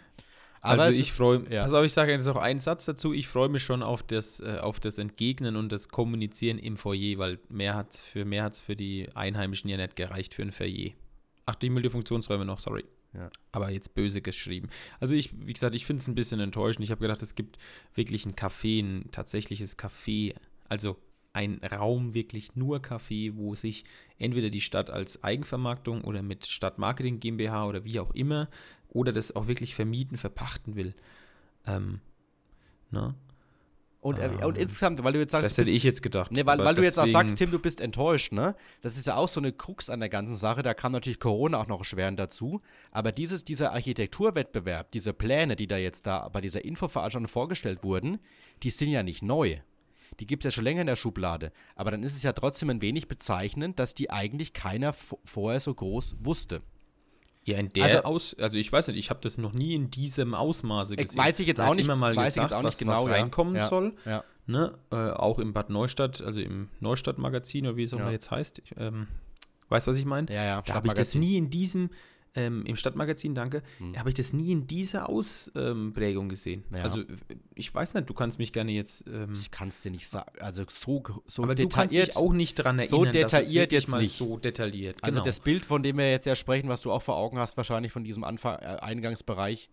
[0.68, 1.64] Aber also ich freue mich, ja.
[1.64, 4.58] also ich sage jetzt noch einen Satz dazu, ich freue mich schon auf das, äh,
[4.62, 8.62] auf das Entgegnen und das Kommunizieren im Foyer, weil mehr hat's für mehr hat es
[8.62, 10.92] für die Einheimischen ja nicht gereicht für ein Foyer.
[11.46, 12.86] Ach, die Multifunktionsräume noch, sorry.
[13.14, 13.30] Ja.
[13.52, 14.70] Aber jetzt böse geschrieben.
[15.00, 16.84] Also ich, wie gesagt, ich finde es ein bisschen enttäuschend.
[16.84, 17.58] Ich habe gedacht, es gibt
[17.96, 20.36] wirklich ein Café, ein tatsächliches Café.
[20.68, 20.98] Also
[21.38, 23.86] ein Raum wirklich nur Kaffee, wo sich
[24.18, 28.50] entweder die Stadt als Eigenvermarktung oder mit Stadtmarketing GmbH oder wie auch immer
[28.90, 30.96] oder das auch wirklich vermieten, verpachten will.
[31.66, 32.00] Ähm,
[32.92, 33.16] ne?
[34.00, 35.46] Und, äh, und ähm, insgesamt, weil du jetzt sagst.
[35.46, 36.32] Das hätte ich jetzt gedacht.
[36.32, 38.56] Ne, weil, weil du jetzt auch sagst, Tim, du bist enttäuscht, ne?
[38.82, 40.62] Das ist ja auch so eine Krux an der ganzen Sache.
[40.62, 42.62] Da kam natürlich Corona auch noch erschwerend dazu.
[42.92, 48.20] Aber dieses, dieser Architekturwettbewerb, diese Pläne, die da jetzt da bei dieser Infoveranstaltung vorgestellt wurden,
[48.64, 49.60] die sind ja nicht neu
[50.20, 51.52] die gibt es ja schon länger in der Schublade.
[51.76, 55.74] Aber dann ist es ja trotzdem ein wenig bezeichnend, dass die eigentlich keiner vorher so
[55.74, 56.62] groß wusste.
[57.48, 59.90] Ja, in der also, Aus, also ich weiß nicht, ich habe das noch nie in
[59.90, 61.18] diesem Ausmaße gesehen.
[61.18, 63.06] Weiß ich jetzt auch nicht, immer mal weiß gesagt, ich jetzt auch nicht was, genau,
[63.06, 63.68] was reinkommen ja.
[63.68, 63.94] soll.
[64.04, 64.26] Ja.
[64.48, 64.78] Ne?
[64.92, 68.12] Äh, auch im Bad Neustadt, also im Neustadt-Magazin oder wie es auch ja.
[68.12, 68.60] jetzt heißt.
[68.60, 69.08] Ich, ähm,
[69.70, 70.28] weißt du, was ich meine?
[70.30, 70.62] Ja, ja.
[70.62, 71.90] Da habe ich das nie in diesem
[72.38, 73.98] ähm, im Stadtmagazin, danke, hm.
[73.98, 76.64] habe ich das nie in dieser Ausprägung gesehen.
[76.72, 76.84] Ja.
[76.84, 77.04] Also
[77.56, 79.06] ich weiß nicht, du kannst mich gerne jetzt.
[79.08, 80.32] Ähm, ich kann es dir nicht sagen.
[80.40, 81.74] Also so, so aber detailliert.
[81.74, 84.16] Du kannst dich auch nicht daran erinnern, so detailliert jetzt nicht.
[84.16, 85.04] So detailliert.
[85.04, 85.22] Also genau.
[85.22, 87.58] Also das Bild, von dem wir jetzt ja sprechen, was du auch vor Augen hast,
[87.58, 89.72] wahrscheinlich von diesem Anfang, äh, Eingangsbereich.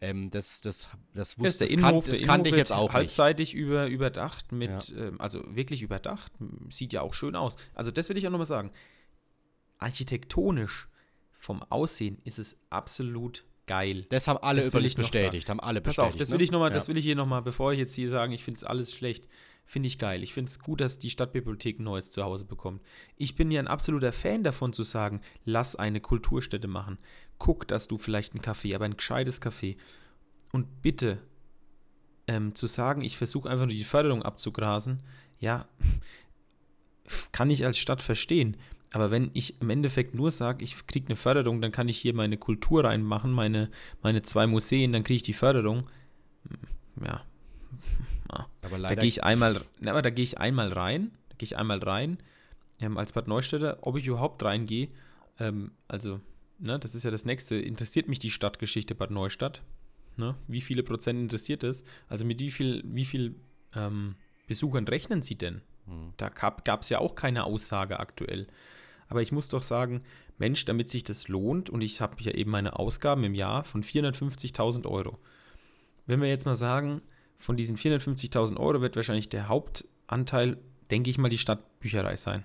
[0.00, 3.60] Ähm, das, das, das, wusste, das, Innenhof, kan das kannte ich jetzt auch halbseitig nicht.
[3.62, 5.08] Über, überdacht, mit, ja.
[5.08, 6.32] ähm, also wirklich überdacht,
[6.70, 7.56] sieht ja auch schön aus.
[7.74, 8.70] Also das will ich auch nochmal sagen.
[9.78, 10.88] Architektonisch
[11.38, 14.06] vom Aussehen ist es absolut geil.
[14.10, 16.04] Das haben alle das übrigens bestätigt, haben alle bestätigt.
[16.04, 16.34] Pass auf, das ne?
[16.34, 16.74] will ich noch mal, ja.
[16.74, 19.28] das will ich hier nochmal, bevor ich jetzt hier sage, ich finde es alles schlecht.
[19.64, 20.22] finde ich geil.
[20.22, 22.82] Ich finde es gut, dass die Stadtbibliothek ein neues Zuhause bekommt.
[23.16, 26.98] Ich bin ja ein absoluter Fan davon zu sagen, lass eine Kulturstätte machen.
[27.38, 29.76] Guck, dass du vielleicht ein Café, aber ein gescheites Café.
[30.50, 31.18] Und bitte,
[32.26, 35.02] ähm, zu sagen, ich versuche einfach nur die Förderung abzugrasen,
[35.38, 35.68] ja,
[37.32, 38.56] kann ich als Stadt verstehen.
[38.92, 42.14] Aber wenn ich im Endeffekt nur sage, ich kriege eine Förderung, dann kann ich hier
[42.14, 43.70] meine Kultur reinmachen, meine,
[44.02, 45.86] meine zwei Museen, dann kriege ich die Förderung.
[46.48, 47.24] Hm, ja,
[48.62, 51.56] aber leider da gehe ich einmal, aber da gehe ich einmal rein, da gehe ich
[51.58, 52.18] einmal rein,
[52.80, 54.88] ähm, als Bad Neustädter, ob ich überhaupt reingehe,
[55.38, 56.20] ähm, also,
[56.58, 59.62] ne, das ist ja das nächste, interessiert mich die Stadtgeschichte Bad Neustadt,
[60.16, 63.36] ne, wie viele Prozent interessiert es, also mit wie viel, wie viel
[63.74, 64.14] ähm,
[64.46, 65.60] Besuchern rechnen Sie denn?
[65.86, 66.14] Hm.
[66.16, 68.46] Da gab es ja auch keine Aussage aktuell.
[69.08, 70.02] Aber ich muss doch sagen,
[70.38, 73.82] Mensch, damit sich das lohnt, und ich habe ja eben meine Ausgaben im Jahr von
[73.82, 75.18] 450.000 Euro.
[76.06, 77.02] Wenn wir jetzt mal sagen,
[77.36, 80.58] von diesen 450.000 Euro wird wahrscheinlich der Hauptanteil,
[80.90, 82.44] denke ich mal, die Stadtbücherei sein.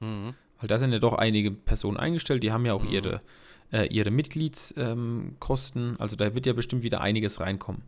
[0.00, 0.34] Mhm.
[0.58, 2.90] Weil da sind ja doch einige Personen eingestellt, die haben ja auch mhm.
[2.90, 3.22] ihre,
[3.72, 7.82] äh, ihre Mitgliedskosten, ähm, also da wird ja bestimmt wieder einiges reinkommen.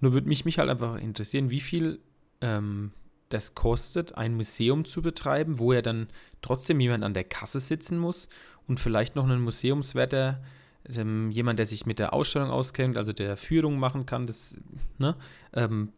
[0.00, 2.00] Nur würde mich, mich halt einfach interessieren, wie viel
[2.40, 2.92] ähm,
[3.28, 6.08] das kostet, ein Museum zu betreiben, wo ja dann
[6.40, 8.28] trotzdem jemand an der Kasse sitzen muss
[8.66, 10.42] und vielleicht noch einen Museumswärter
[10.96, 14.58] ähm, jemand, der sich mit der Ausstellung auskennt, also der Führung machen kann, das,
[14.98, 15.16] ne,
[15.52, 15.92] ähm,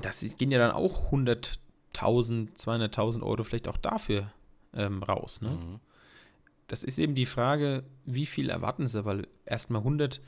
[0.00, 4.32] das gehen ja dann auch 100.000, 200.000 Euro vielleicht auch dafür
[4.74, 5.50] ähm, raus, ne?
[5.50, 5.80] Mhm.
[6.68, 10.20] Das ist eben die Frage, wie viel erwarten sie, weil erstmal 100,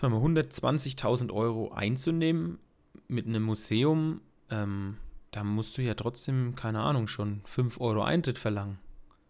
[0.00, 2.58] 120.000 Euro einzunehmen
[3.08, 4.96] mit einem Museum, ähm,
[5.30, 8.78] da musst du ja trotzdem, keine Ahnung, schon 5 Euro Eintritt verlangen.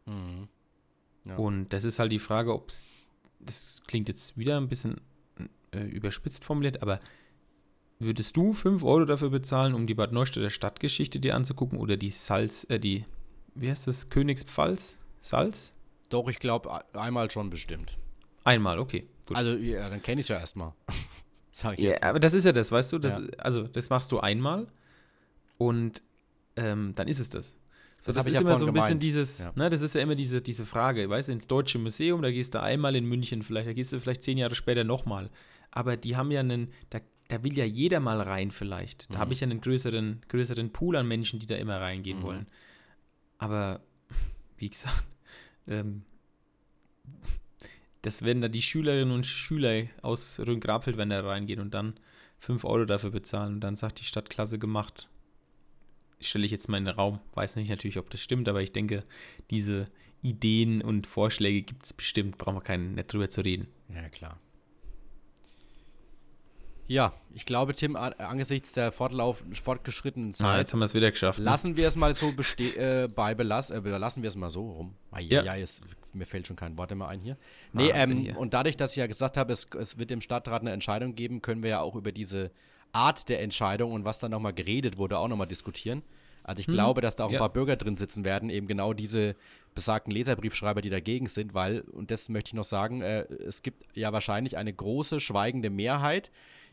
[0.07, 0.49] Mhm.
[1.25, 1.37] Ja.
[1.37, 2.89] Und das ist halt die Frage, ob es,
[3.41, 5.01] das klingt jetzt wieder ein bisschen
[5.73, 7.01] äh, überspitzt formuliert, aber
[7.99, 12.11] würdest du 5 Euro dafür bezahlen, um die Bad Neustädter Stadtgeschichte dir anzugucken oder die
[12.11, 13.05] Salz, äh, die,
[13.55, 14.97] wie heißt das, Königspfalz?
[15.21, 15.73] Salz?
[16.09, 17.99] Doch, ich glaube, einmal schon bestimmt.
[18.45, 19.09] Einmal, okay.
[19.27, 19.37] Gut.
[19.37, 20.73] Also, ja, dann kenne ich es ja erstmal.
[21.57, 22.03] Sag ich ja, jetzt.
[22.03, 22.99] aber das ist ja das, weißt du?
[22.99, 23.25] Das, ja.
[23.39, 24.67] Also, das machst du einmal
[25.57, 26.03] und
[26.57, 27.57] ähm, dann ist es das.
[28.03, 28.85] So, das, das ist ja immer so ein gemeint.
[28.85, 29.53] bisschen dieses, ja.
[29.55, 32.53] ne, das ist ja immer diese, diese Frage, weißt du, ins Deutsche Museum, da gehst
[32.53, 35.31] du einmal in München vielleicht, da gehst du vielleicht zehn Jahre später nochmal.
[35.71, 39.09] Aber die haben ja einen, da, da will ja jeder mal rein vielleicht.
[39.09, 39.21] Da mhm.
[39.21, 42.23] habe ich ja einen größeren, größeren Pool an Menschen, die da immer reingehen mhm.
[42.23, 42.47] wollen.
[43.39, 43.81] Aber,
[44.59, 45.05] wie gesagt,
[45.69, 46.03] ähm,
[48.07, 51.95] das werden da die Schülerinnen und Schüler aus Rhön-Grabfeld, wenn da reingehen und dann
[52.39, 53.55] 5 Euro dafür bezahlen.
[53.55, 55.09] Und dann sagt die Stadtklasse gemacht,
[56.21, 57.19] stelle ich jetzt mal in den Raum.
[57.35, 59.03] Weiß nicht natürlich, ob das stimmt, aber ich denke,
[59.51, 59.87] diese
[60.23, 62.39] Ideen und Vorschläge gibt es bestimmt.
[62.39, 63.67] Brauchen wir keinen nicht drüber zu reden.
[63.93, 64.39] Ja, klar.
[66.89, 70.47] Ja, ich glaube, Tim, angesichts der Fortlauf, fortgeschrittenen Zeit.
[70.47, 71.39] Ah, jetzt haben wir es wieder geschafft.
[71.39, 71.45] Ne?
[71.45, 74.95] Lassen wir es mal so äh, bei belass, äh, lassen wir es mal so rum.
[75.11, 75.55] Ah, ja, ja.
[75.55, 77.37] Ist, mir fällt schon kein Wort mehr ein hier.
[77.73, 78.39] Nee, ähm, hier.
[78.39, 81.43] und dadurch, dass ich ja gesagt habe, es, es wird dem Stadtrat eine Entscheidung geben,
[81.43, 82.53] können wir ja auch über diese
[82.93, 86.03] Art der Entscheidung und was dann nochmal geredet wurde, auch nochmal diskutieren.
[86.45, 86.75] Also ich hm.
[86.75, 87.39] glaube, dass da auch ja.
[87.39, 89.35] ein paar Bürger drin sitzen werden, eben genau diese
[89.75, 93.85] besagten Leserbriefschreiber, die dagegen sind, weil, und das möchte ich noch sagen, äh, es gibt
[93.95, 96.31] ja wahrscheinlich eine große schweigende Mehrheit,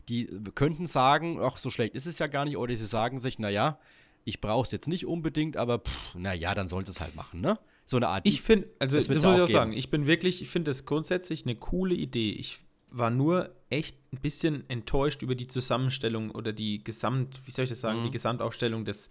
[0.08, 3.38] die könnten sagen, ach, so schlecht ist es ja gar nicht, oder sie sagen sich,
[3.38, 3.78] naja,
[4.24, 5.82] ich brauche es jetzt nicht unbedingt, aber
[6.14, 7.58] naja, dann sollte es halt machen, ne?
[7.86, 8.26] So eine Art.
[8.26, 9.52] Ich finde, also das, das muss ich auch geben.
[9.52, 12.30] sagen, ich bin wirklich, ich finde das grundsätzlich eine coole Idee.
[12.30, 17.64] Ich war nur echt ein bisschen enttäuscht über die Zusammenstellung oder die Gesamt, wie soll
[17.64, 18.04] ich das sagen, mhm.
[18.04, 19.10] die Gesamtaufstellung des,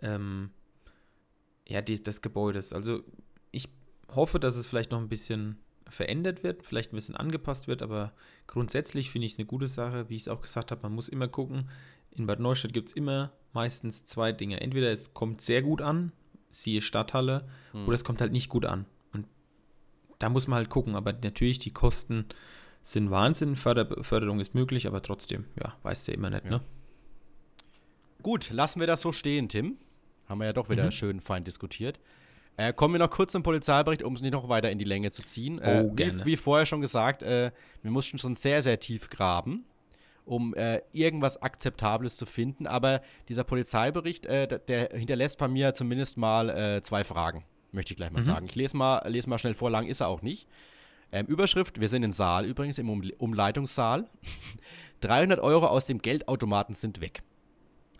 [0.00, 0.50] ähm,
[1.66, 2.72] ja, die, des Gebäudes.
[2.74, 3.02] Also
[3.50, 3.68] ich
[4.14, 5.58] hoffe, dass es vielleicht noch ein bisschen
[5.92, 8.12] verändert wird, vielleicht ein bisschen angepasst wird, aber
[8.46, 10.08] grundsätzlich finde ich es eine gute Sache.
[10.08, 11.68] Wie ich es auch gesagt habe, man muss immer gucken.
[12.12, 14.60] In Bad Neustadt gibt es immer meistens zwei Dinge.
[14.60, 16.12] Entweder es kommt sehr gut an,
[16.48, 17.86] siehe Stadthalle, mhm.
[17.86, 18.86] oder es kommt halt nicht gut an.
[19.12, 19.26] Und
[20.18, 22.26] da muss man halt gucken, aber natürlich die Kosten
[22.82, 23.56] sind Wahnsinn.
[23.56, 26.50] Förder Förderung ist möglich, aber trotzdem, ja, weißt du ja immer nicht, ja.
[26.50, 26.60] ne?
[28.22, 29.78] Gut, lassen wir das so stehen, Tim.
[30.28, 30.92] Haben wir ja doch wieder mhm.
[30.92, 31.98] schön fein diskutiert.
[32.56, 35.10] Äh, kommen wir noch kurz zum Polizeibericht, um es nicht noch weiter in die Länge
[35.10, 35.58] zu ziehen.
[35.60, 37.50] Äh, oh, wie, wie, vorher schon gesagt, äh,
[37.82, 39.64] wir mussten schon sehr, sehr tief graben,
[40.26, 42.66] um äh, irgendwas Akzeptables zu finden.
[42.66, 47.96] Aber dieser Polizeibericht, äh, der hinterlässt bei mir zumindest mal äh, zwei Fragen, möchte ich
[47.96, 48.26] gleich mal mhm.
[48.26, 48.46] sagen.
[48.46, 50.46] Ich lese mal, lese mal schnell vor, lang ist er auch nicht.
[51.10, 54.08] Ähm, Überschrift, wir sind im Saal übrigens, im um Umleitungssaal.
[55.00, 57.22] 300 Euro aus dem Geldautomaten sind weg.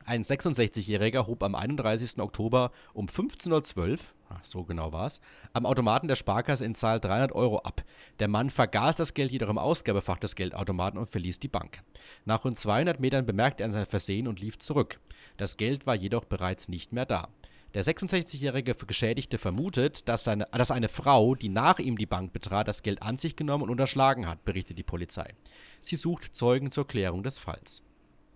[0.04, 2.18] Ein 66-Jähriger hob am 31.
[2.18, 3.98] Oktober um 15.12 Uhr,
[4.42, 5.20] so genau war es,
[5.52, 7.82] am Automaten der Sparkasse in Zahl 300 Euro ab.
[8.18, 11.82] Der Mann vergaß das Geld jedoch im Ausgabefach des Geldautomaten und verließ die Bank.
[12.24, 15.00] Nach rund 200 Metern bemerkte er sein Versehen und lief zurück.
[15.36, 17.28] Das Geld war jedoch bereits nicht mehr da.
[17.74, 22.68] Der 66-jährige Geschädigte vermutet, dass, seine, dass eine Frau, die nach ihm die Bank betrat,
[22.68, 25.34] das Geld an sich genommen und unterschlagen hat, berichtet die Polizei.
[25.80, 27.82] Sie sucht Zeugen zur Klärung des Falls.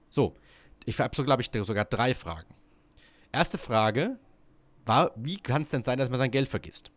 [0.08, 0.34] So,
[0.86, 2.54] ich habe so, glaube ich, sogar drei Fragen.
[3.30, 4.18] Erste Frage
[4.86, 6.90] war, wie kann es denn sein, dass man sein Geld vergisst?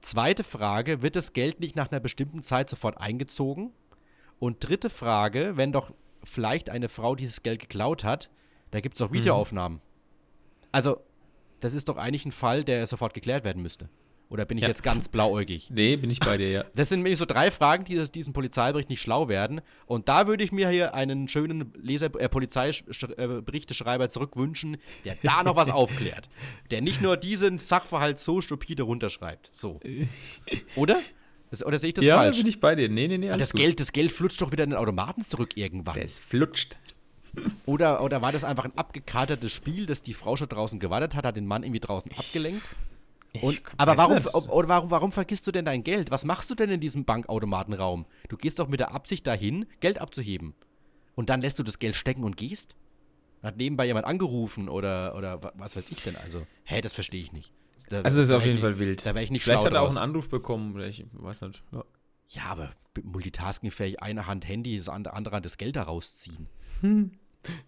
[0.00, 3.72] Zweite Frage, wird das Geld nicht nach einer bestimmten Zeit sofort eingezogen?
[4.38, 5.92] Und dritte Frage, wenn doch
[6.24, 8.30] vielleicht eine Frau dieses Geld geklaut hat,
[8.70, 9.14] da gibt es auch mhm.
[9.14, 9.78] Videoaufnahmen.
[9.78, 9.82] Mhm.
[10.72, 11.00] Also,
[11.60, 13.88] das ist doch eigentlich ein Fall, der sofort geklärt werden müsste.
[14.30, 14.68] Oder bin ich ja.
[14.68, 15.70] jetzt ganz blauäugig?
[15.72, 16.64] Nee, bin ich bei dir, ja.
[16.74, 19.62] Das sind nämlich so drei Fragen, die aus diesem Polizeibericht nicht schlau werden.
[19.86, 25.56] Und da würde ich mir hier einen schönen Leser äh, Polizeiberichteschreiber zurückwünschen, der da noch
[25.56, 26.28] was aufklärt.
[26.70, 29.48] Der nicht nur diesen Sachverhalt so stupide runterschreibt.
[29.52, 29.80] So.
[30.76, 30.98] Oder?
[31.50, 32.36] Das, oder sehe ich das ja, falsch?
[32.36, 32.90] Ja, bin ich bei dir.
[32.90, 33.28] Nee, nee, nee.
[33.28, 35.98] Das Geld, das Geld flutscht doch wieder in den Automaten zurück irgendwann.
[35.98, 36.76] Das flutscht.
[37.64, 41.24] Oder, oder war das einfach ein abgekatertes Spiel, das die Frau schon draußen gewartet hat,
[41.24, 42.62] hat den Mann irgendwie draußen abgelenkt?
[43.42, 44.16] Und, aber warum,
[44.48, 46.10] oder warum, warum vergisst du denn dein Geld?
[46.10, 48.06] Was machst du denn in diesem Bankautomatenraum?
[48.28, 50.54] Du gehst doch mit der Absicht dahin, Geld abzuheben.
[51.14, 52.74] Und dann lässt du das Geld stecken und gehst?
[53.42, 56.16] Hat nebenbei jemand angerufen oder, oder was weiß ich denn?
[56.16, 57.52] Also, hä, das verstehe ich nicht.
[57.88, 59.04] Da, also, das ist auf jeden Fall wild.
[59.04, 61.62] Da wäre ich nicht Vielleicht hat er auch einen Anruf bekommen, oder ich weiß nicht.
[61.72, 61.84] Ja,
[62.28, 62.72] ja aber
[63.02, 66.48] multitaskingfähig, eine Hand Handy, das andere Hand das Geld da rausziehen.
[66.80, 67.12] Hm.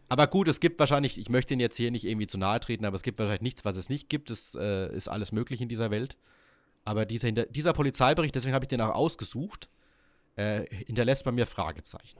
[0.09, 2.85] Aber gut, es gibt wahrscheinlich, ich möchte Ihnen jetzt hier nicht irgendwie zu nahe treten,
[2.85, 4.31] aber es gibt wahrscheinlich nichts, was es nicht gibt.
[4.31, 6.17] Es äh, ist alles möglich in dieser Welt.
[6.85, 9.69] Aber dieser, dieser Polizeibericht, deswegen habe ich den auch ausgesucht,
[10.37, 12.19] äh, hinterlässt bei mir Fragezeichen.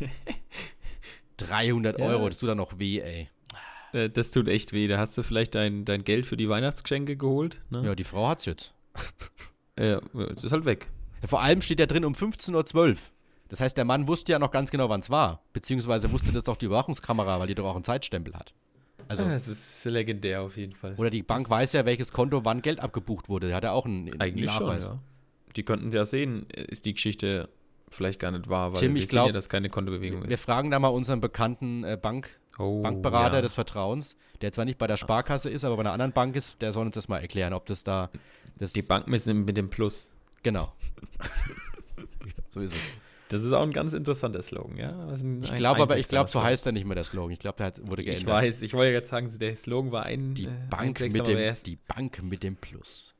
[1.38, 2.04] 300 ja.
[2.04, 3.28] Euro, das tut dann noch weh, ey.
[3.92, 4.86] Äh, das tut echt weh.
[4.86, 7.60] Da hast du vielleicht dein, dein Geld für die Weihnachtsgeschenke geholt.
[7.70, 7.82] Ne?
[7.84, 8.72] Ja, die Frau hat's jetzt.
[9.78, 10.00] ja,
[10.34, 10.88] es ist halt weg.
[11.22, 12.96] Ja, vor allem steht da drin um 15.12 Uhr.
[13.52, 15.42] Das heißt, der Mann wusste ja noch ganz genau, wann es war.
[15.52, 18.54] Beziehungsweise wusste das doch die Überwachungskamera, weil die doch auch einen Zeitstempel hat.
[19.08, 20.94] Also, das ist legendär auf jeden Fall.
[20.96, 23.48] Oder die Bank das weiß ja, welches Konto wann Geld abgebucht wurde.
[23.48, 24.86] Der hat ja auch einen, Eigentlich Nachweis.
[24.86, 25.02] Schon, ja.
[25.54, 27.50] Die könnten ja sehen, ist die Geschichte
[27.90, 30.30] vielleicht gar nicht wahr, weil Tim, wir ich glaub, ja, dass keine Kontobewegung ist.
[30.30, 33.42] Wir fragen da mal unseren bekannten äh, Bank, oh, Bankberater ja.
[33.42, 36.62] des Vertrauens, der zwar nicht bei der Sparkasse ist, aber bei einer anderen Bank ist,
[36.62, 38.08] der soll uns das mal erklären, ob das da.
[38.58, 40.10] Das die Bank mit dem Plus.
[40.42, 40.72] Genau.
[42.48, 42.80] so ist es.
[43.32, 44.90] Das ist auch ein ganz interessanter Slogan, ja.
[45.14, 47.32] ich glaube aber, ich glaube, so heißt er nicht mehr der Slogan.
[47.32, 48.22] Ich glaube, der hat, wurde geändert.
[48.22, 50.34] Ich weiß, ich wollte jetzt sagen, der Slogan war ein.
[50.34, 53.14] Die, äh, Bank, ein mit dem, die Bank mit dem Plus.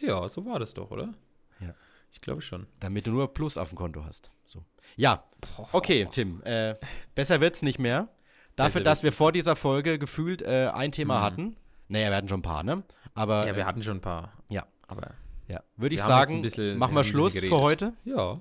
[0.00, 1.14] Ja, so war das doch, oder?
[1.60, 1.72] Ja.
[2.10, 2.66] Ich glaube schon.
[2.80, 4.32] Damit du nur Plus auf dem Konto hast.
[4.44, 4.64] So.
[4.96, 5.22] Ja,
[5.70, 6.42] okay, Tim.
[6.42, 6.74] Äh,
[7.14, 8.08] besser wird's nicht mehr.
[8.56, 11.22] Dafür, dass wir vor dieser Folge gefühlt äh, ein Thema mhm.
[11.22, 11.56] hatten.
[11.86, 12.82] Naja, wir hatten schon ein paar, ne?
[13.14, 14.32] Aber, ja, wir hatten schon ein paar.
[14.48, 14.66] Ja.
[14.88, 15.14] Aber.
[15.46, 15.62] Ja.
[15.76, 16.44] Würde ich sagen,
[16.76, 17.92] machen wir Schluss für heute.
[18.04, 18.40] Ja.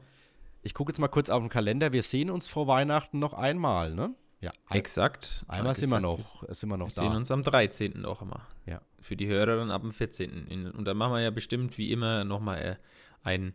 [0.63, 1.91] Ich gucke jetzt mal kurz auf den Kalender.
[1.91, 4.15] Wir sehen uns vor Weihnachten noch einmal, ne?
[4.39, 4.51] Ja.
[4.69, 5.45] Exakt.
[5.47, 7.01] Einmal sind wir noch, sind wir noch wir da.
[7.01, 8.01] Wir sehen uns am 13.
[8.01, 8.41] noch einmal.
[8.65, 8.81] Ja.
[8.99, 10.71] Für die Hörer ab dem 14.
[10.71, 12.75] Und dann machen wir ja bestimmt wie immer nochmal äh,
[13.23, 13.53] ein,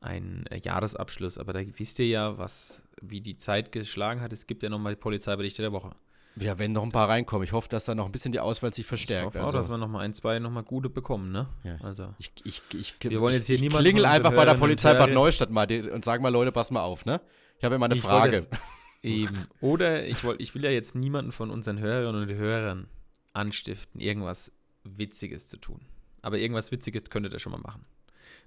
[0.00, 1.38] ein äh, Jahresabschluss.
[1.38, 4.32] Aber da wisst ihr ja, was, wie die Zeit geschlagen hat.
[4.32, 5.94] Es gibt ja nochmal die Polizeiberichte der Woche.
[6.36, 7.44] Ja, wenn noch ein paar reinkommen.
[7.44, 9.22] Ich hoffe, dass da noch ein bisschen die Auswahl sich verstärkt.
[9.22, 9.58] Ich hoffe auch, also.
[9.58, 11.48] dass wir noch mal ein, zwei noch mal gute bekommen, ne?
[11.62, 11.76] Ja.
[11.82, 12.14] Also.
[12.18, 13.84] Ich, ich, ich, wir wollen jetzt hier niemanden.
[13.84, 17.04] Klingel einfach bei der Polizei Bad Neustadt mal und sag mal, Leute, pass mal auf,
[17.04, 17.20] ne?
[17.58, 18.46] Ich habe immer eine ich Frage.
[19.02, 19.46] Eben.
[19.60, 22.88] Oder ich, wollt, ich will ja jetzt niemanden von unseren Hörerinnen und Hörern
[23.34, 24.50] anstiften, irgendwas
[24.82, 25.82] Witziges zu tun.
[26.22, 27.84] Aber irgendwas Witziges könntet ihr schon mal machen.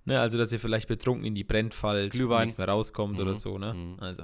[0.05, 3.21] Ne, also, dass ihr vielleicht betrunken in die Brennt fallt, nichts mehr rauskommt mhm.
[3.21, 3.73] oder so, ne?
[3.73, 3.99] Mhm.
[3.99, 4.23] Also.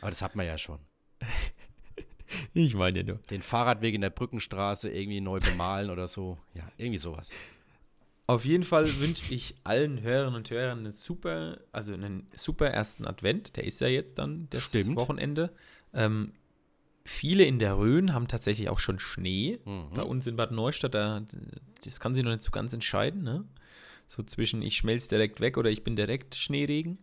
[0.00, 0.78] Aber das hat man ja schon.
[2.54, 3.18] Ich meine ja nur.
[3.30, 6.38] Den Fahrradweg in der Brückenstraße irgendwie neu bemalen oder so.
[6.54, 7.32] Ja, irgendwie sowas.
[8.26, 13.04] Auf jeden Fall wünsche ich allen Hörerinnen und Hörern einen super, also einen super ersten
[13.04, 13.56] Advent.
[13.56, 14.96] Der ist ja jetzt dann das Stimmt.
[14.96, 15.50] Wochenende.
[15.92, 16.32] Ähm,
[17.04, 19.58] viele in der Rhön haben tatsächlich auch schon Schnee.
[19.64, 19.90] Mhm.
[19.94, 21.22] Bei uns in Bad Neustadt, da,
[21.84, 23.22] das kann sich noch nicht so ganz entscheiden.
[23.24, 23.44] Ne?
[24.06, 26.98] So zwischen ich schmelze direkt weg oder ich bin direkt Schneeregen.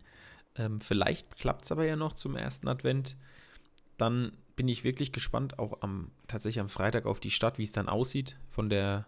[0.55, 3.17] Ähm, vielleicht klappt es aber ja noch zum ersten Advent.
[3.97, 7.71] Dann bin ich wirklich gespannt, auch am tatsächlich am Freitag auf die Stadt, wie es
[7.71, 9.05] dann aussieht von der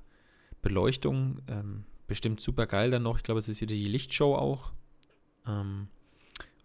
[0.62, 1.42] Beleuchtung.
[1.50, 3.18] Ähm, bestimmt super geil dann noch.
[3.18, 4.72] Ich glaube, es ist wieder die Lichtshow auch.
[5.46, 5.88] Ähm,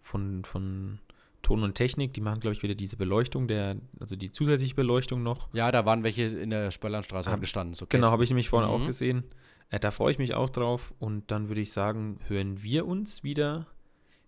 [0.01, 0.99] von, von
[1.41, 5.23] Ton und Technik, die machen, glaube ich, wieder diese Beleuchtung, der, also die zusätzliche Beleuchtung
[5.23, 5.49] noch.
[5.53, 7.73] Ja, da waren welche in der Spöllernstraße hab, gestanden.
[7.73, 8.75] So genau, habe ich nämlich vorhin mhm.
[8.75, 9.23] auch gesehen.
[9.71, 10.93] Äh, da freue ich mich auch drauf.
[10.99, 13.65] Und dann würde ich sagen, hören wir uns wieder,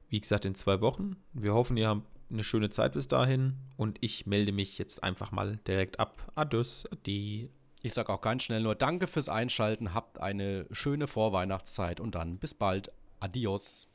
[0.09, 1.15] wie gesagt, in zwei Wochen.
[1.33, 5.31] Wir hoffen, ihr habt eine schöne Zeit bis dahin und ich melde mich jetzt einfach
[5.31, 6.31] mal direkt ab.
[6.35, 7.49] Adus, adi.
[7.81, 12.37] Ich sage auch ganz schnell nur Danke fürs Einschalten, habt eine schöne Vorweihnachtszeit und dann
[12.37, 12.91] bis bald.
[13.19, 13.87] Adios.